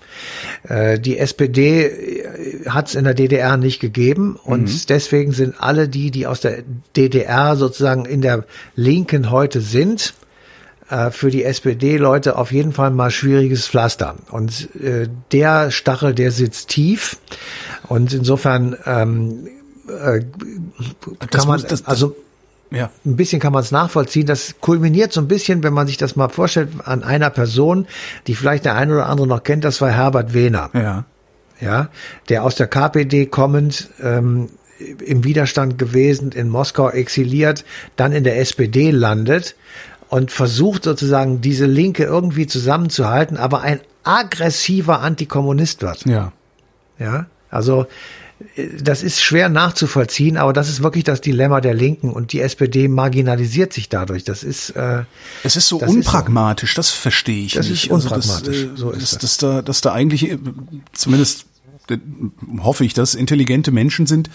Äh, 0.63 0.99
die 0.99 1.17
SPD 1.17 1.85
äh, 1.85 2.69
hat 2.69 2.87
es 2.87 2.95
in 2.95 3.03
der 3.03 3.13
DDR 3.13 3.57
nicht 3.57 3.81
gegeben 3.81 4.39
und 4.41 4.69
mhm. 4.69 4.81
deswegen 4.87 5.33
sind 5.33 5.55
alle 5.59 5.89
die, 5.89 6.11
die 6.11 6.27
aus 6.27 6.39
der 6.39 6.63
DDR 6.95 7.57
sozusagen 7.57 8.05
in 8.05 8.21
der 8.21 8.45
Linken 8.75 9.31
heute 9.31 9.59
sind, 9.59 10.13
äh, 10.89 11.11
für 11.11 11.31
die 11.31 11.43
SPD-Leute 11.43 12.37
auf 12.37 12.51
jeden 12.51 12.73
Fall 12.73 12.91
mal 12.91 13.11
schwieriges 13.11 13.67
Pflaster. 13.67 14.15
Und 14.29 14.69
äh, 14.75 15.07
der 15.31 15.71
Stachel, 15.71 16.13
der 16.13 16.31
sitzt 16.31 16.69
tief. 16.69 17.17
Und 17.87 18.13
insofern 18.13 18.75
ähm, 18.85 19.47
äh, 19.87 20.21
kann 21.27 21.47
man, 21.47 21.63
das, 21.67 21.85
also 21.85 22.15
ja. 22.71 22.89
ein 23.05 23.15
bisschen 23.15 23.39
kann 23.39 23.53
man 23.53 23.63
es 23.63 23.71
nachvollziehen. 23.71 24.25
Das 24.25 24.55
kulminiert 24.61 25.13
so 25.13 25.21
ein 25.21 25.27
bisschen, 25.27 25.63
wenn 25.63 25.73
man 25.73 25.87
sich 25.87 25.97
das 25.97 26.15
mal 26.15 26.29
vorstellt, 26.29 26.69
an 26.83 27.03
einer 27.03 27.29
Person, 27.29 27.87
die 28.27 28.35
vielleicht 28.35 28.65
der 28.65 28.75
eine 28.75 28.93
oder 28.93 29.07
andere 29.07 29.27
noch 29.27 29.43
kennt, 29.43 29.63
das 29.63 29.81
war 29.81 29.89
Herbert 29.89 30.33
Wehner. 30.33 30.69
Ja. 30.73 31.05
Ja, 31.61 31.87
der 32.27 32.43
aus 32.43 32.55
der 32.55 32.67
KPD 32.67 33.27
kommend 33.27 33.89
ähm, 34.03 34.49
im 34.77 35.23
Widerstand 35.23 35.77
gewesen, 35.77 36.33
in 36.33 36.49
Moskau 36.49 36.89
exiliert, 36.89 37.63
dann 37.95 38.11
in 38.11 38.25
der 38.25 38.39
SPD 38.39 38.91
landet 38.91 39.55
und 40.15 40.31
versucht 40.31 40.85
sozusagen 40.85 41.41
diese 41.41 41.65
Linke 41.65 42.05
irgendwie 42.05 42.47
zusammenzuhalten, 42.47 43.35
aber 43.35 43.63
ein 43.63 43.81
aggressiver 44.05 45.01
Antikommunist 45.01 45.81
wird. 45.81 46.05
Ja. 46.05 46.31
Ja, 46.97 47.25
also 47.49 47.85
das 48.79 49.03
ist 49.03 49.21
schwer 49.21 49.49
nachzuvollziehen, 49.49 50.37
aber 50.37 50.53
das 50.53 50.69
ist 50.69 50.81
wirklich 50.81 51.03
das 51.03 51.19
Dilemma 51.19 51.59
der 51.59 51.73
Linken 51.73 52.11
und 52.11 52.31
die 52.31 52.39
SPD 52.39 52.87
marginalisiert 52.87 53.73
sich 53.73 53.89
dadurch. 53.89 54.23
Das 54.23 54.43
ist 54.43 54.69
äh, 54.69 55.03
es 55.43 55.57
ist 55.57 55.67
so 55.67 55.79
unpragmatisch, 55.79 56.69
ist 56.69 56.75
so. 56.75 56.79
das 56.79 56.91
verstehe 56.91 57.45
ich 57.45 57.53
das 57.55 57.67
nicht. 57.67 57.83
Ist 57.87 57.91
unpragmatisch. 57.91 58.67
Also 58.69 58.69
das, 58.69 58.73
äh, 58.73 58.77
so 58.77 58.91
ist 58.91 59.13
das, 59.13 59.19
dass 59.19 59.37
da 59.37 59.61
dass 59.61 59.81
da 59.81 59.91
eigentlich 59.91 60.31
äh, 60.31 60.37
zumindest 60.93 61.45
hoffe 62.59 62.85
ich, 62.85 62.93
dass 62.93 63.15
intelligente 63.15 63.71
Menschen 63.71 64.07
sind, 64.07 64.29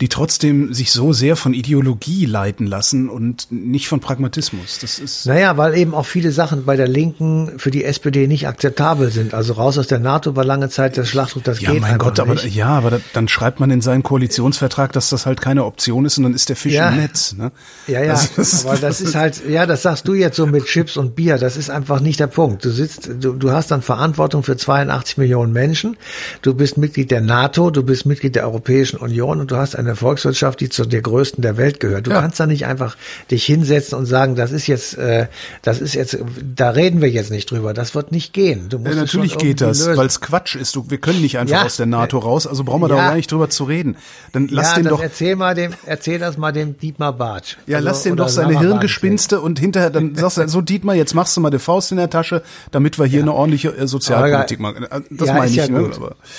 die 0.00 0.08
trotzdem 0.08 0.74
sich 0.74 0.90
so 0.90 1.12
sehr 1.12 1.36
von 1.36 1.54
Ideologie 1.54 2.26
leiten 2.26 2.66
lassen 2.66 3.08
und 3.08 3.48
nicht 3.50 3.88
von 3.88 4.00
Pragmatismus. 4.00 4.78
Das 4.80 4.98
ist 4.98 5.26
naja, 5.26 5.56
weil 5.56 5.76
eben 5.76 5.94
auch 5.94 6.06
viele 6.06 6.32
Sachen 6.32 6.64
bei 6.64 6.76
der 6.76 6.88
Linken 6.88 7.58
für 7.58 7.70
die 7.70 7.84
SPD 7.84 8.26
nicht 8.26 8.48
akzeptabel 8.48 9.10
sind. 9.10 9.34
Also 9.34 9.54
raus 9.54 9.78
aus 9.78 9.86
der 9.86 9.98
NATO 9.98 10.36
war 10.36 10.44
lange 10.44 10.68
Zeit 10.68 10.98
das 10.98 11.08
Schlachtruck, 11.08 11.44
das 11.44 11.60
ja, 11.60 11.72
geht 11.72 11.80
mein 11.80 11.98
Gott, 11.98 12.18
aber 12.18 12.44
ja, 12.44 12.68
aber 12.68 12.90
da, 12.90 13.00
dann 13.12 13.28
schreibt 13.28 13.60
man 13.60 13.70
in 13.70 13.80
seinen 13.80 14.02
Koalitionsvertrag, 14.02 14.92
dass 14.92 15.10
das 15.10 15.26
halt 15.26 15.40
keine 15.40 15.64
Option 15.64 16.04
ist 16.04 16.18
und 16.18 16.24
dann 16.24 16.34
ist 16.34 16.48
der 16.48 16.56
Fisch 16.56 16.74
ja. 16.74 16.88
im 16.90 16.96
Netz. 16.96 17.34
Ne? 17.34 17.52
Ja, 17.86 18.02
ja, 18.02 18.12
also 18.12 18.28
das, 18.36 18.66
aber 18.66 18.76
das 18.76 19.00
ist 19.00 19.14
halt, 19.14 19.42
ja, 19.48 19.66
das 19.66 19.82
sagst 19.82 20.08
du 20.08 20.14
jetzt 20.14 20.36
so 20.36 20.46
mit 20.46 20.66
Chips 20.66 20.96
und 20.96 21.14
Bier. 21.14 21.38
Das 21.38 21.56
ist 21.56 21.70
einfach 21.70 22.00
nicht 22.00 22.18
der 22.18 22.26
Punkt. 22.26 22.64
Du 22.64 22.70
sitzt, 22.70 23.08
du, 23.20 23.32
du 23.32 23.50
hast 23.52 23.70
dann 23.70 23.82
Verantwortung 23.82 24.42
für 24.42 24.56
82 24.56 25.18
Millionen 25.18 25.52
Menschen. 25.52 25.96
Du 26.42 26.54
bist 26.54 26.78
mit 26.78 26.95
Mitglied 26.96 27.10
der 27.10 27.20
NATO, 27.20 27.68
du 27.68 27.82
bist 27.82 28.06
Mitglied 28.06 28.36
der 28.36 28.44
Europäischen 28.44 28.96
Union 28.96 29.38
und 29.40 29.50
du 29.50 29.56
hast 29.56 29.76
eine 29.76 29.96
Volkswirtschaft, 29.96 30.60
die 30.60 30.70
zu 30.70 30.86
der 30.86 31.02
größten 31.02 31.42
der 31.42 31.58
Welt 31.58 31.78
gehört. 31.78 32.06
Du 32.06 32.10
ja. 32.10 32.22
kannst 32.22 32.40
da 32.40 32.46
nicht 32.46 32.64
einfach 32.64 32.96
dich 33.30 33.44
hinsetzen 33.44 33.98
und 33.98 34.06
sagen, 34.06 34.34
das 34.34 34.50
ist 34.50 34.66
jetzt, 34.66 34.96
äh, 34.96 35.26
das 35.60 35.82
ist 35.82 35.92
jetzt, 35.92 36.16
da 36.54 36.70
reden 36.70 37.02
wir 37.02 37.10
jetzt 37.10 37.30
nicht 37.30 37.50
drüber. 37.50 37.74
Das 37.74 37.94
wird 37.94 38.12
nicht 38.12 38.32
gehen. 38.32 38.70
Du 38.70 38.78
musst 38.78 38.94
ja, 38.94 39.00
natürlich 39.00 39.36
geht 39.36 39.60
das, 39.60 39.86
weil 39.94 40.06
es 40.06 40.22
Quatsch 40.22 40.56
ist. 40.56 40.74
Du, 40.74 40.88
wir 40.88 40.96
können 40.96 41.20
nicht 41.20 41.36
einfach 41.36 41.56
ja. 41.56 41.64
aus 41.66 41.76
der 41.76 41.84
NATO 41.84 42.16
raus, 42.16 42.46
also 42.46 42.64
brauchen 42.64 42.80
wir 42.80 42.88
da 42.88 42.94
auch 42.94 42.98
gar 42.98 43.14
nicht 43.16 43.30
drüber 43.30 43.50
zu 43.50 43.64
reden. 43.64 43.96
Dann 44.32 44.48
lass 44.48 44.72
den 44.72 44.84
doch. 44.84 45.02
Erzähl 45.02 45.36
mal 45.36 45.54
dem, 45.54 45.74
erzähl 45.84 46.18
das 46.18 46.38
mal 46.38 46.52
dem 46.52 46.78
Dietmar 46.78 47.12
Bartsch. 47.12 47.58
Ja, 47.66 47.76
also, 47.76 47.88
lass 47.88 48.02
den 48.04 48.16
doch 48.16 48.30
seine 48.30 48.58
Hirngespinste 48.58 49.42
und 49.42 49.58
hinterher 49.58 49.90
dann 49.90 50.14
sagst 50.14 50.38
du 50.38 50.48
so 50.48 50.62
Dietmar, 50.62 50.94
jetzt 50.94 51.12
machst 51.12 51.36
du 51.36 51.42
mal 51.42 51.50
die 51.50 51.58
Faust 51.58 51.90
in 51.90 51.98
der 51.98 52.08
Tasche, 52.08 52.42
damit 52.70 52.98
wir 52.98 53.04
hier 53.04 53.20
eine 53.20 53.34
ordentliche 53.34 53.76
äh, 53.76 53.86
Sozialpolitik 53.86 54.60
machen. 54.60 54.86
Das 55.10 55.28
meine 55.28 55.50
ich. 55.50 55.68
Ne? 55.68 55.90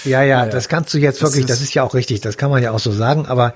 ja, 0.05 0.23
ja, 0.23 0.46
das 0.49 0.67
kannst 0.67 0.93
du 0.93 0.97
jetzt 0.97 1.21
wirklich, 1.21 1.45
das 1.45 1.61
ist 1.61 1.73
ja 1.73 1.83
auch 1.83 1.93
richtig, 1.93 2.21
das 2.21 2.37
kann 2.37 2.49
man 2.49 2.61
ja 2.61 2.71
auch 2.71 2.79
so 2.79 2.91
sagen, 2.91 3.25
aber 3.25 3.53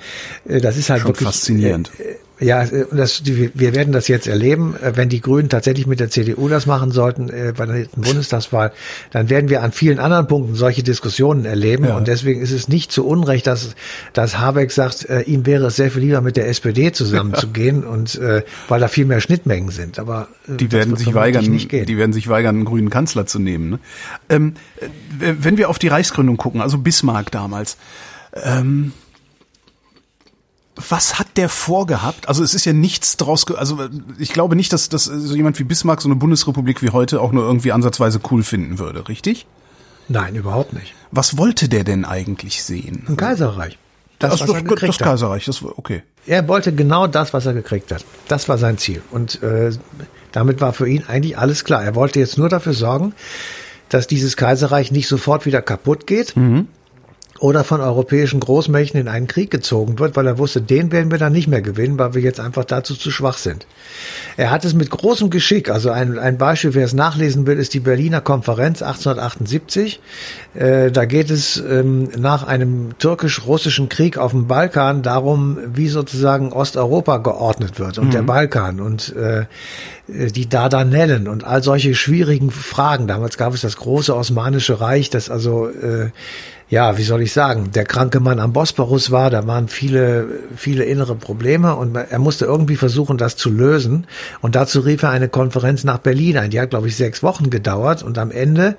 äh, 0.47 0.61
das 0.61 0.77
ist 0.77 0.89
halt 0.89 1.05
wirklich 1.05 1.27
faszinierend. 1.27 1.91
Äh, 1.99 2.15
ja, 2.41 2.63
äh, 2.63 2.85
das, 2.91 3.23
wir 3.25 3.75
werden 3.75 3.93
das 3.93 4.07
jetzt 4.07 4.27
erleben, 4.27 4.75
äh, 4.81 4.93
wenn 4.95 5.09
die 5.09 5.21
Grünen 5.21 5.47
tatsächlich 5.47 5.85
mit 5.85 5.99
der 5.99 6.09
CDU 6.09 6.49
das 6.49 6.65
machen 6.65 6.91
sollten 6.91 7.29
äh, 7.29 7.53
bei 7.55 7.65
der 7.65 7.75
nächsten 7.75 8.01
Bundestagswahl, 8.01 8.71
dann 9.11 9.29
werden 9.29 9.49
wir 9.49 9.61
an 9.61 9.71
vielen 9.71 9.99
anderen 9.99 10.27
Punkten 10.27 10.55
solche 10.55 10.83
Diskussionen 10.83 11.45
erleben. 11.45 11.85
Ja. 11.85 11.95
Und 11.95 12.07
deswegen 12.07 12.41
ist 12.41 12.51
es 12.51 12.67
nicht 12.67 12.91
zu 12.91 13.05
Unrecht, 13.05 13.45
dass, 13.47 13.75
dass 14.13 14.39
Habeck 14.39 14.71
sagt, 14.71 15.07
ihm 15.25 15.45
wäre 15.45 15.67
es 15.67 15.75
sehr 15.75 15.91
viel 15.91 16.01
lieber 16.01 16.21
mit 16.21 16.35
der 16.35 16.47
SPD 16.47 16.91
zusammenzugehen 16.91 17.83
und 17.85 18.15
äh, 18.15 18.43
weil 18.67 18.79
da 18.79 18.87
viel 18.87 19.05
mehr 19.05 19.21
Schnittmengen 19.21 19.69
sind. 19.69 19.99
Aber 19.99 20.27
die 20.47 20.71
werden 20.71 20.95
sich 20.95 21.13
weigern, 21.13 21.45
die 21.45 21.97
werden 21.97 22.13
sich 22.13 22.27
weigern, 22.27 22.55
einen 22.55 22.65
grünen 22.65 22.89
Kanzler 22.89 23.25
zu 23.25 23.39
nehmen. 23.39 23.69
Ne? 23.69 23.79
Ähm, 24.29 24.53
wenn 25.19 25.57
wir 25.57 25.69
auf 25.69 25.79
die 25.79 25.87
Reichsgründung 25.87 26.37
gucken, 26.37 26.61
also 26.61 26.77
Bismarck 26.77 27.31
damals. 27.31 27.77
Ähm, 28.33 28.93
was 30.75 31.19
hat 31.19 31.37
der 31.37 31.49
vorgehabt? 31.49 32.27
Also 32.27 32.43
es 32.43 32.53
ist 32.53 32.65
ja 32.65 32.73
nichts 32.73 33.17
draus, 33.17 33.45
also 33.51 33.77
ich 34.19 34.33
glaube 34.33 34.55
nicht, 34.55 34.71
dass, 34.73 34.89
dass 34.89 35.05
so 35.05 35.35
jemand 35.35 35.59
wie 35.59 35.63
Bismarck 35.63 36.01
so 36.01 36.07
eine 36.07 36.15
Bundesrepublik 36.15 36.81
wie 36.81 36.89
heute 36.89 37.21
auch 37.21 37.31
nur 37.31 37.43
irgendwie 37.43 37.71
ansatzweise 37.71 38.19
cool 38.31 38.43
finden 38.43 38.79
würde, 38.79 39.07
richtig? 39.07 39.45
Nein, 40.07 40.35
überhaupt 40.35 40.73
nicht. 40.73 40.93
Was 41.11 41.37
wollte 41.37 41.69
der 41.69 41.83
denn 41.83 42.05
eigentlich 42.05 42.63
sehen? 42.63 43.05
Ein 43.07 43.17
Kaiserreich. 43.17 43.77
Das, 44.19 44.31
das, 44.31 44.41
was 44.41 44.55
er 44.55 44.61
gekriegt 44.61 44.99
das. 44.99 44.99
Kaiserreich, 44.99 45.45
das 45.45 45.63
war 45.63 45.77
okay. 45.77 46.03
Er 46.27 46.47
wollte 46.47 46.73
genau 46.73 47.07
das, 47.07 47.33
was 47.33 47.45
er 47.45 47.53
gekriegt 47.53 47.91
hat. 47.91 48.05
Das 48.27 48.47
war 48.47 48.57
sein 48.57 48.77
Ziel. 48.77 49.01
Und 49.11 49.41
äh, 49.41 49.71
damit 50.31 50.61
war 50.61 50.73
für 50.73 50.87
ihn 50.87 51.03
eigentlich 51.07 51.37
alles 51.37 51.63
klar. 51.63 51.83
Er 51.83 51.95
wollte 51.95 52.19
jetzt 52.19 52.37
nur 52.37 52.47
dafür 52.47 52.73
sorgen, 52.73 53.13
dass 53.89 54.07
dieses 54.07 54.37
Kaiserreich 54.37 54.91
nicht 54.91 55.07
sofort 55.07 55.45
wieder 55.45 55.61
kaputt 55.61 56.07
geht 56.07 56.35
oder 57.41 57.63
von 57.63 57.81
europäischen 57.81 58.39
Großmächten 58.39 59.01
in 59.01 59.07
einen 59.07 59.25
Krieg 59.25 59.49
gezogen 59.49 59.97
wird, 59.97 60.15
weil 60.15 60.27
er 60.27 60.37
wusste, 60.37 60.61
den 60.61 60.91
werden 60.91 61.09
wir 61.09 61.17
dann 61.17 61.33
nicht 61.33 61.47
mehr 61.47 61.63
gewinnen, 61.63 61.97
weil 61.97 62.13
wir 62.13 62.21
jetzt 62.21 62.39
einfach 62.39 62.65
dazu 62.65 62.93
zu 62.93 63.09
schwach 63.09 63.39
sind. 63.39 63.65
Er 64.37 64.51
hat 64.51 64.63
es 64.63 64.75
mit 64.75 64.91
großem 64.91 65.31
Geschick, 65.31 65.71
also 65.71 65.89
ein, 65.89 66.19
ein 66.19 66.37
Beispiel, 66.37 66.75
wer 66.75 66.85
es 66.85 66.93
nachlesen 66.93 67.47
will, 67.47 67.57
ist 67.57 67.73
die 67.73 67.79
Berliner 67.79 68.21
Konferenz 68.21 68.83
1878. 68.83 69.99
Äh, 70.53 70.91
da 70.91 71.05
geht 71.05 71.31
es 71.31 71.57
ähm, 71.57 72.09
nach 72.15 72.43
einem 72.45 72.91
türkisch-russischen 72.99 73.89
Krieg 73.89 74.19
auf 74.19 74.31
dem 74.31 74.45
Balkan 74.45 75.01
darum, 75.01 75.57
wie 75.73 75.87
sozusagen 75.87 76.53
Osteuropa 76.53 77.17
geordnet 77.17 77.79
wird 77.79 77.97
und 77.97 78.13
der 78.13 78.21
Balkan 78.21 78.79
und 78.79 79.15
äh, 79.15 79.45
die 80.07 80.47
Dardanellen 80.47 81.27
und 81.27 81.43
all 81.43 81.63
solche 81.63 81.95
schwierigen 81.95 82.51
Fragen. 82.51 83.07
Damals 83.07 83.37
gab 83.37 83.55
es 83.55 83.61
das 83.61 83.77
große 83.77 84.15
Osmanische 84.15 84.79
Reich, 84.79 85.09
das 85.09 85.31
also 85.31 85.69
äh, 85.69 86.11
ja, 86.71 86.97
wie 86.97 87.03
soll 87.03 87.21
ich 87.21 87.33
sagen, 87.33 87.71
der 87.73 87.83
kranke 87.83 88.21
Mann 88.21 88.39
am 88.39 88.53
Bosporus 88.53 89.11
war, 89.11 89.29
da 89.29 89.45
waren 89.45 89.67
viele, 89.67 90.27
viele 90.55 90.85
innere 90.85 91.15
Probleme 91.15 91.75
und 91.75 91.93
er 91.97 92.17
musste 92.17 92.45
irgendwie 92.45 92.77
versuchen, 92.77 93.17
das 93.17 93.35
zu 93.35 93.49
lösen. 93.49 94.07
Und 94.39 94.55
dazu 94.55 94.79
rief 94.79 95.03
er 95.03 95.09
eine 95.09 95.27
Konferenz 95.27 95.83
nach 95.83 95.97
Berlin 95.97 96.37
ein. 96.37 96.49
Die 96.49 96.61
hat, 96.61 96.69
glaube 96.69 96.87
ich, 96.87 96.95
sechs 96.95 97.21
Wochen 97.23 97.49
gedauert 97.49 98.03
und 98.03 98.17
am 98.17 98.31
Ende 98.31 98.77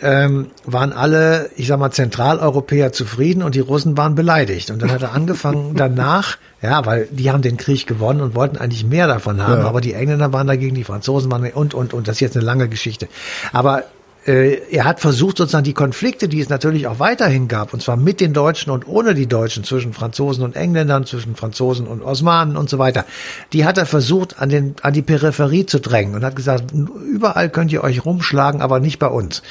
ähm, 0.00 0.46
waren 0.64 0.94
alle, 0.94 1.50
ich 1.54 1.66
sag 1.66 1.78
mal, 1.78 1.90
Zentraleuropäer 1.90 2.92
zufrieden 2.92 3.42
und 3.42 3.54
die 3.54 3.60
Russen 3.60 3.98
waren 3.98 4.14
beleidigt. 4.14 4.70
Und 4.70 4.80
dann 4.80 4.90
hat 4.90 5.02
er 5.02 5.12
angefangen 5.12 5.74
danach, 5.76 6.38
ja, 6.62 6.86
weil 6.86 7.08
die 7.10 7.30
haben 7.30 7.42
den 7.42 7.58
Krieg 7.58 7.86
gewonnen 7.86 8.22
und 8.22 8.34
wollten 8.34 8.56
eigentlich 8.56 8.86
mehr 8.86 9.06
davon 9.06 9.46
haben, 9.46 9.60
Ja. 9.60 9.68
aber 9.68 9.82
die 9.82 9.92
Engländer 9.92 10.32
waren 10.32 10.46
dagegen, 10.46 10.74
die 10.74 10.84
Franzosen 10.84 11.30
waren 11.30 11.44
und, 11.52 11.74
und, 11.74 11.92
und, 11.92 12.08
das 12.08 12.16
ist 12.16 12.20
jetzt 12.20 12.36
eine 12.38 12.46
lange 12.46 12.68
Geschichte. 12.68 13.06
Aber 13.52 13.84
er 14.28 14.84
hat 14.84 15.00
versucht, 15.00 15.38
sozusagen 15.38 15.64
die 15.64 15.72
Konflikte, 15.72 16.28
die 16.28 16.40
es 16.40 16.48
natürlich 16.48 16.86
auch 16.86 16.98
weiterhin 16.98 17.48
gab, 17.48 17.72
und 17.72 17.82
zwar 17.82 17.96
mit 17.96 18.20
den 18.20 18.32
Deutschen 18.32 18.70
und 18.70 18.86
ohne 18.86 19.14
die 19.14 19.26
Deutschen, 19.26 19.64
zwischen 19.64 19.92
Franzosen 19.92 20.44
und 20.44 20.56
Engländern, 20.56 21.06
zwischen 21.06 21.34
Franzosen 21.34 21.86
und 21.86 22.02
Osmanen 22.02 22.56
und 22.56 22.68
so 22.68 22.78
weiter, 22.78 23.04
die 23.52 23.64
hat 23.64 23.78
er 23.78 23.86
versucht, 23.86 24.40
an, 24.40 24.48
den, 24.48 24.74
an 24.82 24.92
die 24.92 25.02
Peripherie 25.02 25.66
zu 25.66 25.80
drängen 25.80 26.14
und 26.14 26.24
hat 26.24 26.36
gesagt, 26.36 26.72
überall 26.72 27.48
könnt 27.48 27.72
ihr 27.72 27.82
euch 27.82 28.04
rumschlagen, 28.04 28.60
aber 28.60 28.80
nicht 28.80 28.98
bei 28.98 29.08
uns. 29.08 29.42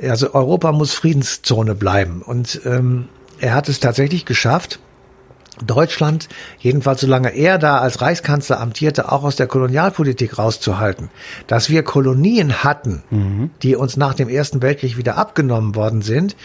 Also 0.00 0.34
Europa 0.34 0.72
muss 0.72 0.92
Friedenszone 0.92 1.74
bleiben. 1.74 2.22
Und 2.22 2.60
ähm, 2.64 3.08
er 3.38 3.54
hat 3.54 3.68
es 3.68 3.80
tatsächlich 3.80 4.24
geschafft, 4.24 4.78
Deutschland, 5.64 6.28
jedenfalls 6.58 7.00
solange 7.00 7.30
er 7.30 7.58
da 7.58 7.78
als 7.78 8.00
Reichskanzler 8.00 8.60
amtierte, 8.60 9.12
auch 9.12 9.24
aus 9.24 9.36
der 9.36 9.46
Kolonialpolitik 9.46 10.38
rauszuhalten. 10.38 11.10
Dass 11.46 11.70
wir 11.70 11.82
Kolonien 11.82 12.64
hatten, 12.64 13.02
die 13.62 13.76
uns 13.76 13.96
nach 13.96 14.14
dem 14.14 14.28
Ersten 14.28 14.62
Weltkrieg 14.62 14.96
wieder 14.96 15.16
abgenommen 15.16 15.74
worden 15.74 16.02
sind, 16.02 16.36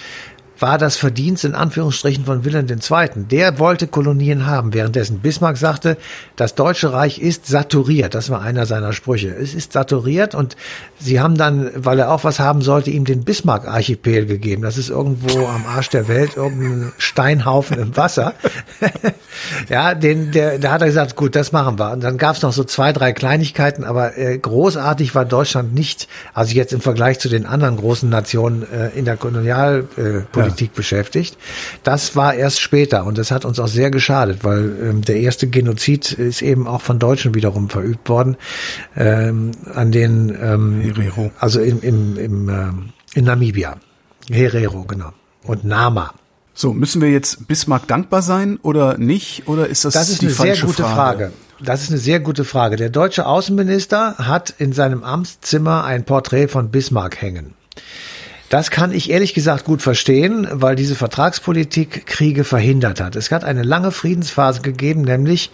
war 0.62 0.78
das 0.78 0.98
Verdienst 0.98 1.46
in 1.46 1.56
Anführungsstrichen 1.56 2.26
von 2.26 2.46
Wilhelm 2.46 2.68
II. 2.68 3.26
Der 3.30 3.60
wollte 3.60 3.88
Kolonien 3.88 4.46
haben, 4.46 4.74
währenddessen 4.74 5.20
Bismarck 5.20 5.58
sagte, 5.58 5.98
das 6.36 6.56
Deutsche 6.56 6.94
Reich 6.94 7.20
ist 7.20 7.48
saturiert. 7.48 8.16
Das 8.16 8.30
war 8.30 8.42
einer 8.42 8.66
seiner 8.66 8.94
Sprüche. 8.94 9.30
Es 9.30 9.54
ist 9.54 9.74
saturiert 9.74 10.36
und 10.36 10.56
sie 11.00 11.20
haben 11.20 11.38
dann, 11.38 11.72
weil 11.76 12.00
er 12.00 12.12
auch 12.12 12.24
was 12.24 12.40
haben 12.40 12.62
sollte, 12.62 12.92
ihm 12.92 13.06
den 13.06 13.24
Bismarck-Archipel 13.24 14.26
gegeben. 14.26 14.62
Das 14.62 14.78
ist 14.78 14.90
irgendwo 14.90 15.46
am 15.48 15.66
Arsch 15.66 15.90
der 15.90 16.08
Welt, 16.08 16.36
irgendein 16.36 16.92
Steinhaufen 16.98 17.80
im 17.80 17.96
Wasser. 17.96 18.34
ja, 19.70 19.96
den, 19.96 20.32
der, 20.32 20.60
da 20.60 20.72
hat 20.72 20.82
er 20.82 20.88
gesagt, 20.88 21.16
gut, 21.16 21.36
das 21.36 21.52
machen 21.52 21.80
wir. 21.80 21.92
Und 21.92 22.04
dann 22.04 22.18
gab 22.18 22.36
es 22.36 22.42
noch 22.42 22.54
so 22.54 22.64
zwei, 22.64 22.94
drei 22.94 23.14
Kleinigkeiten, 23.14 23.84
aber 23.84 24.18
äh, 24.18 24.38
großartig 24.38 25.16
war 25.16 25.26
Deutschland 25.26 25.74
nicht, 25.74 26.08
also 26.34 26.54
jetzt 26.54 26.74
im 26.74 26.82
Vergleich 26.82 27.20
zu 27.20 27.30
den 27.30 27.46
anderen 27.46 27.78
großen 27.78 28.10
Nationen 28.10 28.64
äh, 28.72 28.90
in 28.90 29.06
der 29.06 29.18
Kolonialpolitik 29.18 30.38
äh, 30.38 30.49
Politik 30.50 30.74
beschäftigt. 30.74 31.38
Das 31.84 32.16
war 32.16 32.34
erst 32.34 32.60
später 32.60 33.06
und 33.06 33.18
das 33.18 33.32
hat 33.32 33.46
uns 33.46 33.60
auch 33.60 33.68
sehr 33.68 33.92
geschadet, 33.92 34.44
weil 34.44 34.76
ähm, 34.82 35.02
der 35.02 35.18
erste 35.18 35.48
Genozid 35.48 36.12
ist 36.12 36.42
eben 36.42 36.68
auch 36.68 36.82
von 36.82 37.00
Deutschen 37.00 37.36
wiederum 37.36 37.70
verübt 37.70 38.10
worden 38.10 38.38
ähm, 38.96 39.52
an 39.74 39.92
den 39.92 40.30
ähm, 40.42 40.82
Herero. 40.82 41.32
also 41.40 41.62
im, 41.62 41.82
im, 41.82 42.18
im 42.18 42.50
ähm, 42.50 42.90
in 43.14 43.26
Namibia. 43.26 43.78
Herero, 44.30 44.84
genau. 44.84 45.12
Und 45.44 45.64
Nama. 45.64 46.14
So, 46.54 46.74
müssen 46.74 47.02
wir 47.02 47.10
jetzt 47.10 47.48
Bismarck 47.48 47.88
dankbar 47.88 48.22
sein 48.22 48.60
oder 48.62 48.98
nicht? 48.98 49.48
Oder 49.48 49.68
ist 49.68 49.86
das, 49.86 49.94
Das 49.94 50.10
ist 50.10 50.22
die 50.22 50.28
eine 50.28 50.36
sehr 50.36 50.46
falsche 50.46 50.66
gute 50.66 50.84
Frage. 50.84 51.32
Das 51.62 51.82
ist 51.82 51.90
eine 51.90 52.00
sehr 52.00 52.20
gute 52.20 52.46
Frage. 52.46 52.76
Der 52.76 52.90
deutsche 52.90 53.26
Außenminister 53.26 54.18
hat 54.18 54.54
in 54.58 54.74
seinem 54.74 55.04
Amtszimmer 55.04 55.84
ein 55.84 56.06
Porträt 56.06 56.48
von 56.48 56.70
Bismarck 56.70 57.22
hängen. 57.22 57.54
Das 58.50 58.72
kann 58.72 58.92
ich 58.92 59.12
ehrlich 59.12 59.34
gesagt 59.34 59.64
gut 59.64 59.82
verstehen, 59.82 60.48
weil 60.52 60.76
diese 60.76 60.96
Vertragspolitik 60.96 62.08
Kriege 62.08 62.44
verhindert 62.44 63.00
hat. 63.00 63.16
Es 63.16 63.32
hat 63.32 63.44
eine 63.44 63.64
lange 63.64 63.92
Friedensphase 63.92 64.62
gegeben, 64.62 65.02
nämlich 65.02 65.52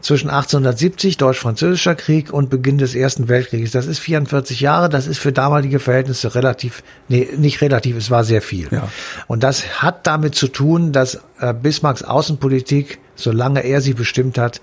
zwischen 0.00 0.30
1870, 0.30 1.16
Deutsch-Französischer 1.16 1.94
Krieg 1.94 2.32
und 2.32 2.50
Beginn 2.50 2.78
des 2.78 2.94
Ersten 2.94 3.28
Weltkrieges. 3.28 3.72
Das 3.72 3.86
ist 3.86 3.98
44 3.98 4.60
Jahre, 4.60 4.88
das 4.88 5.06
ist 5.06 5.18
für 5.18 5.32
damalige 5.32 5.80
Verhältnisse 5.80 6.34
relativ, 6.34 6.82
nee, 7.08 7.28
nicht 7.36 7.60
relativ, 7.60 7.96
es 7.96 8.10
war 8.10 8.24
sehr 8.24 8.42
viel. 8.42 8.68
Ja. 8.70 8.88
Und 9.26 9.42
das 9.42 9.82
hat 9.82 10.06
damit 10.06 10.34
zu 10.34 10.48
tun, 10.48 10.92
dass 10.92 11.20
äh, 11.40 11.52
Bismarcks 11.52 12.02
Außenpolitik, 12.02 12.98
solange 13.16 13.64
er 13.64 13.80
sie 13.80 13.94
bestimmt 13.94 14.38
hat, 14.38 14.60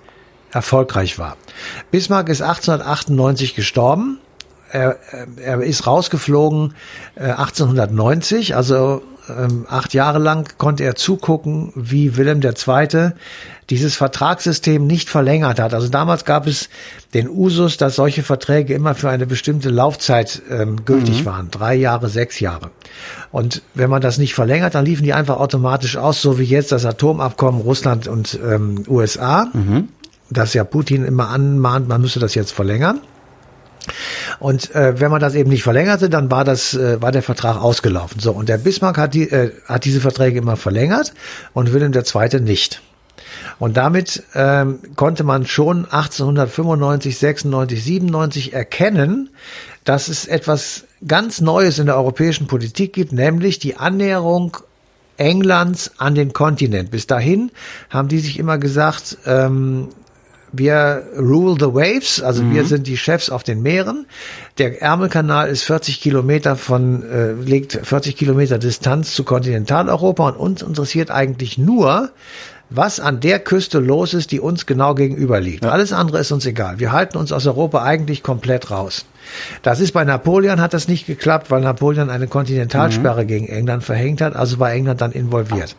erfolgreich 0.52 1.20
war. 1.20 1.36
Bismarck 1.92 2.30
ist 2.30 2.42
1898 2.42 3.56
gestorben. 3.56 4.20
Er, 4.76 4.98
er 5.38 5.62
ist 5.62 5.88
rausgeflogen 5.88 6.74
äh, 7.16 7.24
1890, 7.24 8.58
also 8.58 9.02
ähm, 9.30 9.66
acht 9.70 9.94
Jahre 9.94 10.20
lang 10.20 10.50
konnte 10.58 10.84
er 10.84 10.96
zugucken, 10.96 11.72
wie 11.76 12.18
Wilhelm 12.18 12.42
II. 12.42 13.12
dieses 13.70 13.96
Vertragssystem 13.96 14.86
nicht 14.86 15.10
verlängert 15.10 15.62
hat. 15.62 15.74
Also 15.74 15.88
damals 15.88 16.26
gab 16.26 16.46
es 16.46 16.70
den 17.14 17.30
Usus, 17.30 17.78
dass 17.78 17.96
solche 17.96 18.22
Verträge 18.22 18.74
immer 18.74 18.96
für 18.96 19.10
eine 19.10 19.26
bestimmte 19.26 19.70
Laufzeit 19.70 20.42
ähm, 20.52 20.84
gültig 20.84 21.26
waren. 21.26 21.50
Drei 21.52 21.76
Jahre, 21.76 22.10
sechs 22.10 22.42
Jahre. 22.42 22.72
Und 23.32 23.62
wenn 23.74 23.90
man 23.90 24.02
das 24.02 24.18
nicht 24.18 24.36
verlängert, 24.36 24.76
dann 24.76 24.86
liefen 24.86 25.04
die 25.04 25.14
einfach 25.14 25.38
automatisch 25.38 25.96
aus, 25.96 26.22
so 26.22 26.38
wie 26.38 26.44
jetzt 26.44 26.74
das 26.74 26.86
Atomabkommen 26.86 27.62
Russland 27.62 28.10
und 28.10 28.38
ähm, 28.46 28.84
USA, 28.90 29.50
das 30.30 30.54
ja 30.54 30.66
Putin 30.66 31.06
immer 31.06 31.30
anmahnt, 31.30 31.88
man 31.88 32.02
müsse 32.02 32.20
das 32.20 32.36
jetzt 32.36 32.52
verlängern. 32.52 33.00
Und 34.40 34.74
äh, 34.76 35.00
wenn 35.00 35.12
man 35.12 35.22
das 35.22 35.36
eben 35.36 35.50
nicht 35.50 35.64
verlängerte, 35.64 36.10
dann 36.10 36.32
war 36.32 36.44
das 36.44 36.74
äh, 36.74 37.02
war 37.02 37.12
der 37.12 37.24
Vertrag 37.24 37.58
ausgelaufen. 37.58 38.20
So 38.20 38.32
und 38.32 38.50
der 38.50 38.58
Bismarck 38.58 38.98
hat 38.98 39.14
die 39.14 39.30
äh, 39.30 39.52
hat 39.66 39.86
diese 39.86 40.02
Verträge 40.02 40.40
immer 40.40 40.58
verlängert 40.58 41.14
und 41.54 41.74
Wilhelm 41.74 41.94
II. 41.94 42.40
nicht. 42.42 42.82
Und 43.60 43.78
damit 43.78 44.24
ähm, 44.34 44.80
konnte 44.96 45.24
man 45.24 45.46
schon 45.46 45.86
1895, 45.86 47.18
96, 47.18 47.84
97 47.84 48.54
erkennen, 48.54 49.30
dass 49.84 50.08
es 50.08 50.26
etwas 50.26 50.86
ganz 51.08 51.42
Neues 51.42 51.80
in 51.80 51.86
der 51.86 51.96
europäischen 51.96 52.48
Politik 52.48 52.94
gibt, 52.94 53.14
nämlich 53.14 53.60
die 53.60 53.78
Annäherung 53.78 54.58
Englands 55.18 55.92
an 55.98 56.16
den 56.16 56.34
Kontinent. 56.34 56.92
Bis 56.92 57.08
dahin 57.08 57.52
haben 57.90 58.10
die 58.10 58.20
sich 58.20 58.38
immer 58.38 58.58
gesagt, 58.58 59.18
ähm, 59.26 59.90
wir 60.58 61.04
rule 61.18 61.56
the 61.60 61.74
waves, 61.74 62.22
also 62.22 62.50
wir 62.52 62.66
sind 62.66 62.88
die 62.88 62.98
Chefs 62.98 63.30
auf 63.30 63.44
den 63.44 63.62
Meeren. 63.62 64.06
Der 64.58 64.82
Ärmelkanal 64.82 65.48
ist 65.50 65.64
40 65.64 66.02
Kilometer 66.02 66.56
von, 66.56 67.04
äh, 67.04 67.34
legt 67.34 67.80
40 67.84 68.16
Kilometer 68.16 68.58
Distanz 68.58 69.14
zu 69.14 69.24
Kontinentaleuropa 69.24 70.30
und 70.30 70.38
uns 70.38 70.62
interessiert 70.62 71.12
eigentlich 71.12 71.58
nur, 71.58 72.12
was 72.70 73.00
an 73.00 73.20
der 73.20 73.40
Küste 73.40 73.80
los 73.80 74.14
ist, 74.14 74.32
die 74.32 74.40
uns 74.40 74.66
genau 74.66 74.96
gegenüber 74.96 75.40
liegt. 75.40 75.66
Alles 75.66 75.94
andere 75.94 76.20
ist 76.20 76.32
uns 76.32 76.46
egal. 76.46 76.80
Wir 76.80 76.92
halten 76.92 77.18
uns 77.18 77.32
aus 77.32 77.46
Europa 77.46 77.84
eigentlich 77.84 78.24
komplett 78.24 78.72
raus. 78.72 79.06
Das 79.62 79.80
ist 79.80 79.92
bei 79.92 80.04
Napoleon 80.04 80.62
hat 80.62 80.74
das 80.74 80.88
nicht 80.88 81.08
geklappt, 81.08 81.52
weil 81.52 81.62
Napoleon 81.62 82.10
eine 82.10 82.28
Kontinentalsperre 82.28 83.26
gegen 83.26 83.48
England 83.48 83.84
verhängt 83.84 84.22
hat, 84.22 84.36
also 84.36 84.60
war 84.60 84.72
England 84.72 85.02
dann 85.02 85.12
involviert. 85.12 85.76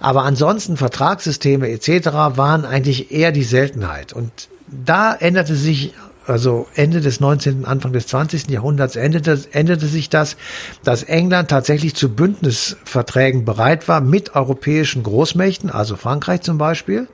Aber 0.00 0.24
ansonsten 0.24 0.76
Vertragssysteme 0.76 1.68
etc. 1.68 2.08
waren 2.36 2.64
eigentlich 2.64 3.10
eher 3.10 3.32
die 3.32 3.44
Seltenheit. 3.44 4.12
Und 4.12 4.48
da 4.66 5.14
änderte 5.14 5.54
sich 5.54 5.92
also 6.26 6.66
Ende 6.74 7.00
des 7.00 7.20
19., 7.20 7.64
Anfang 7.64 7.92
des 7.92 8.06
20. 8.06 8.48
Jahrhunderts 8.48 8.96
endete, 8.96 9.38
endete 9.52 9.86
sich 9.86 10.08
das, 10.08 10.36
dass 10.82 11.02
England 11.02 11.50
tatsächlich 11.50 11.94
zu 11.94 12.08
Bündnisverträgen 12.08 13.44
bereit 13.44 13.88
war 13.88 14.00
mit 14.00 14.34
europäischen 14.34 15.02
Großmächten, 15.02 15.70
also 15.70 15.96
Frankreich 15.96 16.42
zum 16.42 16.58
Beispiel, 16.58 17.08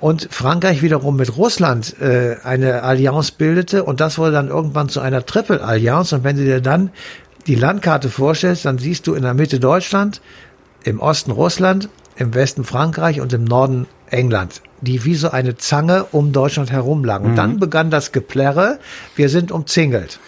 und 0.00 0.28
Frankreich 0.30 0.82
wiederum 0.82 1.16
mit 1.16 1.36
Russland 1.36 2.00
äh, 2.00 2.36
eine 2.44 2.82
Allianz 2.82 3.30
bildete 3.32 3.84
und 3.84 4.00
das 4.00 4.18
wurde 4.18 4.32
dann 4.32 4.48
irgendwann 4.48 4.88
zu 4.88 5.00
einer 5.00 5.24
Triple-Allianz 5.24 6.12
und 6.12 6.24
wenn 6.24 6.36
du 6.36 6.44
dir 6.44 6.60
dann 6.60 6.90
die 7.46 7.54
Landkarte 7.54 8.08
vorstellst, 8.08 8.64
dann 8.64 8.78
siehst 8.78 9.06
du 9.06 9.14
in 9.14 9.22
der 9.22 9.34
Mitte 9.34 9.60
Deutschland, 9.60 10.20
im 10.84 11.00
Osten 11.00 11.30
Russland, 11.30 11.88
im 12.16 12.34
Westen 12.34 12.64
Frankreich 12.64 13.20
und 13.20 13.32
im 13.32 13.44
Norden 13.44 13.86
England, 14.10 14.62
die 14.80 15.04
wie 15.04 15.14
so 15.14 15.30
eine 15.30 15.56
Zange 15.56 16.04
um 16.12 16.32
Deutschland 16.32 16.70
herum 16.70 17.04
lagen. 17.04 17.26
Und 17.26 17.36
dann 17.36 17.58
begann 17.58 17.90
das 17.90 18.12
Geplärre, 18.12 18.78
wir 19.14 19.28
sind 19.28 19.52
umzingelt. 19.52 20.20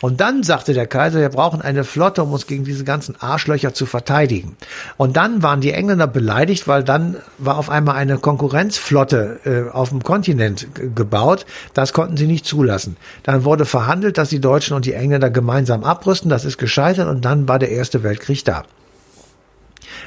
Und 0.00 0.20
dann 0.20 0.42
sagte 0.42 0.72
der 0.72 0.86
Kaiser, 0.86 1.20
wir 1.20 1.28
brauchen 1.28 1.60
eine 1.60 1.84
Flotte, 1.84 2.22
um 2.22 2.32
uns 2.32 2.46
gegen 2.46 2.64
diese 2.64 2.84
ganzen 2.84 3.20
Arschlöcher 3.20 3.74
zu 3.74 3.84
verteidigen. 3.84 4.56
Und 4.96 5.16
dann 5.18 5.42
waren 5.42 5.60
die 5.60 5.72
Engländer 5.72 6.06
beleidigt, 6.06 6.66
weil 6.66 6.82
dann 6.82 7.16
war 7.36 7.58
auf 7.58 7.68
einmal 7.68 7.96
eine 7.96 8.16
Konkurrenzflotte 8.16 9.40
äh, 9.44 9.70
auf 9.70 9.90
dem 9.90 10.02
Kontinent 10.02 10.68
gebaut. 10.96 11.44
Das 11.74 11.92
konnten 11.92 12.16
sie 12.16 12.26
nicht 12.26 12.46
zulassen. 12.46 12.96
Dann 13.24 13.44
wurde 13.44 13.66
verhandelt, 13.66 14.16
dass 14.16 14.30
die 14.30 14.40
Deutschen 14.40 14.74
und 14.74 14.86
die 14.86 14.94
Engländer 14.94 15.28
gemeinsam 15.28 15.84
abrüsten. 15.84 16.30
Das 16.30 16.46
ist 16.46 16.56
gescheitert 16.56 17.08
und 17.08 17.26
dann 17.26 17.46
war 17.46 17.58
der 17.58 17.70
Erste 17.70 18.02
Weltkrieg 18.02 18.42
da. 18.44 18.64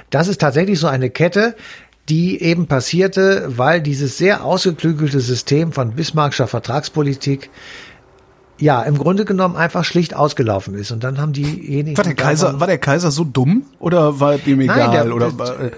Das 0.10 0.28
ist 0.28 0.42
tatsächlich 0.42 0.80
so 0.80 0.88
eine 0.88 1.10
Kette, 1.10 1.56
die 2.10 2.42
eben 2.42 2.68
passierte, 2.68 3.46
weil 3.48 3.82
dieses 3.82 4.18
sehr 4.18 4.44
ausgeklügelte 4.44 5.20
System 5.20 5.72
von 5.72 5.92
Bismarckscher 5.92 6.48
Vertragspolitik 6.48 7.50
ja, 8.60 8.82
im 8.84 8.98
Grunde 8.98 9.26
genommen 9.26 9.56
einfach 9.56 9.84
schlicht 9.84 10.16
ausgelaufen 10.16 10.76
ist. 10.76 10.92
Und 10.92 11.04
dann 11.04 11.20
haben 11.20 11.34
diejenigen. 11.34 11.98
War 11.98 12.04
der 12.04 12.16
Kaiser, 12.16 12.60
war 12.60 12.68
der 12.68 12.78
Kaiser 12.78 13.12
so 13.12 13.24
dumm 13.24 13.66
oder 13.80 14.20
war 14.20 14.36
ihm 14.46 14.62
egal? 14.62 14.78
Nein, 14.78 14.92
der, 14.92 15.16
oder, 15.16 15.28
äh, 15.60 15.72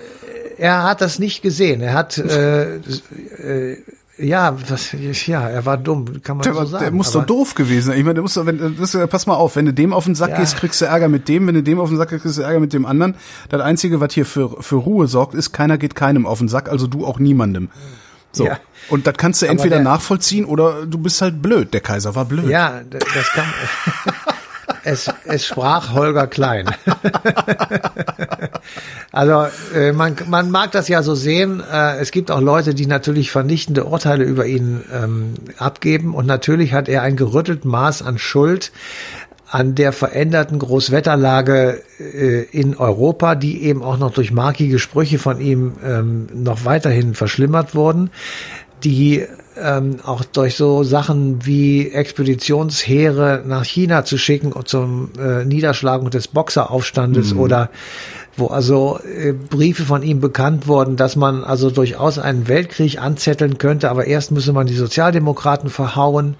er 0.57 0.83
hat 0.83 1.01
das 1.01 1.19
nicht 1.19 1.41
gesehen. 1.41 1.81
Er 1.81 1.93
hat 1.93 2.17
äh, 2.17 2.75
äh, 2.75 3.77
ja, 4.17 4.55
was, 4.69 4.91
ja, 5.27 5.49
er 5.49 5.65
war 5.65 5.77
dumm, 5.77 6.21
kann 6.23 6.37
man 6.37 6.43
der, 6.43 6.53
so 6.53 6.65
sagen. 6.65 6.83
der 6.85 6.91
muss 6.93 7.11
doch 7.11 7.25
doof 7.25 7.53
gewesen 7.55 7.87
sein. 7.87 7.97
Ich 7.97 8.03
meine, 8.03 8.15
der 8.15 8.23
muss 8.23 8.33
doch, 8.35 8.45
wenn, 8.45 8.77
das, 8.77 8.97
pass 9.09 9.27
mal 9.27 9.33
auf, 9.35 9.55
wenn 9.55 9.65
du 9.65 9.73
dem 9.73 9.91
auf 9.93 10.05
den 10.05 10.15
Sack 10.15 10.31
Ja. 10.31 10.37
gehst, 10.37 10.55
kriegst 10.57 10.79
du 10.81 10.85
Ärger 10.85 11.09
mit 11.09 11.27
dem, 11.27 11.47
wenn 11.47 11.55
du 11.55 11.63
dem 11.63 11.79
auf 11.79 11.89
den 11.89 11.97
Sack 11.97 12.09
gehst, 12.09 12.23
kriegst 12.23 12.37
du 12.37 12.41
Ärger 12.43 12.59
mit 12.59 12.71
dem 12.73 12.85
anderen. 12.85 13.15
Das 13.49 13.61
Einzige, 13.61 13.99
was 13.99 14.13
hier 14.13 14.25
für, 14.25 14.61
für 14.61 14.75
Ruhe 14.77 15.07
sorgt, 15.07 15.33
ist, 15.33 15.51
keiner 15.51 15.77
geht 15.77 15.95
keinem 15.95 16.25
auf 16.25 16.39
den 16.39 16.47
Sack, 16.47 16.69
also 16.69 16.87
du 16.87 17.05
auch 17.05 17.19
niemandem. 17.19 17.69
So. 18.31 18.45
Ja. 18.45 18.57
Und 18.89 19.07
das 19.07 19.15
kannst 19.17 19.41
du 19.41 19.45
Aber 19.45 19.51
entweder 19.53 19.77
der- 19.77 19.83
nachvollziehen 19.85 20.45
oder 20.45 20.85
du 20.85 20.97
bist 20.97 21.21
halt 21.21 21.41
blöd. 21.41 21.73
Der 21.73 21.81
Kaiser 21.81 22.15
war 22.15 22.25
blöd. 22.25 22.47
Ja, 22.49 22.81
das 22.89 23.03
kann. 23.33 23.45
es, 24.85 25.11
es 25.25 25.45
sprach 25.45 25.93
Holger 25.93 26.27
Klein. 26.27 26.69
also 29.11 29.47
äh, 29.73 29.91
man, 29.91 30.15
man 30.27 30.51
mag 30.51 30.71
das 30.71 30.87
ja 30.87 31.01
so 31.01 31.15
sehen. 31.15 31.63
Äh, 31.71 31.97
es 31.97 32.11
gibt 32.11 32.31
auch 32.31 32.41
Leute, 32.41 32.73
die 32.73 32.85
natürlich 32.85 33.31
vernichtende 33.31 33.85
Urteile 33.85 34.23
über 34.23 34.45
ihn 34.45 34.83
ähm, 34.93 35.33
abgeben. 35.57 36.13
Und 36.13 36.27
natürlich 36.27 36.73
hat 36.73 36.87
er 36.87 37.01
ein 37.01 37.15
gerüttelt 37.15 37.65
Maß 37.65 38.03
an 38.03 38.17
Schuld 38.17 38.71
an 39.47 39.75
der 39.75 39.93
veränderten 39.93 40.59
Großwetterlage 40.59 41.81
äh, 41.99 42.43
in 42.43 42.75
Europa, 42.75 43.35
die 43.35 43.63
eben 43.63 43.83
auch 43.83 43.97
noch 43.97 44.11
durch 44.11 44.31
markige 44.31 44.79
Sprüche 44.79 45.19
von 45.19 45.39
ihm 45.39 45.73
ähm, 45.83 46.27
noch 46.33 46.65
weiterhin 46.65 47.13
verschlimmert 47.13 47.73
wurden, 47.73 48.09
die 48.83 49.25
ähm, 49.61 49.97
auch 50.03 50.23
durch 50.23 50.55
so 50.55 50.83
Sachen 50.83 51.45
wie 51.45 51.89
Expeditionsheere 51.91 53.43
nach 53.45 53.63
China 53.63 54.03
zu 54.05 54.17
schicken 54.17 54.51
und 54.51 54.67
zum 54.67 55.09
äh, 55.19 55.45
Niederschlagung 55.45 56.09
des 56.09 56.27
Boxeraufstandes 56.27 57.35
oder 57.35 57.69
wo 58.37 58.47
also 58.47 58.99
äh, 59.03 59.31
Briefe 59.31 59.83
von 59.83 60.03
ihm 60.03 60.19
bekannt 60.19 60.67
wurden, 60.67 60.97
dass 60.97 61.15
man 61.15 61.43
also 61.43 61.69
durchaus 61.69 62.19
einen 62.19 62.47
Weltkrieg 62.47 63.01
anzetteln 63.01 63.57
könnte, 63.57 63.89
aber 63.89 64.07
erst 64.07 64.31
müsse 64.31 64.53
man 64.53 64.67
die 64.67 64.75
Sozialdemokraten 64.75 65.69
verhauen. 65.69 66.35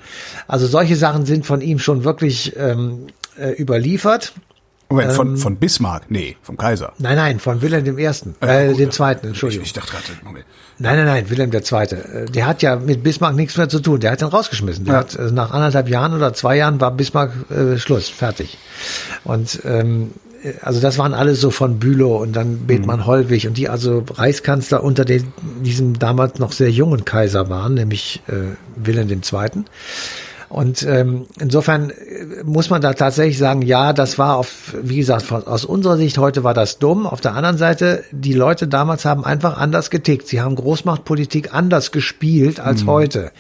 Also 0.48 0.68
solche 0.68 0.96
Sachen 0.96 1.26
sind 1.26 1.46
von 1.46 1.62
ihm 1.62 1.80
schon 1.80 2.04
wirklich 2.04 2.54
ähm, 2.58 3.08
äh, 3.38 3.52
überliefert. 3.52 4.34
Moment, 4.96 5.14
von, 5.14 5.28
Ähm, 5.30 5.38
von 5.38 5.56
Bismarck? 5.58 6.04
Nee, 6.10 6.38
vom 6.42 6.58
Kaiser. 6.58 6.94
Nein, 6.98 7.16
nein, 7.16 7.40
von 7.40 7.62
Wilhelm 7.62 7.98
Ersten, 7.98 8.36
Äh, 8.42 8.66
äh, 8.66 8.70
gut, 8.72 8.80
dem. 8.80 8.92
Zweiten, 8.92 9.26
Ich, 9.28 9.30
Entschuldigung. 9.32 9.66
ich 9.66 9.74
dachte 9.74 9.92
gerade, 9.92 10.04
Moment. 10.24 10.46
Nein, 10.78 10.98
nein, 10.98 11.06
nein, 11.06 11.30
Wilhelm 11.30 11.52
Zweite. 11.64 11.96
Äh, 11.98 12.26
Der 12.32 12.46
hat 12.48 12.62
ja 12.62 12.76
mit 12.76 13.04
Bismarck 13.04 13.36
nichts 13.36 13.56
mehr 13.58 13.70
zu 13.70 13.80
tun. 13.80 14.00
Der 14.00 14.12
hat 14.12 14.22
ihn 14.22 14.28
rausgeschmissen. 14.28 14.86
Der 14.86 14.94
Ja. 14.94 15.00
hat 15.02 15.16
äh, 15.16 15.32
nach 15.32 15.52
anderthalb 15.52 15.88
Jahren 15.90 16.14
oder 16.14 16.34
zwei 16.34 16.58
Jahren 16.58 16.82
war 16.82 16.92
Bismarck 16.92 17.32
äh, 17.50 17.78
Schluss, 17.78 18.10
fertig. 18.10 18.58
Und 19.24 19.62
ähm, 19.66 20.12
äh, 20.44 20.54
also 20.62 20.82
das 20.82 20.98
waren 20.98 21.14
alle 21.14 21.36
so 21.36 21.50
von 21.50 21.80
Bülow 21.80 22.18
und 22.18 22.34
dann 22.36 22.54
Mhm. 22.54 22.68
Bethmann 22.68 23.06
Hollwig 23.06 23.48
und 23.48 23.58
die 23.58 23.70
also 23.70 24.04
Reichskanzler 24.14 24.84
unter 24.84 25.06
den, 25.06 25.32
diesem 25.64 25.98
damals 25.98 26.40
noch 26.40 26.52
sehr 26.52 26.70
jungen 26.72 27.06
Kaiser 27.06 27.50
waren, 27.50 27.74
nämlich 27.76 28.22
äh, 28.28 28.56
Wilhelm 28.76 29.24
Zweiten. 29.24 29.66
Und 30.56 30.84
ähm, 30.84 31.26
insofern 31.38 31.90
äh, 31.90 32.46
muss 32.46 32.70
man 32.70 32.82
da 32.82 32.94
tatsächlich 32.94 33.38
sagen, 33.38 33.62
ja, 33.62 33.92
das 33.92 34.18
war 34.18 34.38
auf, 34.38 34.74
wie 34.82 34.96
gesagt, 34.96 35.24
von, 35.24 35.46
aus 35.46 35.66
unserer 35.66 35.98
Sicht 35.98 36.18
heute 36.18 36.46
war 36.46 36.54
das 36.54 36.80
dumm. 36.80 37.06
Auf 37.08 37.20
der 37.20 37.34
anderen 37.34 37.58
Seite, 37.58 38.06
die 38.14 38.32
Leute 38.32 38.70
damals 38.70 39.04
haben 39.04 39.26
einfach 39.26 39.58
anders 39.58 39.90
getickt. 39.90 40.30
Sie 40.30 40.40
haben 40.40 40.56
Großmachtpolitik 40.56 41.54
anders 41.54 41.92
gespielt 41.92 42.62
als 42.62 42.86
heute. 42.86 43.34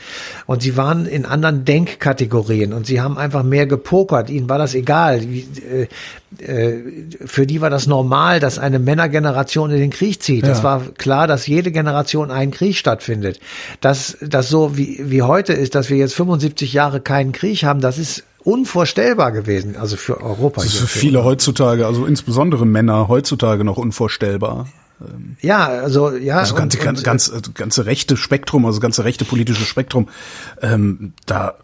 Und 0.45 0.61
sie 0.61 0.75
waren 0.75 1.05
in 1.05 1.25
anderen 1.25 1.63
Denkkategorien 1.63 2.73
und 2.73 2.85
sie 2.85 2.99
haben 2.99 3.17
einfach 3.17 3.43
mehr 3.43 3.65
gepokert. 3.65 4.29
Ihnen 4.29 4.49
war 4.49 4.57
das 4.57 4.75
egal. 4.75 5.21
Wie, 5.21 5.47
äh, 5.71 5.87
für 7.25 7.45
die 7.47 7.61
war 7.61 7.69
das 7.69 7.87
normal, 7.87 8.39
dass 8.39 8.59
eine 8.59 8.79
Männergeneration 8.79 9.71
in 9.71 9.79
den 9.79 9.89
Krieg 9.89 10.21
zieht. 10.21 10.43
Das 10.47 10.59
Ja. 10.59 10.63
war 10.63 10.81
klar, 10.97 11.27
dass 11.27 11.47
jede 11.47 11.71
Generation 11.71 12.31
einen 12.31 12.51
Krieg 12.51 12.75
stattfindet. 12.75 13.39
Dass 13.81 14.17
das 14.21 14.49
so 14.49 14.77
wie, 14.77 14.99
wie 15.03 15.21
heute 15.21 15.53
ist, 15.53 15.75
dass 15.75 15.89
wir 15.89 15.97
jetzt 15.97 16.15
75 16.15 16.73
Jahre 16.73 16.99
keinen 17.01 17.31
Krieg 17.31 17.63
haben, 17.63 17.81
das 17.81 17.97
ist 17.97 18.23
unvorstellbar 18.43 19.31
gewesen, 19.31 19.75
also 19.75 19.97
für 19.97 20.21
Europa. 20.21 20.61
Das 20.61 20.73
ist 20.73 20.79
für 20.79 20.87
viele 20.87 21.23
heutzutage, 21.23 21.87
also 21.87 22.05
insbesondere 22.05 22.65
Männer 22.65 23.07
heutzutage 23.07 23.63
noch 23.63 23.77
unvorstellbar. 23.77 24.67
Ja, 25.41 25.65
also 25.67 26.15
ja. 26.15 26.37
Also 26.37 26.55
ganze, 26.55 26.77
und, 26.77 26.87
und, 26.87 27.03
ganz, 27.03 27.31
ganz, 27.31 27.53
ganze 27.53 27.85
rechte 27.85 28.15
Spektrum, 28.15 28.65
also 28.65 28.79
ganze 28.79 29.03
rechte 29.03 29.25
politische 29.25 29.65
Spektrum, 29.65 30.07
ähm, 30.61 31.13
da, 31.25 31.55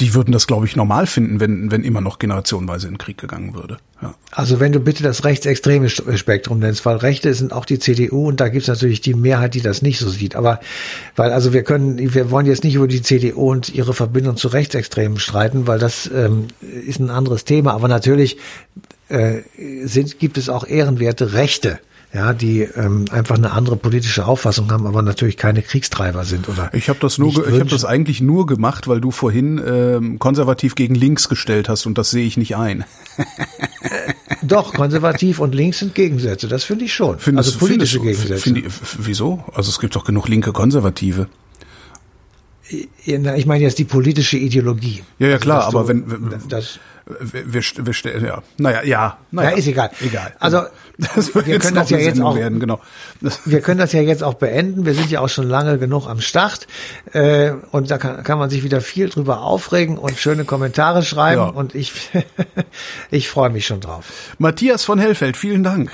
die 0.00 0.14
würden 0.14 0.32
das, 0.32 0.46
glaube 0.46 0.66
ich, 0.66 0.76
normal 0.76 1.06
finden, 1.06 1.40
wenn, 1.40 1.70
wenn 1.70 1.84
immer 1.84 2.00
noch 2.00 2.18
generationenweise 2.18 2.86
in 2.86 2.94
den 2.94 2.98
Krieg 2.98 3.18
gegangen 3.18 3.54
würde. 3.54 3.78
Ja. 4.00 4.14
Also 4.30 4.58
wenn 4.58 4.72
du 4.72 4.80
bitte 4.80 5.02
das 5.02 5.24
rechtsextreme 5.24 5.90
Spektrum 5.90 6.58
nennst, 6.58 6.86
weil 6.86 6.96
Rechte 6.96 7.32
sind 7.34 7.52
auch 7.52 7.66
die 7.66 7.78
CDU 7.78 8.28
und 8.28 8.40
da 8.40 8.48
gibt's 8.48 8.68
natürlich 8.68 9.02
die 9.02 9.14
Mehrheit, 9.14 9.54
die 9.54 9.60
das 9.60 9.82
nicht 9.82 9.98
so 9.98 10.08
sieht. 10.08 10.36
Aber 10.36 10.60
weil 11.16 11.32
also 11.32 11.52
wir 11.52 11.62
können, 11.62 12.14
wir 12.14 12.30
wollen 12.30 12.46
jetzt 12.46 12.64
nicht 12.64 12.74
über 12.74 12.88
die 12.88 13.02
CDU 13.02 13.50
und 13.50 13.68
ihre 13.74 13.92
Verbindung 13.92 14.36
zu 14.36 14.48
Rechtsextremen 14.48 15.18
streiten, 15.18 15.66
weil 15.66 15.78
das 15.78 16.10
ähm, 16.12 16.48
ist 16.60 16.98
ein 16.98 17.10
anderes 17.10 17.44
Thema. 17.44 17.74
Aber 17.74 17.88
natürlich 17.88 18.38
äh, 19.08 19.42
sind, 19.84 20.18
gibt 20.18 20.38
es 20.38 20.48
auch 20.48 20.66
ehrenwerte 20.66 21.34
Rechte. 21.34 21.78
Ja, 22.12 22.32
die 22.32 22.62
ähm, 22.62 23.04
einfach 23.12 23.36
eine 23.36 23.52
andere 23.52 23.76
politische 23.76 24.26
Auffassung 24.26 24.68
haben, 24.72 24.84
aber 24.84 25.00
natürlich 25.00 25.36
keine 25.36 25.62
Kriegstreiber 25.62 26.24
sind 26.24 26.48
oder. 26.48 26.68
Ich 26.74 26.88
habe 26.88 26.98
das 26.98 27.18
nur, 27.18 27.30
ich 27.46 27.60
habe 27.60 27.70
das 27.70 27.84
eigentlich 27.84 28.20
nur 28.20 28.46
gemacht, 28.46 28.88
weil 28.88 29.00
du 29.00 29.12
vorhin 29.12 29.62
ähm, 29.64 30.18
konservativ 30.18 30.74
gegen 30.74 30.96
links 30.96 31.28
gestellt 31.28 31.68
hast 31.68 31.86
und 31.86 31.98
das 31.98 32.10
sehe 32.10 32.26
ich 32.26 32.36
nicht 32.36 32.56
ein. 32.56 32.84
Doch, 34.42 34.74
konservativ 34.74 35.38
und 35.38 35.54
links 35.54 35.78
sind 35.78 35.94
Gegensätze, 35.94 36.48
das 36.48 36.64
finde 36.64 36.86
ich 36.86 36.94
schon. 36.94 37.20
Findest 37.20 37.50
also 37.50 37.58
du- 37.60 37.66
politische 37.66 38.00
findest 38.00 38.44
du- 38.46 38.54
Gegensätze. 38.54 38.70
Find, 38.90 39.06
wieso? 39.06 39.44
Also 39.54 39.68
es 39.70 39.78
gibt 39.78 39.94
doch 39.94 40.04
genug 40.04 40.26
linke 40.28 40.50
Konservative. 40.52 41.28
Ich 42.68 43.46
meine 43.46 43.62
jetzt 43.64 43.78
die 43.78 43.84
politische 43.84 44.36
Ideologie. 44.36 45.02
Ja, 45.20 45.28
ja, 45.28 45.38
klar, 45.38 45.66
Also, 45.66 45.78
aber 45.78 45.88
dass 45.94 45.96
wenn- 45.96 46.08
du- 46.08 46.30
wenn- 46.32 46.48
das, 46.48 46.78
Wir, 47.20 47.52
wir, 47.52 47.62
wir 47.62 48.22
ja, 48.22 48.42
naja, 48.58 48.82
ja, 48.84 49.18
naja, 49.30 49.50
ja, 49.50 49.56
ist 49.56 49.66
egal. 49.66 49.90
Egal. 50.00 50.34
Also 50.38 50.62
wird 50.98 51.46
wir 51.46 51.58
können 51.58 51.76
das 51.76 51.90
ja 51.90 51.98
jetzt 51.98 52.20
auch, 52.20 52.36
werden, 52.36 52.60
genau. 52.60 52.80
Wir 53.44 53.60
können 53.60 53.78
das 53.78 53.92
ja 53.92 54.00
jetzt 54.00 54.22
auch 54.22 54.34
beenden. 54.34 54.84
Wir 54.84 54.94
sind 54.94 55.10
ja 55.10 55.20
auch 55.20 55.28
schon 55.28 55.48
lange 55.48 55.78
genug 55.78 56.08
am 56.08 56.20
Start 56.20 56.66
äh, 57.12 57.52
und 57.70 57.90
da 57.90 57.98
kann, 57.98 58.22
kann 58.22 58.38
man 58.38 58.50
sich 58.50 58.62
wieder 58.62 58.80
viel 58.80 59.08
drüber 59.08 59.42
aufregen 59.42 59.98
und 59.98 60.18
schöne 60.18 60.44
Kommentare 60.44 61.02
schreiben 61.02 61.40
Ja. 61.42 61.48
und 61.48 61.74
ich 61.74 62.10
ich 63.10 63.28
freue 63.28 63.50
mich 63.50 63.66
schon 63.66 63.80
drauf. 63.80 64.04
Matthias 64.38 64.84
von 64.84 64.98
Hellfeld, 64.98 65.36
vielen 65.36 65.62
Dank. 65.62 65.90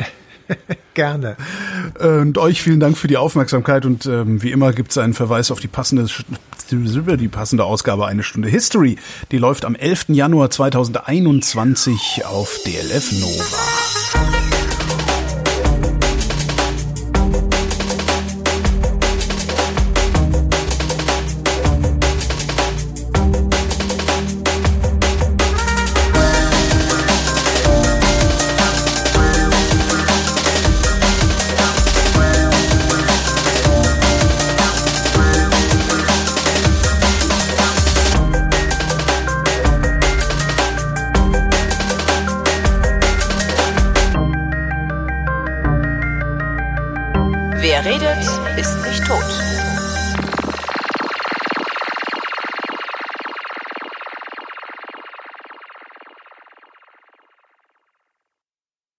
Gerne. 0.94 1.36
Und 1.98 2.38
euch 2.38 2.62
vielen 2.62 2.80
Dank 2.80 2.96
für 2.96 3.08
die 3.08 3.16
Aufmerksamkeit 3.16 3.84
und 3.84 4.06
ähm, 4.06 4.42
wie 4.42 4.50
immer 4.50 4.72
gibt 4.72 4.90
es 4.90 4.98
einen 4.98 5.14
Verweis 5.14 5.50
auf 5.50 5.60
die 5.60 5.68
passende 5.68 6.06
die 6.70 7.28
passende 7.28 7.64
Ausgabe 7.64 8.06
eine 8.06 8.24
Stunde 8.24 8.48
History. 8.48 8.96
Die 9.30 9.38
läuft 9.38 9.64
am 9.64 9.76
11. 9.76 10.06
Januar 10.08 10.50
2021 10.50 12.24
auf 12.26 12.58
DLF 12.64 13.12
Nova. 13.12 14.05